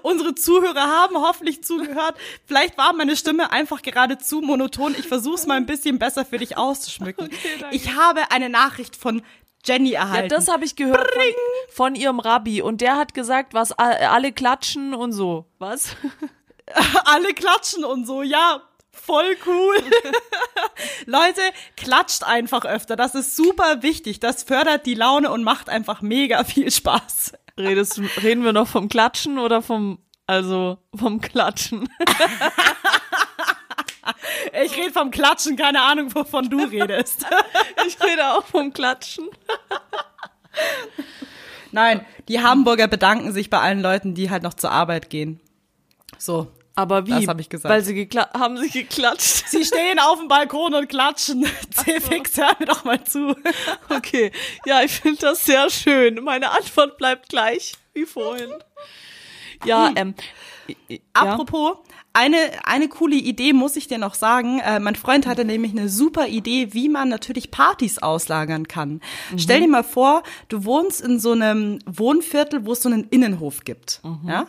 Unsere 0.02 0.34
Zuhörer 0.34 0.82
haben 0.82 1.16
hoffentlich 1.16 1.62
zugehört. 1.64 2.16
Vielleicht 2.44 2.76
war 2.76 2.92
meine 2.92 3.16
Stimme 3.16 3.52
einfach 3.52 3.82
gerade 3.82 4.18
zu 4.18 4.40
monoton. 4.40 4.94
Ich 4.98 5.08
versuche 5.08 5.36
es 5.36 5.46
mal 5.46 5.56
ein 5.56 5.66
bisschen 5.66 5.98
besser 5.98 6.24
für 6.24 6.38
dich 6.38 6.56
auszuschmücken. 6.56 7.26
Okay, 7.26 7.64
ich 7.70 7.94
habe 7.94 8.30
eine 8.30 8.48
Nachricht 8.48 8.96
von 8.96 9.22
Jenny 9.66 9.90
Ja, 9.92 10.00
erhalten. 10.02 10.28
das 10.28 10.48
habe 10.48 10.64
ich 10.64 10.76
gehört 10.76 11.10
von, 11.12 11.22
von 11.70 11.94
ihrem 11.94 12.20
Rabbi 12.20 12.62
und 12.62 12.80
der 12.80 12.96
hat 12.96 13.14
gesagt, 13.14 13.54
was 13.54 13.72
alle 13.72 14.32
klatschen 14.32 14.94
und 14.94 15.12
so. 15.12 15.46
Was? 15.58 15.96
Alle 17.04 17.32
klatschen 17.32 17.84
und 17.84 18.06
so, 18.06 18.22
ja. 18.22 18.60
Voll 18.90 19.36
cool. 19.46 19.76
Leute, 21.06 21.40
klatscht 21.76 22.24
einfach 22.24 22.64
öfter. 22.64 22.96
Das 22.96 23.14
ist 23.14 23.36
super 23.36 23.82
wichtig. 23.82 24.18
Das 24.18 24.42
fördert 24.42 24.84
die 24.84 24.94
Laune 24.94 25.30
und 25.30 25.44
macht 25.44 25.68
einfach 25.68 26.02
mega 26.02 26.42
viel 26.42 26.70
Spaß. 26.70 27.34
Redest, 27.56 28.00
reden 28.22 28.42
wir 28.42 28.52
noch 28.52 28.66
vom 28.66 28.88
Klatschen 28.88 29.38
oder 29.38 29.62
vom, 29.62 29.98
also 30.26 30.78
vom 30.94 31.20
Klatschen? 31.20 31.88
Ich 34.64 34.76
rede 34.76 34.92
vom 34.92 35.10
Klatschen, 35.10 35.56
keine 35.56 35.82
Ahnung, 35.82 36.14
wovon 36.14 36.48
du 36.48 36.58
redest. 36.64 37.24
Ich 37.86 38.00
rede 38.02 38.32
auch 38.32 38.44
vom 38.44 38.72
Klatschen. 38.72 39.28
Nein, 41.70 42.04
die 42.28 42.40
Hamburger 42.40 42.88
bedanken 42.88 43.32
sich 43.32 43.50
bei 43.50 43.60
allen 43.60 43.80
Leuten, 43.80 44.14
die 44.14 44.30
halt 44.30 44.42
noch 44.42 44.54
zur 44.54 44.70
Arbeit 44.70 45.10
gehen. 45.10 45.40
So. 46.18 46.48
Aber 46.78 47.06
wie? 47.06 47.10
Das 47.10 47.26
hab 47.26 47.40
ich 47.40 47.48
gesagt. 47.48 47.72
Weil 47.72 47.82
sie 47.82 47.94
gekla 47.94 48.28
haben 48.34 48.58
sie 48.58 48.68
geklatscht. 48.68 49.48
Sie 49.48 49.64
stehen 49.64 49.98
auf 49.98 50.18
dem 50.18 50.28
Balkon 50.28 50.74
und 50.74 50.88
klatschen. 50.88 51.46
C-Fix, 51.70 52.36
hör 52.36 52.54
mir 52.58 52.66
doch 52.66 52.84
mal 52.84 53.02
zu. 53.02 53.34
Okay. 53.88 54.30
Ja, 54.66 54.82
ich 54.82 54.92
finde 54.92 55.20
das 55.22 55.46
sehr 55.46 55.70
schön. 55.70 56.22
Meine 56.22 56.50
Antwort 56.50 56.98
bleibt 56.98 57.30
gleich 57.30 57.72
wie 57.94 58.04
vorhin. 58.04 58.50
Ja, 59.64 59.90
ähm. 59.96 60.14
Ja. 60.88 61.36
Eine, 62.16 62.38
eine 62.64 62.88
coole 62.88 63.16
Idee 63.16 63.52
muss 63.52 63.76
ich 63.76 63.88
dir 63.88 63.98
noch 63.98 64.14
sagen. 64.14 64.60
Äh, 64.60 64.80
mein 64.80 64.96
Freund 64.96 65.26
hatte 65.26 65.44
nämlich 65.44 65.72
eine 65.72 65.90
super 65.90 66.28
Idee, 66.28 66.72
wie 66.72 66.88
man 66.88 67.10
natürlich 67.10 67.50
Partys 67.50 67.98
auslagern 67.98 68.66
kann. 68.68 69.02
Stell 69.36 69.60
dir 69.60 69.68
mal 69.68 69.84
vor, 69.84 70.22
du 70.48 70.64
wohnst 70.64 71.02
in 71.02 71.20
so 71.20 71.32
einem 71.32 71.78
Wohnviertel, 71.84 72.64
wo 72.64 72.72
es 72.72 72.80
so 72.80 72.88
einen 72.88 73.04
Innenhof 73.10 73.64
gibt. 73.64 74.00
Ja? 74.26 74.46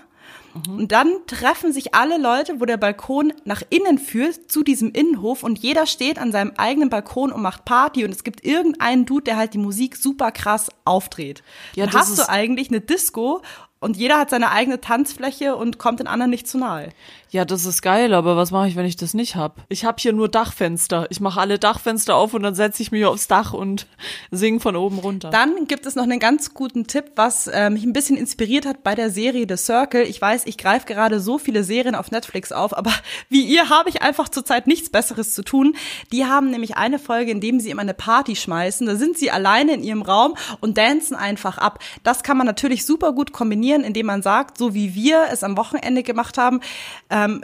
Und 0.66 0.92
dann 0.92 1.12
treffen 1.28 1.72
sich 1.72 1.94
alle 1.94 2.18
Leute, 2.18 2.60
wo 2.60 2.66
der 2.66 2.78
Balkon 2.78 3.34
nach 3.46 3.62
innen 3.70 4.00
führt, 4.00 4.50
zu 4.50 4.64
diesem 4.64 4.92
Innenhof 4.92 5.44
und 5.44 5.60
jeder 5.60 5.86
steht 5.86 6.20
an 6.20 6.32
seinem 6.32 6.54
eigenen 6.58 6.90
Balkon 6.90 7.32
und 7.32 7.42
macht 7.42 7.66
Party 7.66 8.04
und 8.04 8.12
es 8.12 8.24
gibt 8.24 8.44
irgendeinen 8.44 9.06
Dude, 9.06 9.26
der 9.26 9.38
halt 9.38 9.54
die 9.54 9.60
Musik 9.60 9.96
super 9.96 10.32
krass 10.32 10.70
aufdreht. 10.86 11.44
Ja, 11.76 11.86
dann 11.86 11.96
hast 11.96 12.18
du 12.18 12.28
eigentlich 12.28 12.70
eine 12.70 12.82
Disco 12.82 13.42
und 13.80 13.98
jeder 13.98 14.18
hat 14.18 14.30
seine 14.30 14.52
eigene 14.52 14.82
Tanzfläche 14.82 15.56
und 15.56 15.78
kommt 15.78 16.00
den 16.00 16.08
anderen 16.08 16.32
nicht 16.32 16.48
zu 16.48 16.58
nahe. 16.58 16.90
Ja, 17.30 17.44
das 17.44 17.66
ist 17.66 17.82
geil, 17.82 18.14
aber 18.14 18.38
was 18.38 18.52
mache 18.52 18.70
ich, 18.70 18.78
wenn 18.78 18.86
ich 18.86 18.96
das 18.96 19.14
nicht 19.14 19.36
hab? 19.36 19.66
Ich 19.68 19.84
hab 19.84 20.00
hier 20.00 20.14
nur 20.14 20.30
Dachfenster. 20.30 21.08
Ich 21.10 21.20
mache 21.20 21.42
alle 21.42 21.60
Dachfenster 21.60 22.16
auf 22.16 22.34
und 22.34 22.42
dann 22.42 22.56
setze 22.56 22.82
ich 22.82 22.92
mich 22.94 23.06
aufs 23.06 23.28
Dach 23.28 23.52
und 23.52 23.86
sing 24.32 24.62
von 24.62 24.78
oben 24.78 25.00
runter. 25.00 25.30
Dann 25.30 25.68
gibt 25.68 25.86
es 25.86 25.96
noch 25.96 26.04
einen 26.04 26.20
ganz 26.20 26.54
guten 26.54 26.88
Tipp, 26.88 27.12
was 27.18 27.48
äh, 27.48 27.70
mich 27.70 27.84
ein 27.84 27.92
bisschen 27.92 28.16
inspiriert 28.16 28.66
hat 28.66 28.82
bei 28.82 28.96
der 28.96 29.10
Serie 29.10 29.46
The 29.48 29.58
Circle. 29.58 30.04
Ich 30.04 30.22
weiß, 30.22 30.46
ich 30.46 30.58
greife 30.58 30.86
gerade 30.86 31.20
so 31.20 31.38
viele 31.38 31.66
Serien 31.66 31.96
auf 31.96 32.12
Netflix 32.12 32.54
auf, 32.54 32.76
aber 32.76 32.94
wie 33.30 33.44
ihr 33.44 33.70
habe 33.70 33.90
ich 33.90 34.02
einfach 34.02 34.30
zurzeit 34.30 34.66
nichts 34.66 34.90
Besseres 34.90 35.34
zu 35.34 35.44
tun. 35.44 35.76
Die 36.14 36.26
haben 36.26 36.50
nämlich 36.50 36.78
eine 36.78 36.98
Folge, 36.98 37.32
in 37.32 37.42
dem 37.42 37.60
sie 37.60 37.72
immer 37.72 37.82
eine 37.82 37.94
Party 37.94 38.38
schmeißen. 38.38 38.88
Da 38.88 38.96
sind 38.96 39.18
sie 39.18 39.32
alleine 39.32 39.74
in 39.74 39.84
ihrem 39.84 40.02
Raum 40.02 40.36
und 40.62 40.78
dancen 40.78 41.16
einfach 41.16 41.58
ab. 41.58 41.80
Das 42.04 42.24
kann 42.24 42.38
man 42.38 42.48
natürlich 42.48 42.86
super 42.86 43.12
gut 43.12 43.34
kombinieren, 43.34 43.67
indem 43.76 44.06
man 44.06 44.22
sagt, 44.22 44.58
so 44.58 44.74
wie 44.74 44.96
wir 44.96 45.28
es 45.32 45.44
am 45.44 45.58
Wochenende 45.58 46.04
gemacht 46.04 46.38
haben, 46.38 46.62
ähm, 47.10 47.44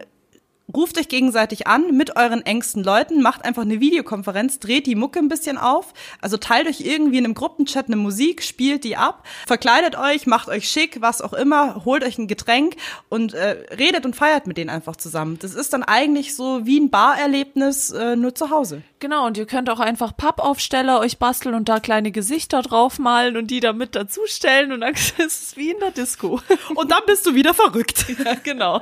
ruft 0.73 0.97
euch 0.97 1.07
gegenseitig 1.07 1.67
an 1.67 1.95
mit 1.95 2.15
euren 2.15 2.45
engsten 2.45 2.83
Leuten, 2.83 3.21
macht 3.21 3.45
einfach 3.45 3.63
eine 3.63 3.79
Videokonferenz, 3.79 4.59
dreht 4.59 4.85
die 4.87 4.95
Mucke 4.95 5.19
ein 5.19 5.27
bisschen 5.27 5.57
auf, 5.57 5.93
also 6.21 6.37
teilt 6.37 6.67
euch 6.67 6.81
irgendwie 6.81 7.17
in 7.17 7.25
einem 7.25 7.33
Gruppenchat 7.33 7.87
eine 7.87 7.95
Musik, 7.95 8.43
spielt 8.43 8.83
die 8.83 8.97
ab, 8.97 9.25
verkleidet 9.45 9.97
euch, 9.97 10.25
macht 10.25 10.47
euch 10.47 10.69
schick, 10.69 11.01
was 11.01 11.21
auch 11.21 11.33
immer, 11.33 11.83
holt 11.85 12.03
euch 12.03 12.17
ein 12.17 12.27
Getränk 12.27 12.75
und 13.09 13.33
äh, 13.33 13.65
redet 13.77 14.05
und 14.05 14.15
feiert 14.15 14.47
mit 14.47 14.57
denen 14.57 14.69
einfach 14.69 14.95
zusammen. 14.95 15.37
Das 15.39 15.53
ist 15.53 15.73
dann 15.73 15.83
eigentlich 15.83 16.35
so 16.35 16.65
wie 16.65 16.79
ein 16.79 16.89
Barerlebnis 16.89 17.91
äh, 17.91 18.15
nur 18.15 18.33
zu 18.35 18.49
Hause. 18.49 18.81
Genau, 18.99 19.27
und 19.27 19.37
ihr 19.37 19.45
könnt 19.45 19.69
auch 19.69 19.81
einfach 19.81 20.15
Pappaufsteller 20.15 20.99
euch 20.99 21.17
basteln 21.17 21.55
und 21.55 21.67
da 21.67 21.81
kleine 21.81 22.11
Gesichter 22.11 22.61
draufmalen 22.61 23.35
und 23.35 23.51
die 23.51 23.59
da 23.59 23.73
mit 23.73 23.95
dazustellen 23.95 24.71
und 24.71 24.81
dann 24.81 24.93
ist 25.17 25.19
es 25.19 25.57
wie 25.57 25.71
in 25.71 25.79
der 25.79 25.91
Disco. 25.91 26.41
Und 26.75 26.91
dann 26.91 27.01
bist 27.05 27.25
du 27.25 27.35
wieder 27.35 27.53
verrückt. 27.53 28.05
ja, 28.25 28.35
genau. 28.35 28.81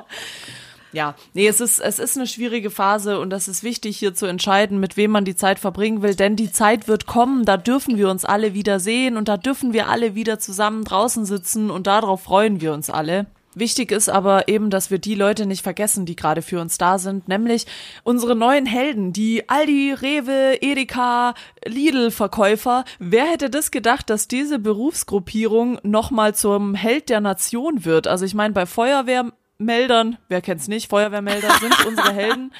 Ja, 0.92 1.14
nee, 1.32 1.46
es 1.46 1.60
ist, 1.60 1.80
es 1.80 1.98
ist 1.98 2.16
eine 2.16 2.26
schwierige 2.26 2.70
Phase 2.70 3.18
und 3.18 3.30
das 3.30 3.48
ist 3.48 3.62
wichtig, 3.62 3.96
hier 3.96 4.14
zu 4.14 4.26
entscheiden, 4.26 4.78
mit 4.78 4.96
wem 4.96 5.10
man 5.10 5.24
die 5.24 5.36
Zeit 5.36 5.58
verbringen 5.58 6.02
will, 6.02 6.14
denn 6.14 6.36
die 6.36 6.52
Zeit 6.52 6.86
wird 6.86 7.06
kommen, 7.06 7.44
da 7.44 7.56
dürfen 7.56 7.96
wir 7.96 8.10
uns 8.10 8.24
alle 8.24 8.54
wieder 8.54 8.78
sehen 8.78 9.16
und 9.16 9.28
da 9.28 9.36
dürfen 9.36 9.72
wir 9.72 9.88
alle 9.88 10.14
wieder 10.14 10.38
zusammen 10.38 10.84
draußen 10.84 11.24
sitzen 11.24 11.70
und 11.70 11.86
darauf 11.86 12.22
freuen 12.22 12.60
wir 12.60 12.74
uns 12.74 12.90
alle. 12.90 13.26
Wichtig 13.54 13.92
ist 13.92 14.08
aber 14.08 14.48
eben, 14.48 14.70
dass 14.70 14.90
wir 14.90 14.98
die 14.98 15.14
Leute 15.14 15.44
nicht 15.44 15.62
vergessen, 15.62 16.06
die 16.06 16.16
gerade 16.16 16.40
für 16.40 16.58
uns 16.58 16.78
da 16.78 16.98
sind, 16.98 17.28
nämlich 17.28 17.66
unsere 18.02 18.34
neuen 18.34 18.64
Helden, 18.64 19.12
die 19.12 19.48
Aldi, 19.48 19.92
Rewe, 19.92 20.62
Edeka, 20.62 21.34
Lidl-Verkäufer. 21.66 22.84
Wer 22.98 23.26
hätte 23.26 23.50
das 23.50 23.70
gedacht, 23.70 24.08
dass 24.08 24.26
diese 24.26 24.58
Berufsgruppierung 24.58 25.78
nochmal 25.82 26.34
zum 26.34 26.74
Held 26.74 27.10
der 27.10 27.20
Nation 27.20 27.84
wird? 27.84 28.06
Also 28.06 28.24
ich 28.24 28.32
meine, 28.32 28.54
bei 28.54 28.64
Feuerwehr 28.64 29.32
Meldern, 29.64 30.18
wer 30.28 30.40
kennt's 30.40 30.68
nicht, 30.68 30.88
Feuerwehrmelder 30.90 31.50
sind 31.60 31.86
unsere 31.86 32.12
Helden. 32.12 32.52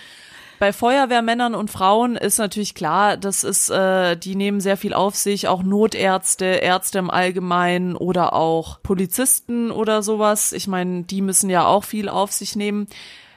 Bei 0.62 0.73
Feuerwehrmännern 0.73 1.57
und 1.57 1.73
Frauen 1.73 2.15
ist 2.15 2.38
natürlich 2.38 2.77
klar, 2.77 3.17
das 3.17 3.43
ist, 3.43 3.69
äh, 3.69 4.17
die 4.17 4.37
nehmen 4.37 4.61
sehr 4.61 4.77
viel 4.77 4.95
auf 4.95 5.17
sich, 5.17 5.49
auch 5.49 5.65
Notärzte, 5.65 6.45
Ärzte 6.45 7.01
im 7.01 7.11
Allgemeinen 7.11 7.97
oder 7.97 8.33
auch 8.33 8.81
Polizisten 8.81 9.73
oder 9.73 10.05
sowas. 10.05 10.53
Ich 10.53 10.69
meine, 10.69 11.03
die 11.03 11.21
müssen 11.21 11.51
ja 11.51 11.67
auch 11.67 11.83
viel 11.83 12.09
auf 12.09 12.31
sich 12.31 12.55
nehmen. 12.55 12.87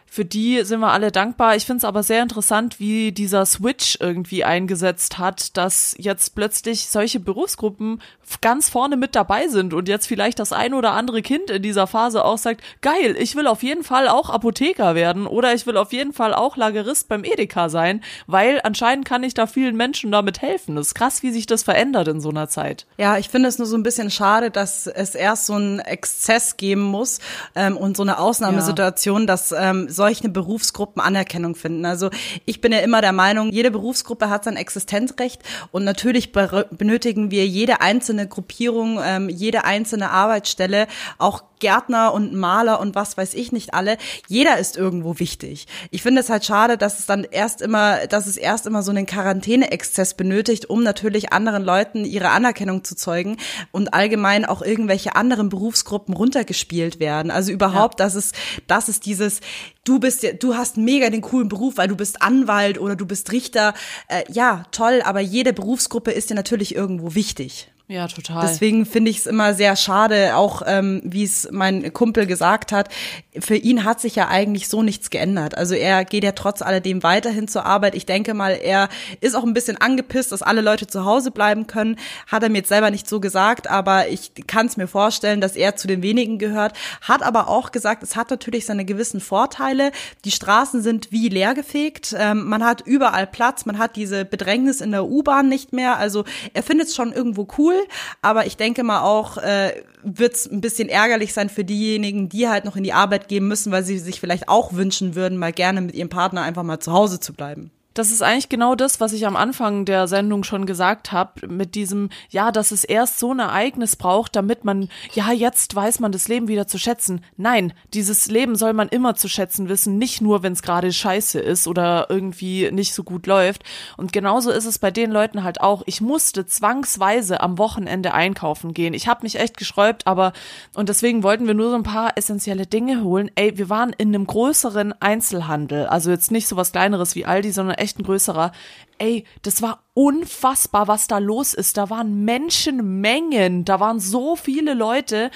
Für 0.09 0.23
die 0.23 0.63
sind 0.63 0.79
wir 0.79 0.91
alle 0.91 1.11
dankbar. 1.11 1.55
Ich 1.55 1.65
finde 1.65 1.79
es 1.79 1.83
aber 1.83 2.01
sehr 2.01 2.23
interessant, 2.23 2.79
wie 2.79 3.11
dieser 3.11 3.45
Switch 3.45 3.97
irgendwie 3.99 4.45
eingesetzt 4.45 5.17
hat, 5.17 5.57
dass 5.57 5.95
jetzt 5.97 6.35
plötzlich 6.35 6.87
solche 6.87 7.19
Berufsgruppen 7.19 8.01
ganz 8.41 8.69
vorne 8.69 8.97
mit 8.97 9.15
dabei 9.15 9.47
sind 9.47 9.73
und 9.73 9.87
jetzt 9.87 10.07
vielleicht 10.07 10.39
das 10.39 10.51
ein 10.51 10.73
oder 10.73 10.93
andere 10.93 11.21
Kind 11.21 11.49
in 11.49 11.61
dieser 11.61 11.87
Phase 11.87 12.23
auch 12.25 12.37
sagt, 12.37 12.61
geil, 12.81 13.15
ich 13.19 13.35
will 13.35 13.47
auf 13.47 13.63
jeden 13.63 13.83
Fall 13.83 14.07
auch 14.07 14.29
Apotheker 14.29 14.95
werden 14.95 15.27
oder 15.27 15.53
ich 15.53 15.65
will 15.67 15.77
auf 15.77 15.93
jeden 15.93 16.13
Fall 16.13 16.33
auch 16.33 16.57
Lagerist 16.57 17.07
beim 17.07 17.23
Edeka 17.23 17.69
sein, 17.69 18.01
weil 18.27 18.59
anscheinend 18.63 19.05
kann 19.05 19.23
ich 19.23 19.33
da 19.33 19.47
vielen 19.47 19.75
Menschen 19.75 20.11
damit 20.11 20.41
helfen. 20.41 20.75
Das 20.75 20.87
ist 20.87 20.95
krass, 20.95 21.23
wie 21.23 21.31
sich 21.31 21.45
das 21.45 21.63
verändert 21.63 22.07
in 22.07 22.19
so 22.19 22.29
einer 22.29 22.49
Zeit. 22.49 22.85
Ja, 22.97 23.17
ich 23.17 23.29
finde 23.29 23.49
es 23.49 23.57
nur 23.57 23.67
so 23.67 23.77
ein 23.77 23.83
bisschen 23.83 24.09
schade, 24.09 24.51
dass 24.51 24.87
es 24.87 25.15
erst 25.15 25.45
so 25.45 25.53
einen 25.53 25.79
Exzess 25.79 26.57
geben 26.57 26.83
muss 26.83 27.19
ähm, 27.55 27.77
und 27.77 27.95
so 27.95 28.03
eine 28.03 28.19
Ausnahmesituation, 28.19 29.21
ja. 29.21 29.27
dass 29.27 29.51
ähm, 29.51 29.87
solche 29.95 30.29
Berufsgruppen 30.29 31.01
Anerkennung 31.01 31.55
finden. 31.55 31.85
Also 31.85 32.09
ich 32.45 32.61
bin 32.61 32.71
ja 32.71 32.79
immer 32.79 33.01
der 33.01 33.13
Meinung, 33.13 33.51
jede 33.51 33.71
Berufsgruppe 33.71 34.29
hat 34.29 34.43
sein 34.43 34.57
Existenzrecht 34.57 35.41
und 35.71 35.83
natürlich 35.83 36.31
benötigen 36.31 37.31
wir 37.31 37.47
jede 37.47 37.81
einzelne 37.81 38.27
Gruppierung, 38.27 38.99
ähm, 39.03 39.29
jede 39.29 39.63
einzelne 39.63 40.11
Arbeitsstelle, 40.11 40.87
auch 41.17 41.43
Gärtner 41.59 42.13
und 42.13 42.33
Maler 42.33 42.79
und 42.79 42.95
was 42.95 43.17
weiß 43.17 43.33
ich 43.33 43.51
nicht 43.51 43.73
alle. 43.73 43.97
Jeder 44.27 44.57
ist 44.57 44.77
irgendwo 44.77 45.19
wichtig. 45.19 45.67
Ich 45.91 46.01
finde 46.01 46.21
es 46.21 46.29
halt 46.29 46.45
schade, 46.45 46.77
dass 46.77 46.99
es 46.99 47.05
dann 47.05 47.23
erst 47.23 47.61
immer, 47.61 48.07
dass 48.07 48.27
es 48.27 48.37
erst 48.37 48.65
immer 48.65 48.83
so 48.83 48.91
einen 48.91 49.05
Quarantäne-Exzess 49.05 50.15
benötigt, 50.15 50.69
um 50.69 50.83
natürlich 50.83 51.33
anderen 51.33 51.63
Leuten 51.63 52.05
ihre 52.05 52.29
Anerkennung 52.29 52.83
zu 52.83 52.95
zeugen 52.95 53.37
und 53.71 53.93
allgemein 53.93 54.45
auch 54.45 54.61
irgendwelche 54.61 55.15
anderen 55.15 55.49
Berufsgruppen 55.49 56.13
runtergespielt 56.13 56.99
werden. 56.99 57.31
Also 57.31 57.51
überhaupt, 57.51 57.99
ja. 57.99 58.05
dass 58.05 58.15
es, 58.15 58.31
dass 58.67 58.87
es 58.87 58.99
dieses, 58.99 59.41
du 59.83 59.99
bist 59.99 60.25
du 60.39 60.55
hast 60.55 60.77
mega 60.77 61.09
den 61.09 61.21
coolen 61.21 61.49
Beruf, 61.49 61.77
weil 61.77 61.87
du 61.87 61.95
bist 61.95 62.21
Anwalt 62.21 62.79
oder 62.79 62.95
du 62.95 63.05
bist 63.05 63.31
Richter. 63.31 63.73
Äh, 64.07 64.23
ja, 64.31 64.63
toll, 64.71 65.01
aber 65.03 65.19
jede 65.19 65.53
Berufsgruppe 65.53 66.11
ist 66.11 66.29
dir 66.29 66.35
natürlich 66.35 66.75
irgendwo 66.75 67.15
wichtig. 67.15 67.69
Ja, 67.87 68.07
total. 68.07 68.41
Deswegen 68.41 68.87
finde 68.87 69.11
ich 69.11 69.19
es 69.19 69.27
immer 69.27 69.53
sehr 69.53 69.75
schade, 69.75 70.35
auch 70.35 70.63
ähm, 70.65 71.01
wie 71.03 71.23
es 71.23 71.47
mein 71.51 71.93
Kumpel 71.93 72.25
gesagt 72.25 72.71
hat. 72.71 72.89
Für 73.37 73.55
ihn 73.55 73.83
hat 73.83 74.01
sich 74.01 74.15
ja 74.15 74.27
eigentlich 74.27 74.69
so 74.69 74.81
nichts 74.81 75.11
geändert. 75.11 75.55
Also 75.55 75.75
er 75.75 76.03
geht 76.03 76.23
ja 76.23 76.31
trotz 76.31 76.63
alledem 76.63 77.03
weiterhin 77.03 77.47
zur 77.47 77.67
Arbeit. 77.67 77.93
Ich 77.93 78.07
denke 78.07 78.33
mal, 78.33 78.53
er 78.59 78.89
ist 79.21 79.35
auch 79.35 79.43
ein 79.43 79.53
bisschen 79.53 79.77
angepisst, 79.77 80.31
dass 80.31 80.41
alle 80.41 80.61
Leute 80.61 80.87
zu 80.87 81.05
Hause 81.05 81.29
bleiben 81.29 81.67
können. 81.67 81.97
Hat 82.25 82.41
er 82.41 82.49
mir 82.49 82.59
jetzt 82.59 82.69
selber 82.69 82.89
nicht 82.89 83.07
so 83.07 83.19
gesagt, 83.19 83.69
aber 83.69 84.07
ich 84.07 84.31
kann 84.47 84.65
es 84.65 84.77
mir 84.77 84.87
vorstellen, 84.87 85.39
dass 85.39 85.55
er 85.55 85.75
zu 85.75 85.87
den 85.87 86.01
wenigen 86.01 86.39
gehört. 86.39 86.73
Hat 87.01 87.21
aber 87.21 87.49
auch 87.49 87.71
gesagt, 87.71 88.01
es 88.01 88.15
hat 88.15 88.31
natürlich 88.31 88.65
seine 88.65 88.85
gewissen 88.85 89.19
Vorteile. 89.19 89.91
Die 90.23 90.31
Straßen 90.31 90.81
sind 90.81 91.11
wie 91.11 91.29
leergefegt. 91.29 92.15
Ähm, 92.17 92.47
man 92.47 92.63
hat 92.63 92.81
überall 92.81 93.27
Platz. 93.27 93.67
Man 93.67 93.77
hat 93.77 93.95
diese 93.95 94.25
Bedrängnis 94.25 94.81
in 94.81 94.89
der 94.89 95.05
U-Bahn 95.05 95.49
nicht 95.49 95.71
mehr. 95.71 95.97
Also 95.97 96.25
er 96.55 96.63
findet 96.63 96.87
es 96.87 96.95
schon 96.95 97.13
irgendwo 97.13 97.47
cool 97.59 97.74
cool, 97.75 97.87
aber 98.21 98.45
ich 98.45 98.57
denke 98.57 98.83
mal 98.83 99.01
auch, 99.01 99.37
äh, 99.37 99.83
wird 100.03 100.33
es 100.33 100.49
ein 100.49 100.61
bisschen 100.61 100.89
ärgerlich 100.89 101.33
sein 101.33 101.49
für 101.49 101.63
diejenigen, 101.63 102.29
die 102.29 102.47
halt 102.47 102.65
noch 102.65 102.75
in 102.75 102.83
die 102.83 102.93
Arbeit 102.93 103.27
gehen 103.27 103.47
müssen, 103.47 103.71
weil 103.71 103.83
sie 103.83 103.99
sich 103.99 104.19
vielleicht 104.19 104.49
auch 104.49 104.73
wünschen 104.73 105.15
würden, 105.15 105.37
mal 105.37 105.53
gerne 105.53 105.81
mit 105.81 105.95
ihrem 105.95 106.09
Partner 106.09 106.41
einfach 106.41 106.63
mal 106.63 106.79
zu 106.79 106.91
Hause 106.91 107.19
zu 107.19 107.33
bleiben. 107.33 107.71
Das 107.95 108.11
ist 108.11 108.21
eigentlich 108.21 108.49
genau 108.49 108.75
das, 108.75 108.99
was 108.99 109.13
ich 109.13 109.25
am 109.25 109.37
Anfang 109.37 109.85
der 109.85 110.09
Sendung 110.09 110.43
schon 110.43 110.65
gesagt 110.65 111.13
habe, 111.13 111.47
mit 111.47 111.75
diesem, 111.75 112.09
ja, 112.29 112.51
dass 112.51 112.71
es 112.71 112.83
erst 112.83 113.19
so 113.19 113.31
ein 113.31 113.39
Ereignis 113.39 113.95
braucht, 113.95 114.35
damit 114.35 114.65
man, 114.65 114.89
ja, 115.13 115.31
jetzt 115.31 115.73
weiß 115.73 116.01
man 116.01 116.11
das 116.11 116.27
Leben 116.27 116.49
wieder 116.49 116.67
zu 116.67 116.77
schätzen. 116.77 117.23
Nein, 117.37 117.71
dieses 117.93 118.27
Leben 118.27 118.57
soll 118.57 118.73
man 118.73 118.89
immer 118.89 119.15
zu 119.15 119.29
schätzen 119.29 119.69
wissen, 119.69 119.97
nicht 119.97 120.19
nur, 120.19 120.43
wenn 120.43 120.51
es 120.51 120.61
gerade 120.61 120.91
scheiße 120.91 121.39
ist 121.39 121.69
oder 121.69 122.07
irgendwie 122.09 122.69
nicht 122.69 122.93
so 122.93 123.05
gut 123.05 123.27
läuft. 123.27 123.63
Und 123.95 124.11
genauso 124.11 124.51
ist 124.51 124.65
es 124.65 124.77
bei 124.77 124.91
den 124.91 125.09
Leuten 125.09 125.45
halt 125.45 125.61
auch. 125.61 125.81
Ich 125.85 126.01
musste 126.01 126.45
zwangsweise 126.45 127.39
am 127.39 127.57
Wochenende 127.57 128.13
einkaufen 128.13 128.73
gehen. 128.73 128.93
Ich 128.93 129.07
habe 129.07 129.23
mich 129.23 129.39
echt 129.39 129.55
geschräubt, 129.55 130.05
aber, 130.05 130.33
und 130.73 130.89
deswegen 130.89 131.23
wollten 131.23 131.47
wir 131.47 131.53
nur 131.53 131.69
so 131.69 131.77
ein 131.77 131.83
paar 131.83 132.17
essentielle 132.17 132.65
Dinge 132.65 133.05
holen. 133.05 133.31
Ey, 133.35 133.57
wir 133.57 133.69
waren 133.69 133.93
in 133.97 134.09
einem 134.09 134.27
größeren 134.27 134.93
Einzelhandel, 135.01 135.85
also 135.85 136.11
jetzt 136.11 136.29
nicht 136.29 136.49
so 136.49 136.57
was 136.57 136.73
kleineres 136.73 137.15
wie 137.15 137.25
Aldi, 137.25 137.53
sondern 137.53 137.75
echt 137.75 137.84
ein 137.93 138.03
größerer. 138.03 138.51
Ey, 138.97 139.25
das 139.41 139.61
war 139.61 139.83
unfassbar, 139.93 140.87
was 140.87 141.07
da 141.07 141.19
los 141.19 141.53
ist. 141.53 141.77
Da 141.77 141.89
waren 141.89 142.25
Menschenmengen, 142.25 143.65
da 143.65 143.79
waren 143.79 143.99
so 143.99 144.35
viele 144.35 144.73
Leute. 144.73 145.31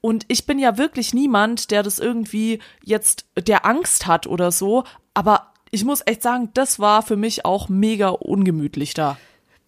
Und 0.00 0.26
ich 0.28 0.46
bin 0.46 0.58
ja 0.58 0.76
wirklich 0.76 1.14
niemand, 1.14 1.70
der 1.70 1.82
das 1.82 1.98
irgendwie 1.98 2.58
jetzt, 2.82 3.26
der 3.36 3.64
Angst 3.64 4.06
hat 4.06 4.26
oder 4.26 4.52
so. 4.52 4.84
Aber 5.14 5.52
ich 5.70 5.84
muss 5.84 6.02
echt 6.04 6.22
sagen, 6.22 6.50
das 6.54 6.78
war 6.78 7.02
für 7.02 7.16
mich 7.16 7.44
auch 7.44 7.68
mega 7.68 8.10
ungemütlich 8.10 8.94
da. 8.94 9.16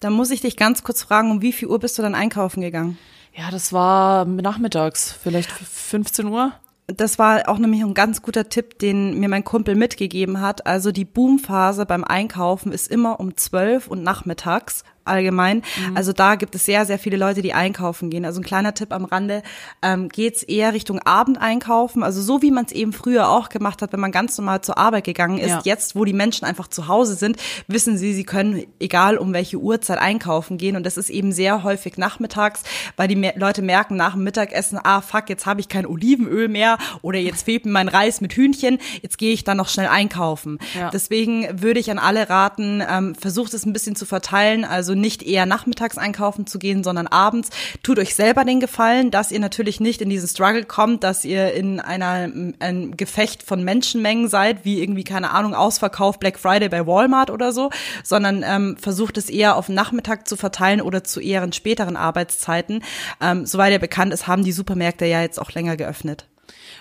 Da 0.01 0.11
muss 0.11 0.31
ich 0.31 0.43
dich 0.43 0.57
ganz 0.57 0.85
kurz 0.85 1.03
fragen, 1.03 1.31
um 1.31 1.43
wie 1.43 1.53
viel 1.53 1.69
Uhr 1.69 1.79
bist 1.79 1.97
du 1.97 2.03
dann 2.03 2.15
einkaufen 2.15 2.61
gegangen? 2.61 2.99
Ja, 3.35 3.51
das 3.51 3.73
war 3.73 4.25
nachmittags, 4.25 5.13
vielleicht 5.13 5.51
15 5.51 6.27
Uhr 6.27 6.53
das 6.87 7.19
war 7.19 7.49
auch 7.49 7.59
nämlich 7.59 7.83
ein 7.83 7.95
ganz 7.95 8.23
guter 8.23 8.49
Tipp, 8.49 8.79
den 8.79 9.19
mir 9.19 9.29
mein 9.29 9.45
Kumpel 9.45 9.75
mitgegeben 9.75 10.41
hat. 10.41 10.67
Also 10.67 10.93
die 10.93 11.05
Boomphase 11.05 11.85
beim 11.85 12.05
Einkaufen 12.05 12.71
ist 12.71 12.89
immer 12.89 13.19
um 13.19 13.37
zwölf 13.37 13.89
und 13.89 14.03
nachmittags 14.03 14.85
allgemein. 15.07 15.63
Mhm. 15.89 15.97
Also 15.97 16.13
da 16.13 16.35
gibt 16.35 16.55
es 16.55 16.65
sehr, 16.65 16.87
sehr 16.87 16.99
viele 16.99 17.17
Leute, 17.17 17.43
die 17.43 17.53
einkaufen 17.53 18.11
gehen. 18.11 18.25
Also 18.25 18.41
ein 18.41 18.45
kleiner 18.45 18.75
Tipp 18.75 18.93
am 18.93 19.05
Rande, 19.05 19.43
ähm, 19.83 20.09
geht's 20.09 20.43
eher 20.43 20.73
Richtung 20.73 21.01
Abend 21.01 21.41
einkaufen. 21.41 22.03
Also 22.03 22.21
so 22.23 22.43
wie 22.43 22.51
man 22.51 22.65
es 22.65 22.73
eben 22.73 22.93
früher 22.93 23.29
auch 23.29 23.49
gemacht 23.49 23.83
hat, 23.83 23.93
wenn 23.93 24.01
man 24.01 24.13
ganz 24.13 24.37
normal 24.39 24.61
zur 24.63 24.79
Arbeit 24.79 25.05
gegangen 25.05 25.39
ist. 25.39 25.49
Ja. 25.49 25.61
Jetzt, 25.65 25.97
wo 25.97 26.05
die 26.05 26.13
Menschen 26.13 26.45
einfach 26.45 26.69
zu 26.69 26.89
Hause 26.89 27.15
sind, 27.15 27.37
wissen 27.67 27.97
sie, 27.99 28.15
sie 28.15 28.25
können 28.25 28.65
egal 28.81 29.17
um 29.17 29.33
welche 29.33 29.59
Uhrzeit 29.59 29.99
einkaufen 29.99 30.59
gehen. 30.59 30.77
Und 30.77 30.85
das 30.85 30.97
ist 30.97 31.11
eben 31.11 31.33
sehr 31.33 31.63
häufig 31.63 31.97
nachmittags, 31.97 32.63
weil 32.97 33.09
die 33.09 33.33
Leute 33.37 33.63
merken 33.63 33.97
nach 33.97 34.13
dem 34.15 34.25
Mittagessen, 34.25 34.79
ah 34.83 35.01
fuck, 35.01 35.29
jetzt 35.29 35.47
habe 35.47 35.61
ich 35.61 35.69
kein 35.69 35.87
Olivenöl 35.87 36.49
mehr 36.49 36.79
oder 37.03 37.19
jetzt 37.19 37.45
fehlt 37.45 37.65
mir 37.65 37.73
mein 37.73 37.89
Reis 37.89 38.21
mit 38.21 38.33
Hühnchen, 38.33 38.79
jetzt 39.03 39.19
gehe 39.19 39.33
ich 39.33 39.45
dann 39.45 39.57
noch 39.57 39.69
schnell 39.69 39.89
einkaufen. 39.89 40.59
Ja. 40.75 40.91
Deswegen 40.91 41.63
würde 41.63 41.81
ich 41.81 41.91
an 41.91 41.99
alle 41.99 42.29
raten, 42.29 42.83
ähm, 42.89 43.15
versucht 43.15 43.55
es 43.55 43.67
ein 43.67 43.73
bisschen 43.73 43.97
zu 43.97 44.07
verteilen. 44.07 44.65
Also 44.65 44.95
nicht 45.01 45.23
eher 45.23 45.47
nachmittags 45.47 45.99
einkaufen 45.99 46.47
zu 46.47 46.59
gehen, 46.59 46.85
sondern 46.85 47.07
abends. 47.07 47.51
Tut 47.83 47.99
euch 47.99 48.15
selber 48.15 48.45
den 48.45 48.61
Gefallen, 48.61 49.11
dass 49.11 49.33
ihr 49.33 49.41
natürlich 49.41 49.81
nicht 49.81 50.01
in 50.01 50.11
diesen 50.11 50.29
Struggle 50.29 50.65
kommt, 50.65 51.05
dass 51.05 51.25
ihr 51.25 51.55
in 51.55 51.81
einer, 51.81 52.31
ein 52.59 52.97
Gefecht 52.97 53.43
von 53.43 53.63
Menschenmengen 53.63 54.29
seid, 54.29 54.65
wie 54.65 54.83
irgendwie, 54.83 55.05
keine 55.05 55.31
Ahnung, 55.31 55.55
Ausverkauf 55.55 56.19
Black 56.19 56.39
Friday 56.39 56.69
bei 56.69 56.87
Walmart 56.87 57.31
oder 57.31 57.53
so, 57.53 57.71
sondern 58.03 58.45
ähm, 58.47 58.77
versucht 58.79 59.19
es 59.19 59.31
eher 59.31 59.57
auf 59.57 59.67
den 59.67 59.75
Nachmittag 59.75 60.29
zu 60.29 60.37
verteilen 60.37 60.81
oder 60.81 61.05
zu 61.05 61.21
eher 61.21 61.43
in 61.43 61.53
späteren 61.53 61.97
Arbeitszeiten. 61.97 62.83
Ähm, 63.21 63.47
soweit 63.47 63.73
ihr 63.73 63.79
bekannt 63.79 64.13
ist, 64.13 64.27
haben 64.27 64.45
die 64.45 64.53
Supermärkte 64.53 65.07
ja 65.07 65.23
jetzt 65.23 65.41
auch 65.41 65.53
länger 65.53 65.77
geöffnet. 65.77 66.27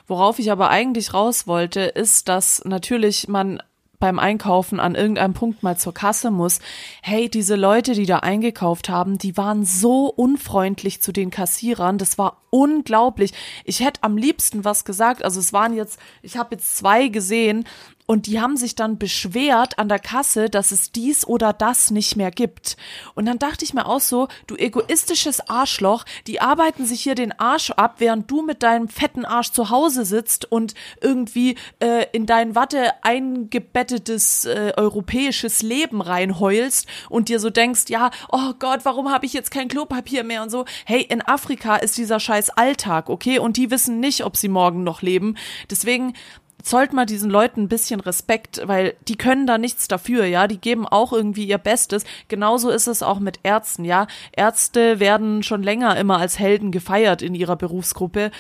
Worauf 0.08 0.40
ich 0.40 0.52
aber 0.52 0.70
eigentlich 0.70 1.14
raus 1.14 1.48
wollte, 1.48 1.82
ist, 1.82 2.30
dass 2.30 2.64
natürlich 2.64 3.28
man 3.28 3.62
beim 4.06 4.20
Einkaufen 4.20 4.80
an 4.80 4.94
irgendeinem 4.94 5.34
Punkt 5.34 5.64
mal 5.64 5.78
zur 5.78 5.92
Kasse 5.92 6.30
muss. 6.30 6.60
Hey, 7.02 7.28
diese 7.28 7.56
Leute, 7.56 7.94
die 7.94 8.06
da 8.06 8.20
eingekauft 8.20 8.88
haben, 8.88 9.18
die 9.18 9.36
waren 9.36 9.66
so 9.66 10.06
unfreundlich 10.06 11.02
zu 11.02 11.12
den 11.12 11.32
Kassierern. 11.32 11.98
Das 11.98 12.20
war 12.20 12.44
unglaublich. 12.52 13.34
Ich 13.64 13.80
hätte 13.80 14.04
am 14.04 14.16
liebsten 14.16 14.64
was 14.64 14.86
gesagt. 14.86 15.26
Also 15.26 15.40
es 15.40 15.54
waren 15.54 15.74
jetzt, 15.76 15.98
ich 16.22 16.38
habe 16.38 16.54
jetzt 16.54 16.78
zwei 16.78 17.08
gesehen 17.08 17.66
und 18.08 18.28
die 18.28 18.40
haben 18.40 18.58
sich 18.58 18.76
dann 18.76 18.98
beschwert 18.98 19.80
an 19.80 19.90
der 19.90 20.00
Kasse, 20.00 20.50
dass 20.50 20.72
es 20.72 20.92
dies 20.92 21.26
oder 21.26 21.54
das 21.54 21.92
nicht 21.92 22.16
mehr 22.16 22.32
gibt. 22.32 22.78
Und 23.16 23.26
dann 23.26 23.40
dachte 23.40 23.66
ich 23.66 23.74
mir 23.74 23.88
auch 23.88 24.00
so, 24.00 24.28
du 24.48 24.56
egoistisches 24.56 25.50
Arschloch, 25.50 26.06
die 26.28 26.40
arbeiten 26.40 26.86
sich 26.86 27.02
hier 27.02 27.16
den 27.16 27.32
Arsch 27.40 27.72
ab, 27.72 27.96
während 27.98 28.30
du 28.30 28.44
mit 28.44 28.64
deinem 28.64 28.90
fetten 28.90 29.26
Arsch 29.26 29.52
zu 29.52 29.70
Hause 29.70 30.06
sitzt 30.06 30.52
und 30.52 30.76
irgendwie 31.02 31.56
äh, 31.80 32.06
in 32.12 32.26
dein 32.26 32.56
Watte 32.56 32.92
eingebettetes 33.04 34.46
äh, 34.46 34.74
europäisches 34.78 35.62
Leben 35.62 36.02
reinheulst 36.02 36.88
und 37.10 37.30
dir 37.30 37.40
so 37.40 37.50
denkst, 37.50 37.86
ja, 37.90 38.12
oh 38.32 38.54
Gott, 38.60 38.82
warum 38.84 39.12
habe 39.12 39.26
ich 39.26 39.34
jetzt 39.34 39.52
kein 39.52 39.68
Klopapier 39.68 40.24
mehr 40.24 40.44
und 40.44 40.52
so. 40.52 40.66
Hey, 40.86 41.02
in 41.02 41.22
Afrika 41.22 41.78
ist 41.78 41.98
dieser 41.98 42.20
scheiß 42.20 42.52
Alltag, 42.52 43.10
okay? 43.10 43.40
Und 43.40 43.58
die 43.58 43.72
wissen 43.72 44.00
nicht, 44.00 44.24
ob 44.24 44.38
sie 44.38 44.48
morgen 44.48 44.84
noch 44.84 45.02
leben. 45.02 45.38
Deswegen 45.70 46.14
zollt 46.62 46.94
mal 46.94 47.06
diesen 47.06 47.30
Leuten 47.30 47.64
ein 47.64 47.68
bisschen 47.68 48.00
Respekt, 48.00 48.62
weil 48.66 48.96
die 49.08 49.18
können 49.18 49.46
da 49.48 49.58
nichts 49.58 49.88
dafür, 49.88 50.26
ja, 50.26 50.48
die 50.48 50.60
geben 50.60 50.88
auch 50.88 51.14
irgendwie 51.14 51.46
ihr 51.46 51.58
Bestes. 51.58 52.04
Genauso 52.28 52.70
ist 52.70 52.88
es 52.88 53.04
auch 53.04 53.20
mit 53.20 53.40
Ärzten, 53.44 53.86
ja. 53.86 54.08
Ärzte 54.32 55.00
werden 55.00 55.44
schon 55.44 55.64
länger 55.64 55.98
immer 55.98 56.18
als 56.18 56.40
Helden 56.40 56.72
gefeiert 56.72 57.22
in 57.22 57.36
ihrer 57.36 57.56
Berufsgruppe, 57.56 58.32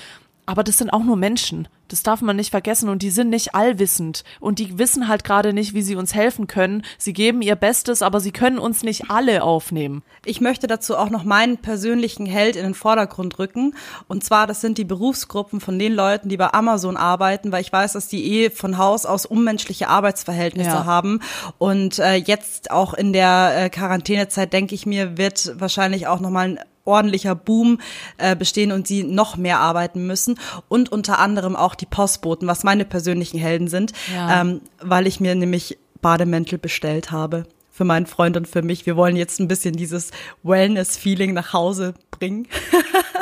aber 0.46 0.64
das 0.64 0.78
sind 0.78 0.92
auch 0.92 1.04
nur 1.04 1.18
Menschen. 1.18 1.68
Das 1.88 2.04
darf 2.04 2.22
man 2.22 2.36
nicht 2.36 2.52
vergessen 2.52 2.90
und 2.90 3.02
die 3.02 3.10
sind 3.10 3.30
nicht 3.30 3.56
allwissend 3.56 4.24
und 4.40 4.60
die 4.60 4.78
wissen 4.78 5.08
halt 5.08 5.24
gerade 5.24 5.54
nicht, 5.54 5.74
wie 5.74 5.82
sie 5.82 5.96
uns 5.96 6.14
helfen 6.14 6.48
können. 6.48 6.84
Sie 6.98 7.14
geben 7.14 7.42
ihr 7.42 7.56
Bestes, 7.56 8.02
aber 8.02 8.20
sie 8.20 8.32
können 8.32 8.58
uns 8.58 8.84
nicht 8.84 9.10
alle 9.10 9.44
aufnehmen. 9.44 10.04
Ich 10.26 10.42
möchte 10.42 10.68
dazu 10.68 10.98
auch 10.98 11.10
noch 11.10 11.24
meinen 11.24 11.58
persönlichen 11.58 12.26
Held 12.26 12.56
in 12.56 12.64
den 12.64 12.74
Vordergrund 12.74 13.40
rücken 13.40 13.76
und 14.08 14.24
zwar 14.24 14.48
das 14.48 14.62
sind 14.62 14.78
die 14.78 14.86
Berufsgruppen 14.86 15.60
von 15.60 15.78
den 15.78 15.94
Leuten, 15.94 16.30
die 16.30 16.38
bei 16.38 16.54
Amazon 16.54 16.98
arbeiten, 16.98 17.52
weil 17.52 17.62
ich 17.62 17.72
weiß, 17.72 17.94
dass 17.94 18.08
die 18.08 18.26
eh 18.32 18.50
von 18.50 18.78
Haus 18.78 19.06
aus 19.06 19.26
unmenschliche 19.26 19.88
Arbeitsverhältnisse 19.88 20.70
ja. 20.70 20.86
haben 20.86 21.20
und 21.58 22.00
äh, 22.00 22.16
jetzt 22.16 22.72
auch 22.72 22.94
in 22.94 23.14
der 23.14 23.54
äh, 23.56 23.70
Quarantänezeit 23.70 24.54
denke 24.54 24.76
ich 24.76 24.86
mir 24.86 25.18
wird 25.18 25.54
wahrscheinlich 25.60 26.08
auch 26.08 26.20
noch 26.20 26.30
mal 26.30 26.50
ein 26.50 26.60
ordentlicher 26.86 27.36
Boom 27.36 27.80
äh, 28.18 28.36
bestehen 28.36 28.72
und 28.72 28.88
sie 28.88 29.04
noch 29.04 29.38
mehr 29.38 29.60
arbeiten 29.60 30.08
müssen 30.08 30.40
und 30.70 30.92
unter 30.92 31.20
anderem 31.20 31.56
auch 31.56 31.76
die 31.76 31.86
Postboten, 31.86 32.48
was 32.48 32.64
meine 32.64 32.86
persönlichen 32.86 33.40
Helden 33.40 33.68
sind, 33.68 33.92
ja. 34.14 34.42
ähm, 34.42 34.62
weil 34.82 35.08
ich 35.08 35.20
mir 35.20 35.36
nämlich 35.36 35.78
Bademäntel 36.02 36.60
bestellt 36.60 37.12
habe 37.12 37.46
für 37.76 37.84
meinen 37.84 38.06
Freund 38.06 38.38
und 38.38 38.48
für 38.48 38.62
mich. 38.62 38.86
Wir 38.86 38.96
wollen 38.96 39.18
jetzt 39.18 39.40
ein 39.42 39.50
bisschen 39.50 39.76
dieses 39.76 40.12
Wellness-Feeling 40.44 41.34
nach 41.34 41.52
Hause 41.52 41.94
bringen. 42.18 42.48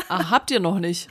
Ach, 0.09 0.29
habt 0.31 0.51
ihr 0.51 0.59
noch 0.59 0.79
nicht? 0.79 1.09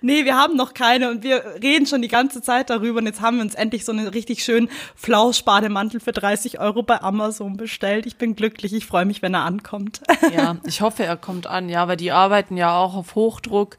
Nee, 0.00 0.24
wir 0.24 0.36
haben 0.36 0.56
noch 0.56 0.74
keine 0.74 1.10
und 1.10 1.22
wir 1.22 1.42
reden 1.62 1.86
schon 1.86 2.02
die 2.02 2.08
ganze 2.08 2.42
Zeit 2.42 2.70
darüber 2.70 2.98
und 2.98 3.06
jetzt 3.06 3.20
haben 3.20 3.36
wir 3.36 3.42
uns 3.42 3.54
endlich 3.54 3.84
so 3.84 3.92
einen 3.92 4.08
richtig 4.08 4.44
schönen 4.44 4.68
Flauschbademantel 4.94 6.00
für 6.00 6.12
30 6.12 6.60
Euro 6.60 6.82
bei 6.82 7.00
Amazon 7.00 7.56
bestellt. 7.56 8.06
Ich 8.06 8.16
bin 8.16 8.36
glücklich, 8.36 8.72
ich 8.72 8.86
freue 8.86 9.04
mich, 9.04 9.22
wenn 9.22 9.34
er 9.34 9.44
ankommt. 9.44 10.00
Ja, 10.34 10.56
ich 10.64 10.80
hoffe, 10.80 11.04
er 11.04 11.16
kommt 11.16 11.46
an, 11.46 11.68
ja, 11.68 11.86
weil 11.88 11.96
die 11.96 12.12
arbeiten 12.12 12.56
ja 12.56 12.76
auch 12.76 12.94
auf 12.94 13.14
Hochdruck 13.14 13.76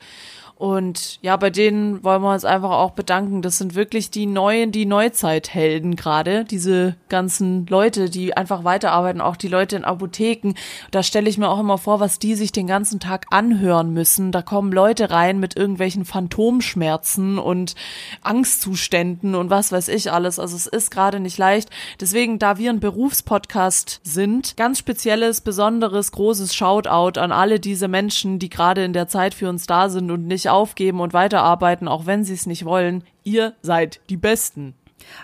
und 0.57 1.19
ja, 1.21 1.35
bei 1.35 1.49
denen 1.49 2.01
wollen 2.05 2.21
wir 2.21 2.31
uns 2.31 2.45
einfach 2.45 2.71
auch 2.71 2.91
bedanken. 2.91 3.41
Das 3.41 3.57
sind 3.57 3.75
wirklich 3.75 4.09
die 4.09 4.25
neuen, 4.25 4.71
die 4.71 4.85
Neuzeithelden 4.85 5.97
gerade. 5.97 6.45
Diese 6.45 6.95
ganzen 7.09 7.67
Leute, 7.67 8.09
die 8.09 8.37
einfach 8.37 8.63
weiterarbeiten, 8.63 9.19
auch 9.19 9.35
die 9.35 9.49
Leute 9.49 9.75
in 9.75 9.83
Apotheken. 9.83 10.53
Da 10.91 11.03
stelle 11.03 11.29
ich 11.29 11.37
mir 11.37 11.49
auch 11.49 11.59
immer 11.59 11.77
vor, 11.77 11.99
was 11.99 12.19
die 12.19 12.35
sich 12.35 12.53
den 12.53 12.67
ganzen 12.67 13.01
Tag 13.01 13.25
anhören 13.31 13.91
müssen. 13.91 14.31
Da 14.31 14.41
kommen 14.41 14.71
Leute 14.71 15.11
rein 15.11 15.41
mit 15.41 15.57
irgendwelchen 15.57 16.05
Phantomschmerzen 16.05 17.37
und 17.37 17.75
Angstzuständen 18.21 19.35
und 19.35 19.49
was 19.49 19.73
weiß 19.73 19.89
ich 19.89 20.09
alles. 20.13 20.39
Also 20.39 20.55
es 20.55 20.67
ist 20.67 20.89
gerade 20.89 21.19
nicht 21.19 21.37
leicht. 21.37 21.69
Deswegen, 21.99 22.39
da 22.39 22.57
wir 22.57 22.69
ein 22.69 22.79
Berufspodcast 22.79 23.99
sind, 24.03 24.55
ganz 24.55 24.79
spezielles, 24.79 25.41
besonderes, 25.41 26.13
großes 26.13 26.55
Shoutout 26.55 27.19
an 27.19 27.33
alle 27.33 27.59
diese 27.59 27.89
Menschen, 27.89 28.39
die 28.39 28.47
gerade 28.47 28.85
in 28.85 28.93
der 28.93 29.09
Zeit 29.09 29.33
für 29.33 29.49
uns 29.49 29.67
da 29.67 29.89
sind 29.89 30.09
und 30.11 30.25
nicht 30.27 30.44
nicht 30.45 30.51
aufgeben 30.51 30.99
und 30.99 31.13
weiterarbeiten, 31.13 31.87
auch 31.87 32.05
wenn 32.05 32.23
sie 32.23 32.33
es 32.33 32.45
nicht 32.45 32.65
wollen. 32.65 33.03
Ihr 33.23 33.55
seid 33.61 33.99
die 34.09 34.17
Besten. 34.17 34.75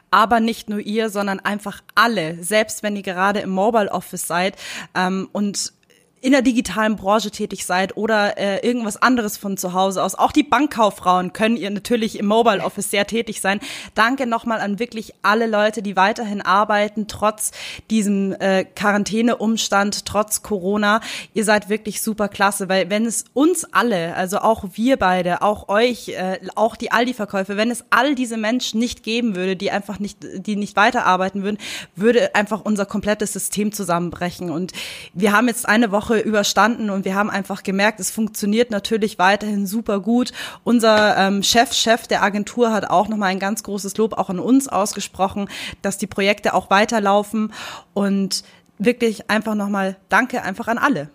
Aber 0.09 0.39
nicht 0.39 0.69
nur 0.69 0.79
ihr, 0.79 1.09
sondern 1.09 1.39
einfach 1.39 1.81
alle, 1.95 2.43
selbst 2.43 2.83
wenn 2.83 2.95
ihr 2.95 3.03
gerade 3.03 3.39
im 3.39 3.51
Mobile 3.51 3.91
Office 3.91 4.27
seid 4.27 4.55
ähm, 4.95 5.29
und 5.31 5.73
in 6.21 6.33
der 6.33 6.43
digitalen 6.43 6.95
Branche 6.95 7.31
tätig 7.31 7.65
seid 7.65 7.97
oder 7.97 8.37
äh, 8.37 8.65
irgendwas 8.65 9.01
anderes 9.01 9.37
von 9.37 9.57
zu 9.57 9.73
Hause 9.73 10.03
aus. 10.03 10.13
Auch 10.13 10.31
die 10.31 10.43
Bankkauffrauen 10.43 11.33
können 11.33 11.57
ihr 11.57 11.71
natürlich 11.71 12.19
im 12.19 12.27
Mobile 12.27 12.63
Office 12.63 12.91
sehr 12.91 13.07
tätig 13.07 13.41
sein. 13.41 13.59
Danke 13.95 14.27
nochmal 14.27 14.61
an 14.61 14.77
wirklich 14.77 15.13
alle 15.23 15.47
Leute, 15.47 15.81
die 15.81 15.95
weiterhin 15.95 16.41
arbeiten, 16.41 17.07
trotz 17.07 17.51
diesem 17.89 18.33
äh, 18.33 18.65
Quarantäneumstand, 18.65 20.05
trotz 20.05 20.43
Corona. 20.43 21.01
Ihr 21.33 21.43
seid 21.43 21.69
wirklich 21.69 22.03
super 22.03 22.29
klasse, 22.29 22.69
weil 22.69 22.91
wenn 22.91 23.07
es 23.07 23.25
uns 23.33 23.65
alle, 23.71 24.15
also 24.15 24.37
auch 24.39 24.63
wir 24.73 24.97
beide, 24.97 25.41
auch 25.41 25.69
euch, 25.69 26.09
äh, 26.09 26.39
auch 26.53 26.75
die 26.75 26.91
Aldi-Verkäufe, 26.91 27.57
wenn 27.57 27.71
es 27.71 27.83
all 27.89 28.13
diese 28.13 28.37
Menschen 28.37 28.79
nicht 28.79 29.01
geben 29.01 29.35
würde, 29.35 29.55
die 29.55 29.71
einfach 29.71 29.97
nicht, 29.97 30.19
die 30.21 30.55
nicht 30.55 30.75
weiterarbeiten 30.75 31.41
würden, 31.41 31.57
würde 31.95 32.35
einfach 32.35 32.61
unser 32.63 32.85
komplettes 32.85 33.33
System 33.33 33.71
zusammenbrechen. 33.71 34.51
Und 34.51 34.73
wir 35.15 35.31
haben 35.31 35.47
jetzt 35.47 35.67
eine 35.67 35.91
Woche 35.91 36.10
Woche 36.11 36.19
überstanden 36.19 36.89
und 36.89 37.05
wir 37.05 37.15
haben 37.15 37.29
einfach 37.29 37.63
gemerkt, 37.63 37.99
es 37.99 38.11
funktioniert 38.11 38.69
natürlich 38.71 39.17
weiterhin 39.17 39.65
super 39.65 39.99
gut. 39.99 40.31
Unser 40.63 41.17
ähm, 41.17 41.43
Chef, 41.43 41.73
Chef 41.73 42.07
der 42.07 42.21
Agentur 42.21 42.71
hat 42.71 42.89
auch 42.89 43.07
nochmal 43.07 43.29
ein 43.29 43.39
ganz 43.39 43.63
großes 43.63 43.95
Lob 43.97 44.13
auch 44.13 44.29
an 44.29 44.39
uns 44.39 44.67
ausgesprochen, 44.67 45.47
dass 45.81 45.97
die 45.97 46.07
Projekte 46.07 46.53
auch 46.53 46.69
weiterlaufen 46.69 47.53
und 47.93 48.43
wirklich 48.77 49.29
einfach 49.29 49.55
nochmal 49.55 49.95
Danke 50.09 50.41
einfach 50.43 50.67
an 50.67 50.77
alle. 50.77 51.09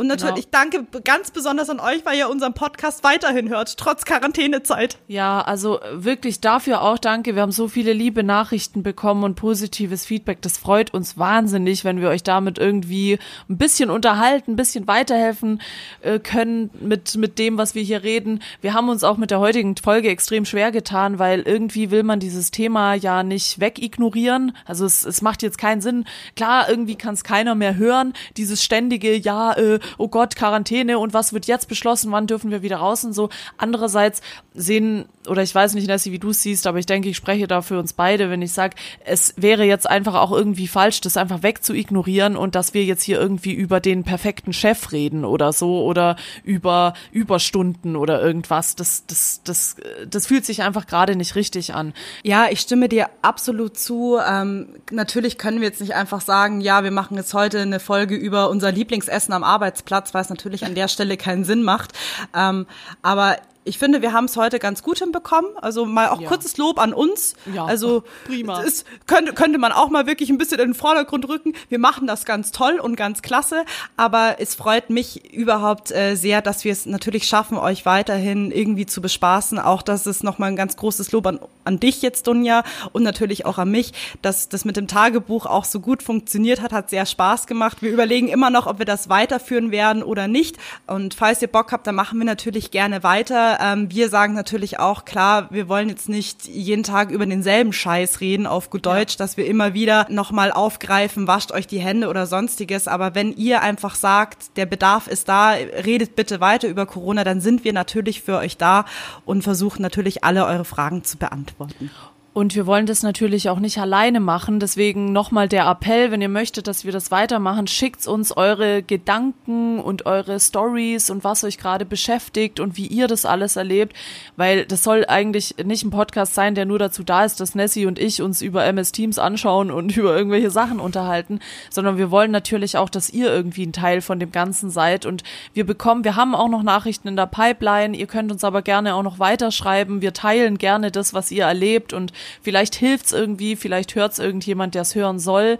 Und 0.00 0.06
natürlich 0.06 0.48
genau. 0.48 0.62
danke 0.62 1.00
ganz 1.02 1.32
besonders 1.32 1.68
an 1.70 1.80
euch, 1.80 2.06
weil 2.06 2.16
ihr 2.16 2.30
unseren 2.30 2.54
Podcast 2.54 3.02
weiterhin 3.02 3.48
hört, 3.48 3.76
trotz 3.76 4.04
Quarantänezeit. 4.04 4.96
Ja, 5.08 5.40
also 5.40 5.80
wirklich 5.92 6.40
dafür 6.40 6.82
auch 6.82 6.98
danke. 6.98 7.34
Wir 7.34 7.42
haben 7.42 7.50
so 7.50 7.66
viele 7.66 7.92
liebe 7.92 8.22
Nachrichten 8.22 8.84
bekommen 8.84 9.24
und 9.24 9.34
positives 9.34 10.06
Feedback. 10.06 10.40
Das 10.40 10.56
freut 10.56 10.94
uns 10.94 11.18
wahnsinnig, 11.18 11.84
wenn 11.84 12.00
wir 12.00 12.10
euch 12.10 12.22
damit 12.22 12.58
irgendwie 12.58 13.18
ein 13.50 13.58
bisschen 13.58 13.90
unterhalten, 13.90 14.52
ein 14.52 14.56
bisschen 14.56 14.86
weiterhelfen 14.86 15.60
äh, 16.02 16.20
können 16.20 16.70
mit, 16.80 17.16
mit 17.16 17.40
dem, 17.40 17.58
was 17.58 17.74
wir 17.74 17.82
hier 17.82 18.04
reden. 18.04 18.40
Wir 18.60 18.74
haben 18.74 18.90
uns 18.90 19.02
auch 19.02 19.16
mit 19.16 19.32
der 19.32 19.40
heutigen 19.40 19.74
Folge 19.76 20.10
extrem 20.10 20.44
schwer 20.44 20.70
getan, 20.70 21.18
weil 21.18 21.40
irgendwie 21.40 21.90
will 21.90 22.04
man 22.04 22.20
dieses 22.20 22.52
Thema 22.52 22.94
ja 22.94 23.24
nicht 23.24 23.58
wegignorieren. 23.58 24.56
Also 24.64 24.84
es, 24.84 25.04
es 25.04 25.22
macht 25.22 25.42
jetzt 25.42 25.58
keinen 25.58 25.80
Sinn. 25.80 26.04
Klar, 26.36 26.70
irgendwie 26.70 26.94
kann 26.94 27.14
es 27.14 27.24
keiner 27.24 27.56
mehr 27.56 27.76
hören. 27.76 28.12
Dieses 28.36 28.62
ständige, 28.62 29.16
ja, 29.16 29.54
äh, 29.54 29.80
oh 29.96 30.08
Gott, 30.08 30.36
Quarantäne 30.36 30.98
und 30.98 31.14
was 31.14 31.32
wird 31.32 31.46
jetzt 31.46 31.68
beschlossen, 31.68 32.12
wann 32.12 32.26
dürfen 32.26 32.50
wir 32.50 32.62
wieder 32.62 32.78
raus 32.78 33.04
und 33.04 33.12
so. 33.12 33.28
Andererseits 33.56 34.20
sehen, 34.54 35.06
oder 35.26 35.42
ich 35.42 35.54
weiß 35.54 35.74
nicht, 35.74 35.86
Nessie, 35.86 36.12
wie 36.12 36.18
du 36.18 36.30
es 36.30 36.42
siehst, 36.42 36.66
aber 36.66 36.78
ich 36.78 36.86
denke, 36.86 37.08
ich 37.08 37.16
spreche 37.16 37.46
da 37.46 37.62
für 37.62 37.78
uns 37.78 37.92
beide, 37.92 38.30
wenn 38.30 38.42
ich 38.42 38.52
sage, 38.52 38.76
es 39.04 39.34
wäre 39.36 39.64
jetzt 39.64 39.88
einfach 39.88 40.14
auch 40.14 40.32
irgendwie 40.32 40.68
falsch, 40.68 41.00
das 41.00 41.16
einfach 41.16 41.42
wegzuignorieren 41.42 42.36
und 42.36 42.54
dass 42.54 42.74
wir 42.74 42.84
jetzt 42.84 43.02
hier 43.02 43.20
irgendwie 43.20 43.52
über 43.52 43.80
den 43.80 44.04
perfekten 44.04 44.52
Chef 44.52 44.92
reden 44.92 45.24
oder 45.24 45.52
so 45.52 45.84
oder 45.84 46.16
über 46.44 46.94
Überstunden 47.12 47.96
oder 47.96 48.20
irgendwas. 48.22 48.74
Das, 48.74 49.06
das, 49.06 49.40
das, 49.44 49.76
das 50.08 50.26
fühlt 50.26 50.44
sich 50.44 50.62
einfach 50.62 50.86
gerade 50.86 51.16
nicht 51.16 51.34
richtig 51.34 51.74
an. 51.74 51.94
Ja, 52.22 52.46
ich 52.50 52.60
stimme 52.60 52.88
dir 52.88 53.08
absolut 53.22 53.78
zu. 53.78 54.18
Ähm, 54.26 54.68
natürlich 54.90 55.38
können 55.38 55.60
wir 55.60 55.68
jetzt 55.68 55.80
nicht 55.80 55.94
einfach 55.94 56.20
sagen, 56.20 56.60
ja, 56.60 56.84
wir 56.84 56.90
machen 56.90 57.16
jetzt 57.16 57.34
heute 57.34 57.60
eine 57.60 57.80
Folge 57.80 58.14
über 58.14 58.50
unser 58.50 58.72
Lieblingsessen 58.72 59.32
am 59.34 59.44
Arbeitsplatz, 59.44 59.77
weil 60.14 60.22
es 60.22 60.30
natürlich 60.30 60.64
an 60.64 60.74
der 60.74 60.88
Stelle 60.88 61.16
keinen 61.16 61.44
Sinn 61.44 61.62
macht. 61.62 61.92
Ähm, 62.34 62.66
aber 63.02 63.36
ich 63.68 63.78
finde, 63.78 64.00
wir 64.00 64.12
haben 64.12 64.24
es 64.24 64.36
heute 64.36 64.58
ganz 64.58 64.82
gut 64.82 64.98
hinbekommen. 64.98 65.50
Also 65.60 65.84
mal 65.84 66.08
auch 66.08 66.20
ja. 66.20 66.28
kurzes 66.28 66.56
Lob 66.56 66.78
an 66.78 66.94
uns. 66.94 67.34
Ja, 67.52 67.66
also 67.66 68.02
prima. 68.26 68.62
Es 68.62 68.84
könnte, 69.06 69.34
könnte 69.34 69.58
man 69.58 69.72
auch 69.72 69.90
mal 69.90 70.06
wirklich 70.06 70.30
ein 70.30 70.38
bisschen 70.38 70.58
in 70.58 70.68
den 70.68 70.74
Vordergrund 70.74 71.28
rücken. 71.28 71.52
Wir 71.68 71.78
machen 71.78 72.06
das 72.06 72.24
ganz 72.24 72.50
toll 72.50 72.80
und 72.80 72.96
ganz 72.96 73.20
klasse. 73.20 73.64
Aber 73.96 74.36
es 74.38 74.54
freut 74.54 74.88
mich 74.88 75.32
überhaupt 75.34 75.92
äh, 75.92 76.14
sehr, 76.14 76.40
dass 76.40 76.64
wir 76.64 76.72
es 76.72 76.86
natürlich 76.86 77.26
schaffen, 77.26 77.58
euch 77.58 77.84
weiterhin 77.84 78.50
irgendwie 78.50 78.86
zu 78.86 79.02
bespaßen. 79.02 79.58
Auch 79.58 79.82
das 79.82 80.06
ist 80.06 80.24
nochmal 80.24 80.50
ein 80.50 80.56
ganz 80.56 80.76
großes 80.76 81.12
Lob 81.12 81.26
an, 81.26 81.38
an 81.64 81.78
dich 81.78 82.00
jetzt, 82.00 82.26
Dunja, 82.26 82.64
und 82.92 83.02
natürlich 83.02 83.44
auch 83.44 83.58
an 83.58 83.70
mich, 83.70 83.92
dass 84.22 84.48
das 84.48 84.64
mit 84.64 84.78
dem 84.78 84.88
Tagebuch 84.88 85.44
auch 85.44 85.66
so 85.66 85.80
gut 85.80 86.02
funktioniert 86.02 86.62
hat, 86.62 86.72
hat 86.72 86.88
sehr 86.88 87.04
Spaß 87.04 87.46
gemacht. 87.46 87.82
Wir 87.82 87.90
überlegen 87.90 88.28
immer 88.28 88.48
noch, 88.48 88.66
ob 88.66 88.78
wir 88.78 88.86
das 88.86 89.10
weiterführen 89.10 89.70
werden 89.70 90.02
oder 90.02 90.26
nicht. 90.26 90.56
Und 90.86 91.12
falls 91.12 91.42
ihr 91.42 91.48
Bock 91.48 91.72
habt, 91.72 91.86
dann 91.86 91.94
machen 91.94 92.18
wir 92.18 92.24
natürlich 92.24 92.70
gerne 92.70 93.02
weiter 93.02 93.57
Ähm, 93.58 93.90
wir 93.90 94.08
sagen 94.08 94.34
natürlich 94.34 94.78
auch, 94.78 95.04
klar, 95.04 95.48
wir 95.50 95.68
wollen 95.68 95.88
jetzt 95.88 96.08
nicht 96.08 96.46
jeden 96.46 96.84
Tag 96.84 97.10
über 97.10 97.26
denselben 97.26 97.72
Scheiß 97.72 98.20
reden, 98.20 98.46
auf 98.46 98.70
gut 98.70 98.86
Deutsch, 98.86 99.14
ja. 99.14 99.18
dass 99.18 99.36
wir 99.36 99.46
immer 99.46 99.74
wieder 99.74 100.06
nochmal 100.10 100.52
aufgreifen, 100.52 101.26
wascht 101.26 101.50
euch 101.52 101.66
die 101.66 101.80
Hände 101.80 102.08
oder 102.08 102.26
sonstiges. 102.26 102.86
Aber 102.86 103.14
wenn 103.14 103.32
ihr 103.32 103.62
einfach 103.62 103.94
sagt, 103.94 104.56
der 104.56 104.66
Bedarf 104.66 105.08
ist 105.08 105.28
da, 105.28 105.50
redet 105.50 106.14
bitte 106.14 106.40
weiter 106.40 106.68
über 106.68 106.86
Corona, 106.86 107.24
dann 107.24 107.40
sind 107.40 107.64
wir 107.64 107.72
natürlich 107.72 108.22
für 108.22 108.38
euch 108.38 108.56
da 108.56 108.84
und 109.24 109.42
versuchen 109.42 109.82
natürlich 109.82 110.24
alle 110.24 110.46
eure 110.46 110.64
Fragen 110.64 111.02
zu 111.02 111.18
beantworten. 111.18 111.90
Und 112.38 112.54
wir 112.54 112.66
wollen 112.66 112.86
das 112.86 113.02
natürlich 113.02 113.48
auch 113.48 113.58
nicht 113.58 113.78
alleine 113.78 114.20
machen. 114.20 114.60
Deswegen 114.60 115.12
nochmal 115.12 115.48
der 115.48 115.66
Appell, 115.66 116.12
wenn 116.12 116.22
ihr 116.22 116.28
möchtet, 116.28 116.68
dass 116.68 116.84
wir 116.84 116.92
das 116.92 117.10
weitermachen, 117.10 117.66
schickt 117.66 118.06
uns 118.06 118.30
eure 118.30 118.84
Gedanken 118.84 119.80
und 119.80 120.06
eure 120.06 120.38
Stories 120.38 121.10
und 121.10 121.24
was 121.24 121.42
euch 121.42 121.58
gerade 121.58 121.84
beschäftigt 121.84 122.60
und 122.60 122.76
wie 122.76 122.86
ihr 122.86 123.08
das 123.08 123.24
alles 123.24 123.56
erlebt. 123.56 123.96
Weil 124.36 124.66
das 124.66 124.84
soll 124.84 125.04
eigentlich 125.08 125.56
nicht 125.64 125.82
ein 125.82 125.90
Podcast 125.90 126.36
sein, 126.36 126.54
der 126.54 126.64
nur 126.64 126.78
dazu 126.78 127.02
da 127.02 127.24
ist, 127.24 127.40
dass 127.40 127.56
Nessie 127.56 127.86
und 127.86 127.98
ich 127.98 128.22
uns 128.22 128.40
über 128.40 128.64
MS 128.64 128.92
Teams 128.92 129.18
anschauen 129.18 129.72
und 129.72 129.96
über 129.96 130.16
irgendwelche 130.16 130.52
Sachen 130.52 130.78
unterhalten, 130.78 131.40
sondern 131.70 131.98
wir 131.98 132.12
wollen 132.12 132.30
natürlich 132.30 132.76
auch, 132.76 132.88
dass 132.88 133.10
ihr 133.10 133.32
irgendwie 133.32 133.66
ein 133.66 133.72
Teil 133.72 134.00
von 134.00 134.20
dem 134.20 134.30
Ganzen 134.30 134.70
seid. 134.70 135.06
Und 135.06 135.24
wir 135.54 135.66
bekommen, 135.66 136.04
wir 136.04 136.14
haben 136.14 136.36
auch 136.36 136.48
noch 136.48 136.62
Nachrichten 136.62 137.08
in 137.08 137.16
der 137.16 137.26
Pipeline. 137.26 137.96
Ihr 137.96 138.06
könnt 138.06 138.30
uns 138.30 138.44
aber 138.44 138.62
gerne 138.62 138.94
auch 138.94 139.02
noch 139.02 139.18
weiterschreiben. 139.18 140.02
Wir 140.02 140.12
teilen 140.12 140.56
gerne 140.56 140.92
das, 140.92 141.12
was 141.12 141.32
ihr 141.32 141.42
erlebt 141.42 141.92
und 141.92 142.12
Vielleicht 142.42 142.74
hilft's 142.74 143.12
irgendwie, 143.12 143.56
vielleicht 143.56 143.94
hört's 143.94 144.18
irgendjemand, 144.18 144.74
der 144.74 144.82
es 144.82 144.94
hören 144.94 145.18
soll. 145.18 145.58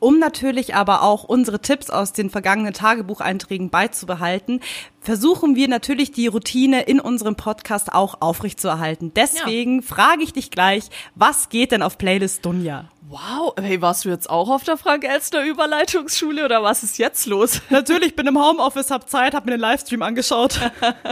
Um 0.00 0.18
natürlich 0.18 0.74
aber 0.74 1.02
auch 1.02 1.24
unsere 1.24 1.60
Tipps 1.60 1.90
aus 1.90 2.14
den 2.14 2.30
vergangenen 2.30 2.72
Tagebucheinträgen 2.72 3.68
beizubehalten, 3.68 4.60
versuchen 5.02 5.56
wir 5.56 5.68
natürlich 5.68 6.10
die 6.10 6.26
Routine 6.26 6.82
in 6.82 7.00
unserem 7.00 7.36
Podcast 7.36 7.92
auch 7.92 8.20
aufrechtzuerhalten. 8.20 9.12
Deswegen 9.14 9.80
ja. 9.80 9.86
frage 9.86 10.22
ich 10.22 10.32
dich 10.32 10.50
gleich, 10.50 10.84
was 11.14 11.50
geht 11.50 11.72
denn 11.72 11.82
auf 11.82 11.98
Playlist 11.98 12.46
Dunja? 12.46 12.86
Wow, 13.10 13.54
hey, 13.60 13.82
warst 13.82 14.06
du 14.06 14.08
jetzt 14.08 14.30
auch 14.30 14.48
auf 14.48 14.64
der 14.64 14.78
Frank 14.78 15.04
Elstner 15.04 15.42
Überleitungsschule 15.42 16.46
oder 16.46 16.62
was 16.62 16.82
ist 16.82 16.96
jetzt 16.96 17.26
los? 17.26 17.60
Natürlich, 17.68 18.16
bin 18.16 18.26
im 18.26 18.38
Homeoffice, 18.38 18.90
hab 18.90 19.10
Zeit, 19.10 19.34
hab 19.34 19.44
mir 19.44 19.52
den 19.52 19.60
Livestream 19.60 20.02
angeschaut. 20.02 20.60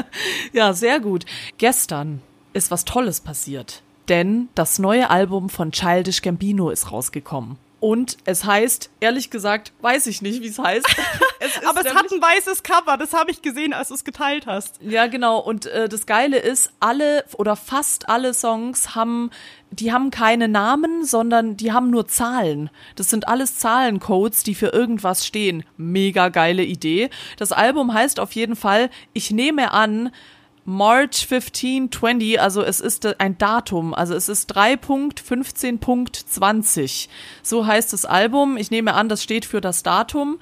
ja, 0.52 0.72
sehr 0.72 1.00
gut. 1.00 1.26
Gestern 1.58 2.22
ist 2.54 2.70
was 2.70 2.86
Tolles 2.86 3.20
passiert 3.20 3.82
denn 4.08 4.48
das 4.54 4.78
neue 4.78 5.10
Album 5.10 5.48
von 5.48 5.72
Childish 5.72 6.22
Gambino 6.22 6.70
ist 6.70 6.90
rausgekommen. 6.90 7.58
Und 7.80 8.16
es 8.24 8.44
heißt, 8.44 8.90
ehrlich 8.98 9.30
gesagt, 9.30 9.72
weiß 9.80 10.06
ich 10.08 10.20
nicht, 10.20 10.42
wie 10.42 10.48
es 10.48 10.58
heißt. 10.58 10.86
Es 11.40 11.64
Aber 11.64 11.80
es 11.80 11.94
hat 11.94 12.10
ein 12.10 12.20
weißes 12.20 12.64
Cover, 12.64 12.96
das 12.96 13.12
habe 13.12 13.30
ich 13.30 13.42
gesehen, 13.42 13.72
als 13.72 13.88
du 13.88 13.94
es 13.94 14.04
geteilt 14.04 14.46
hast. 14.46 14.80
Ja, 14.82 15.06
genau. 15.06 15.38
Und 15.38 15.66
äh, 15.66 15.88
das 15.88 16.06
Geile 16.06 16.38
ist, 16.38 16.72
alle 16.80 17.24
oder 17.36 17.54
fast 17.54 18.08
alle 18.08 18.34
Songs 18.34 18.96
haben, 18.96 19.30
die 19.70 19.92
haben 19.92 20.10
keine 20.10 20.48
Namen, 20.48 21.04
sondern 21.04 21.56
die 21.56 21.72
haben 21.72 21.90
nur 21.90 22.08
Zahlen. 22.08 22.70
Das 22.96 23.10
sind 23.10 23.28
alles 23.28 23.58
Zahlencodes, 23.58 24.42
die 24.42 24.56
für 24.56 24.68
irgendwas 24.68 25.24
stehen. 25.24 25.62
Mega 25.76 26.30
geile 26.30 26.64
Idee. 26.64 27.10
Das 27.36 27.52
Album 27.52 27.94
heißt 27.94 28.18
auf 28.18 28.32
jeden 28.32 28.56
Fall, 28.56 28.90
ich 29.12 29.30
nehme 29.30 29.72
an, 29.72 30.10
March 30.70 31.26
15, 31.26 31.90
20, 31.90 32.38
also 32.38 32.62
es 32.62 32.82
ist 32.82 33.06
ein 33.20 33.38
Datum, 33.38 33.94
also 33.94 34.14
es 34.14 34.28
ist 34.28 34.54
3.15.20. 34.54 37.08
So 37.42 37.66
heißt 37.66 37.94
das 37.94 38.04
Album. 38.04 38.58
Ich 38.58 38.70
nehme 38.70 38.92
an, 38.92 39.08
das 39.08 39.22
steht 39.22 39.46
für 39.46 39.62
das 39.62 39.82
Datum 39.82 40.38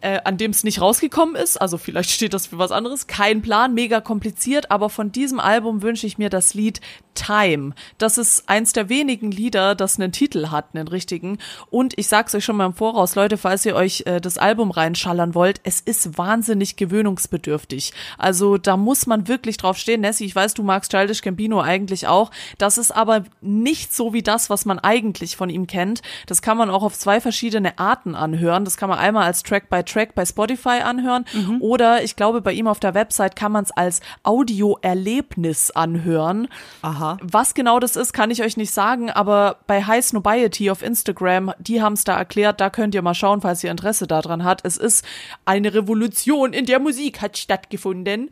äh, 0.00 0.20
an 0.24 0.36
dem 0.36 0.50
es 0.50 0.64
nicht 0.64 0.80
rausgekommen 0.80 1.36
ist. 1.36 1.60
Also 1.60 1.78
vielleicht 1.78 2.10
steht 2.10 2.34
das 2.34 2.46
für 2.46 2.58
was 2.58 2.72
anderes. 2.72 3.06
Kein 3.06 3.42
Plan, 3.42 3.74
mega 3.74 4.00
kompliziert. 4.00 4.70
Aber 4.70 4.90
von 4.90 5.12
diesem 5.12 5.40
Album 5.40 5.82
wünsche 5.82 6.06
ich 6.06 6.18
mir 6.18 6.30
das 6.30 6.54
Lied 6.54 6.80
Time. 7.18 7.74
Das 7.98 8.16
ist 8.16 8.48
eins 8.48 8.72
der 8.72 8.88
wenigen 8.88 9.30
Lieder, 9.30 9.74
das 9.74 9.98
einen 9.98 10.12
Titel 10.12 10.50
hat, 10.50 10.74
einen 10.74 10.88
richtigen. 10.88 11.38
Und 11.68 11.98
ich 11.98 12.08
sag's 12.08 12.34
euch 12.34 12.44
schon 12.44 12.56
mal 12.56 12.66
im 12.66 12.74
Voraus, 12.74 13.16
Leute, 13.16 13.36
falls 13.36 13.66
ihr 13.66 13.74
euch 13.74 14.04
äh, 14.06 14.20
das 14.20 14.38
Album 14.38 14.70
reinschallern 14.70 15.34
wollt, 15.34 15.60
es 15.64 15.80
ist 15.80 16.16
wahnsinnig 16.16 16.76
gewöhnungsbedürftig. 16.76 17.92
Also 18.16 18.56
da 18.56 18.76
muss 18.76 19.06
man 19.06 19.26
wirklich 19.26 19.56
drauf 19.56 19.76
stehen. 19.78 20.02
Nessie, 20.02 20.26
ich 20.26 20.36
weiß, 20.36 20.54
du 20.54 20.62
magst 20.62 20.92
Childish 20.92 21.22
Gambino 21.22 21.60
eigentlich 21.60 22.06
auch. 22.06 22.30
Das 22.56 22.78
ist 22.78 22.92
aber 22.92 23.24
nicht 23.40 23.92
so 23.92 24.12
wie 24.12 24.22
das, 24.22 24.48
was 24.48 24.64
man 24.64 24.78
eigentlich 24.78 25.36
von 25.36 25.50
ihm 25.50 25.66
kennt. 25.66 26.02
Das 26.26 26.42
kann 26.42 26.56
man 26.56 26.70
auch 26.70 26.82
auf 26.82 26.96
zwei 26.96 27.20
verschiedene 27.20 27.78
Arten 27.78 28.14
anhören. 28.14 28.64
Das 28.64 28.76
kann 28.76 28.88
man 28.88 28.98
einmal 28.98 29.24
als 29.24 29.42
Track 29.42 29.68
by 29.68 29.82
Track 29.88 30.14
bei 30.14 30.24
Spotify 30.24 30.80
anhören 30.82 31.24
mhm. 31.32 31.60
oder 31.60 32.02
ich 32.02 32.16
glaube 32.16 32.40
bei 32.40 32.52
ihm 32.52 32.66
auf 32.66 32.80
der 32.80 32.94
Website 32.94 33.36
kann 33.36 33.52
man 33.52 33.64
es 33.64 33.70
als 33.70 34.00
Audioerlebnis 34.22 35.70
anhören. 35.70 36.48
Aha. 36.82 37.18
Was 37.22 37.54
genau 37.54 37.80
das 37.80 37.96
ist, 37.96 38.12
kann 38.12 38.30
ich 38.30 38.42
euch 38.42 38.56
nicht 38.56 38.72
sagen, 38.72 39.10
aber 39.10 39.56
bei 39.66 39.84
High 39.84 40.04
Snobiety 40.04 40.70
auf 40.70 40.82
Instagram, 40.82 41.52
die 41.58 41.82
haben 41.82 41.94
es 41.94 42.04
da 42.04 42.16
erklärt, 42.16 42.60
da 42.60 42.70
könnt 42.70 42.94
ihr 42.94 43.02
mal 43.02 43.14
schauen, 43.14 43.40
falls 43.40 43.64
ihr 43.64 43.70
Interesse 43.70 44.06
daran 44.06 44.44
habt. 44.44 44.64
Es 44.64 44.76
ist 44.76 45.04
eine 45.44 45.74
Revolution 45.74 46.52
in 46.52 46.66
der 46.66 46.78
Musik 46.78 47.20
hat 47.20 47.38
stattgefunden. 47.38 48.30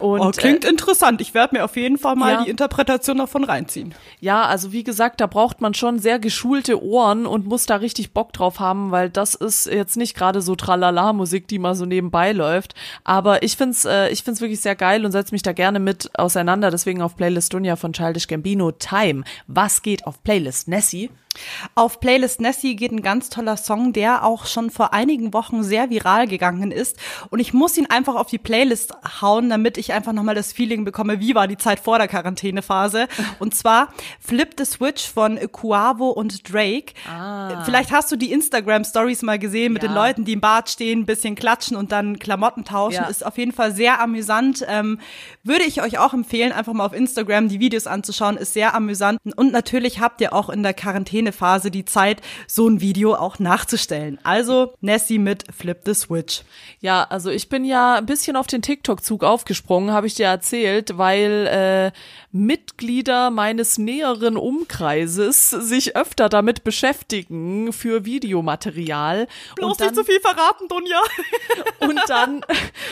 Und, 0.00 0.20
oh, 0.20 0.30
klingt 0.30 0.64
äh, 0.64 0.68
interessant. 0.68 1.20
Ich 1.20 1.34
werde 1.34 1.56
mir 1.56 1.64
auf 1.64 1.76
jeden 1.76 1.98
Fall 1.98 2.16
mal 2.16 2.32
ja. 2.32 2.44
die 2.44 2.50
Interpretation 2.50 3.18
davon 3.18 3.44
reinziehen. 3.44 3.94
Ja, 4.20 4.44
also 4.44 4.72
wie 4.72 4.84
gesagt, 4.84 5.20
da 5.20 5.26
braucht 5.26 5.60
man 5.60 5.74
schon 5.74 5.98
sehr 5.98 6.18
geschulte 6.18 6.82
Ohren 6.82 7.26
und 7.26 7.46
muss 7.46 7.66
da 7.66 7.76
richtig 7.76 8.12
Bock 8.12 8.32
drauf 8.32 8.60
haben, 8.60 8.90
weil 8.90 9.10
das 9.10 9.34
ist 9.34 9.66
jetzt 9.66 9.96
nicht 9.96 10.16
gerade 10.16 10.42
so 10.42 10.54
Tralala-Musik, 10.54 11.48
die 11.48 11.58
mal 11.58 11.74
so 11.74 11.86
nebenbei 11.86 12.32
läuft. 12.32 12.74
Aber 13.04 13.42
ich 13.42 13.56
find's, 13.56 13.84
äh, 13.84 14.08
ich 14.08 14.22
find's 14.22 14.40
wirklich 14.40 14.60
sehr 14.60 14.76
geil 14.76 15.04
und 15.04 15.12
setze 15.12 15.34
mich 15.34 15.42
da 15.42 15.52
gerne 15.52 15.78
mit 15.78 16.10
auseinander. 16.18 16.70
Deswegen 16.70 17.02
auf 17.02 17.16
Playlist 17.16 17.52
Dunja 17.52 17.76
von 17.76 17.92
Childish 17.92 18.26
Gambino 18.26 18.72
Time. 18.72 19.24
Was 19.46 19.82
geht 19.82 20.06
auf 20.06 20.22
Playlist 20.22 20.68
Nessie? 20.68 21.10
Auf 21.74 22.00
Playlist 22.00 22.40
Nessie 22.40 22.76
geht 22.76 22.92
ein 22.92 23.02
ganz 23.02 23.28
toller 23.28 23.56
Song, 23.56 23.92
der 23.92 24.24
auch 24.24 24.46
schon 24.46 24.70
vor 24.70 24.92
einigen 24.92 25.32
Wochen 25.32 25.62
sehr 25.62 25.90
viral 25.90 26.26
gegangen 26.26 26.70
ist. 26.70 26.96
Und 27.30 27.40
ich 27.40 27.52
muss 27.52 27.76
ihn 27.76 27.86
einfach 27.86 28.14
auf 28.14 28.28
die 28.28 28.38
Playlist 28.38 28.94
hauen, 29.20 29.50
damit 29.50 29.78
ich 29.78 29.92
einfach 29.92 30.12
nochmal 30.12 30.34
das 30.34 30.52
Feeling 30.52 30.84
bekomme, 30.84 31.20
wie 31.20 31.34
war 31.34 31.48
die 31.48 31.56
Zeit 31.56 31.80
vor 31.80 31.98
der 31.98 32.08
Quarantänephase. 32.08 33.08
Und 33.38 33.54
zwar 33.54 33.88
Flip 34.20 34.50
the 34.56 34.64
Switch 34.64 35.08
von 35.08 35.38
Quavo 35.52 36.10
und 36.10 36.52
Drake. 36.52 36.92
Ah. 37.08 37.64
Vielleicht 37.64 37.92
hast 37.92 38.10
du 38.10 38.16
die 38.16 38.32
Instagram-Stories 38.32 39.22
mal 39.22 39.38
gesehen 39.38 39.72
mit 39.72 39.82
ja. 39.82 39.88
den 39.88 39.94
Leuten, 39.94 40.24
die 40.24 40.32
im 40.34 40.40
Bad 40.40 40.70
stehen, 40.70 41.00
ein 41.00 41.06
bisschen 41.06 41.34
klatschen 41.34 41.76
und 41.76 41.92
dann 41.92 42.18
Klamotten 42.18 42.64
tauschen. 42.64 43.02
Ja. 43.02 43.08
Ist 43.08 43.24
auf 43.24 43.38
jeden 43.38 43.52
Fall 43.52 43.74
sehr 43.74 44.00
amüsant. 44.00 44.64
Ähm, 44.68 44.98
würde 45.42 45.64
ich 45.64 45.82
euch 45.82 45.98
auch 45.98 46.14
empfehlen, 46.14 46.52
einfach 46.52 46.72
mal 46.72 46.86
auf 46.86 46.92
Instagram 46.92 47.48
die 47.48 47.60
Videos 47.60 47.86
anzuschauen. 47.86 48.36
Ist 48.36 48.54
sehr 48.54 48.74
amüsant. 48.74 49.18
Und 49.36 49.52
natürlich 49.52 50.00
habt 50.00 50.20
ihr 50.20 50.32
auch 50.32 50.48
in 50.48 50.62
der 50.62 50.74
Quarantäne 50.74 51.23
Quarantänephase 51.24 51.70
die 51.70 51.84
Zeit, 51.84 52.20
so 52.46 52.68
ein 52.68 52.80
Video 52.80 53.14
auch 53.14 53.38
nachzustellen. 53.38 54.18
Also 54.22 54.74
Nessie 54.80 55.18
mit 55.18 55.44
Flip 55.54 55.78
the 55.84 55.94
Switch. 55.94 56.42
Ja, 56.80 57.04
also 57.04 57.30
ich 57.30 57.48
bin 57.48 57.64
ja 57.64 57.94
ein 57.94 58.06
bisschen 58.06 58.36
auf 58.36 58.46
den 58.46 58.62
TikTok-Zug 58.62 59.24
aufgesprungen, 59.24 59.92
habe 59.92 60.06
ich 60.06 60.14
dir 60.14 60.26
erzählt, 60.26 60.98
weil 60.98 61.46
äh, 61.46 61.98
Mitglieder 62.32 63.30
meines 63.30 63.78
näheren 63.78 64.36
Umkreises 64.36 65.50
sich 65.50 65.96
öfter 65.96 66.28
damit 66.28 66.64
beschäftigen 66.64 67.72
für 67.72 68.04
Videomaterial. 68.04 69.26
Bloß 69.56 69.72
und 69.72 69.80
dann, 69.80 69.88
nicht 69.88 69.96
zu 69.96 70.04
viel 70.04 70.20
verraten, 70.20 70.68
Dunja. 70.68 71.00
und 71.80 72.00
dann 72.08 72.44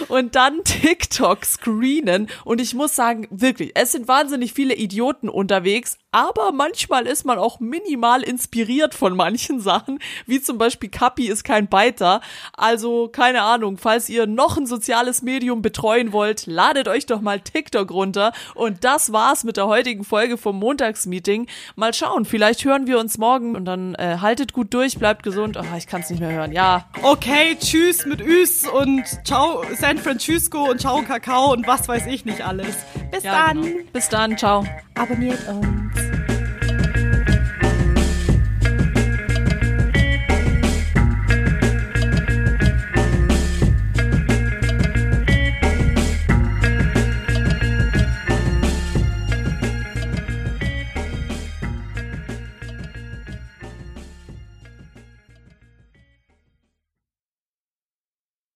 und 0.09 0.35
dann 0.35 0.65
TikTok 0.65 1.45
screenen 1.45 2.29
und 2.45 2.61
ich 2.61 2.75
muss 2.75 2.95
sagen, 2.95 3.27
wirklich, 3.31 3.73
es 3.75 3.93
sind 3.93 4.09
wahnsinnig 4.09 4.53
viele 4.53 4.75
Idioten 4.75 5.29
unterwegs, 5.29 5.99
aber 6.13 6.53
manchmal 6.53 7.07
ist 7.07 7.25
man 7.25 7.39
auch 7.39 7.59
minimal 7.59 8.23
inspiriert 8.23 8.95
von 8.95 9.17
manchen 9.17 9.61
Sachen, 9.61 9.99
wie 10.27 10.41
zum 10.41 10.59
Beispiel 10.59 10.91
Kapi 10.91 11.27
ist 11.27 11.43
kein 11.43 11.69
Biter. 11.69 12.21
Also 12.53 13.09
keine 13.09 13.43
Ahnung, 13.43 13.79
falls 13.79 14.09
ihr 14.09 14.27
noch 14.27 14.59
ein 14.59 14.67
soziales 14.67 15.23
Medium 15.23 15.63
betreuen 15.63 16.13
wollt, 16.13 16.47
ladet 16.47 16.87
euch 16.87 17.07
doch 17.07 17.23
mal 17.23 17.41
TikTok 17.41 17.91
runter. 17.91 18.33
Und 18.55 18.85
das 18.85 19.13
war's 19.13 19.43
mit 19.43 19.57
der 19.57 19.67
heutigen 19.67 20.05
Folge 20.05 20.37
vom 20.37 20.59
Montagsmeeting. 20.59 21.47
Mal 21.77 21.95
schauen, 21.95 22.27
vielleicht 22.27 22.65
hören 22.65 22.87
wir 22.87 22.99
uns 22.99 23.17
morgen 23.17 23.57
und 23.57 23.65
dann 23.65 23.95
äh, 23.95 24.19
haltet 24.21 24.53
gut 24.53 24.75
durch, 24.75 24.99
bleibt 24.99 25.23
gesund. 25.23 25.57
Oh, 25.57 25.77
ich 25.77 25.87
kann's 25.87 26.11
nicht 26.11 26.21
mehr 26.21 26.33
hören. 26.33 26.53
Ja. 26.53 26.87
Okay, 27.03 27.57
tschüss 27.59 28.05
mit 28.05 28.21
Üs 28.21 28.69
und 28.69 29.05
ciao 29.25 29.65
San 29.79 29.97
Francisco 29.97 30.71
und 30.71 30.81
ciao 30.81 31.01
Kakao 31.03 31.53
und 31.55 31.67
was 31.67 31.89
weiß 31.89 32.07
ich 32.07 32.27
nicht 32.27 32.43
alles. 32.43 32.77
Bis 33.11 33.23
ja, 33.23 33.47
dann. 33.47 33.63
Genau. 33.63 33.79
Bis 33.93 34.09
dann, 34.11 34.37
ciao. 34.37 34.67
Abonniert 34.95 35.49
uns. 35.49 36.02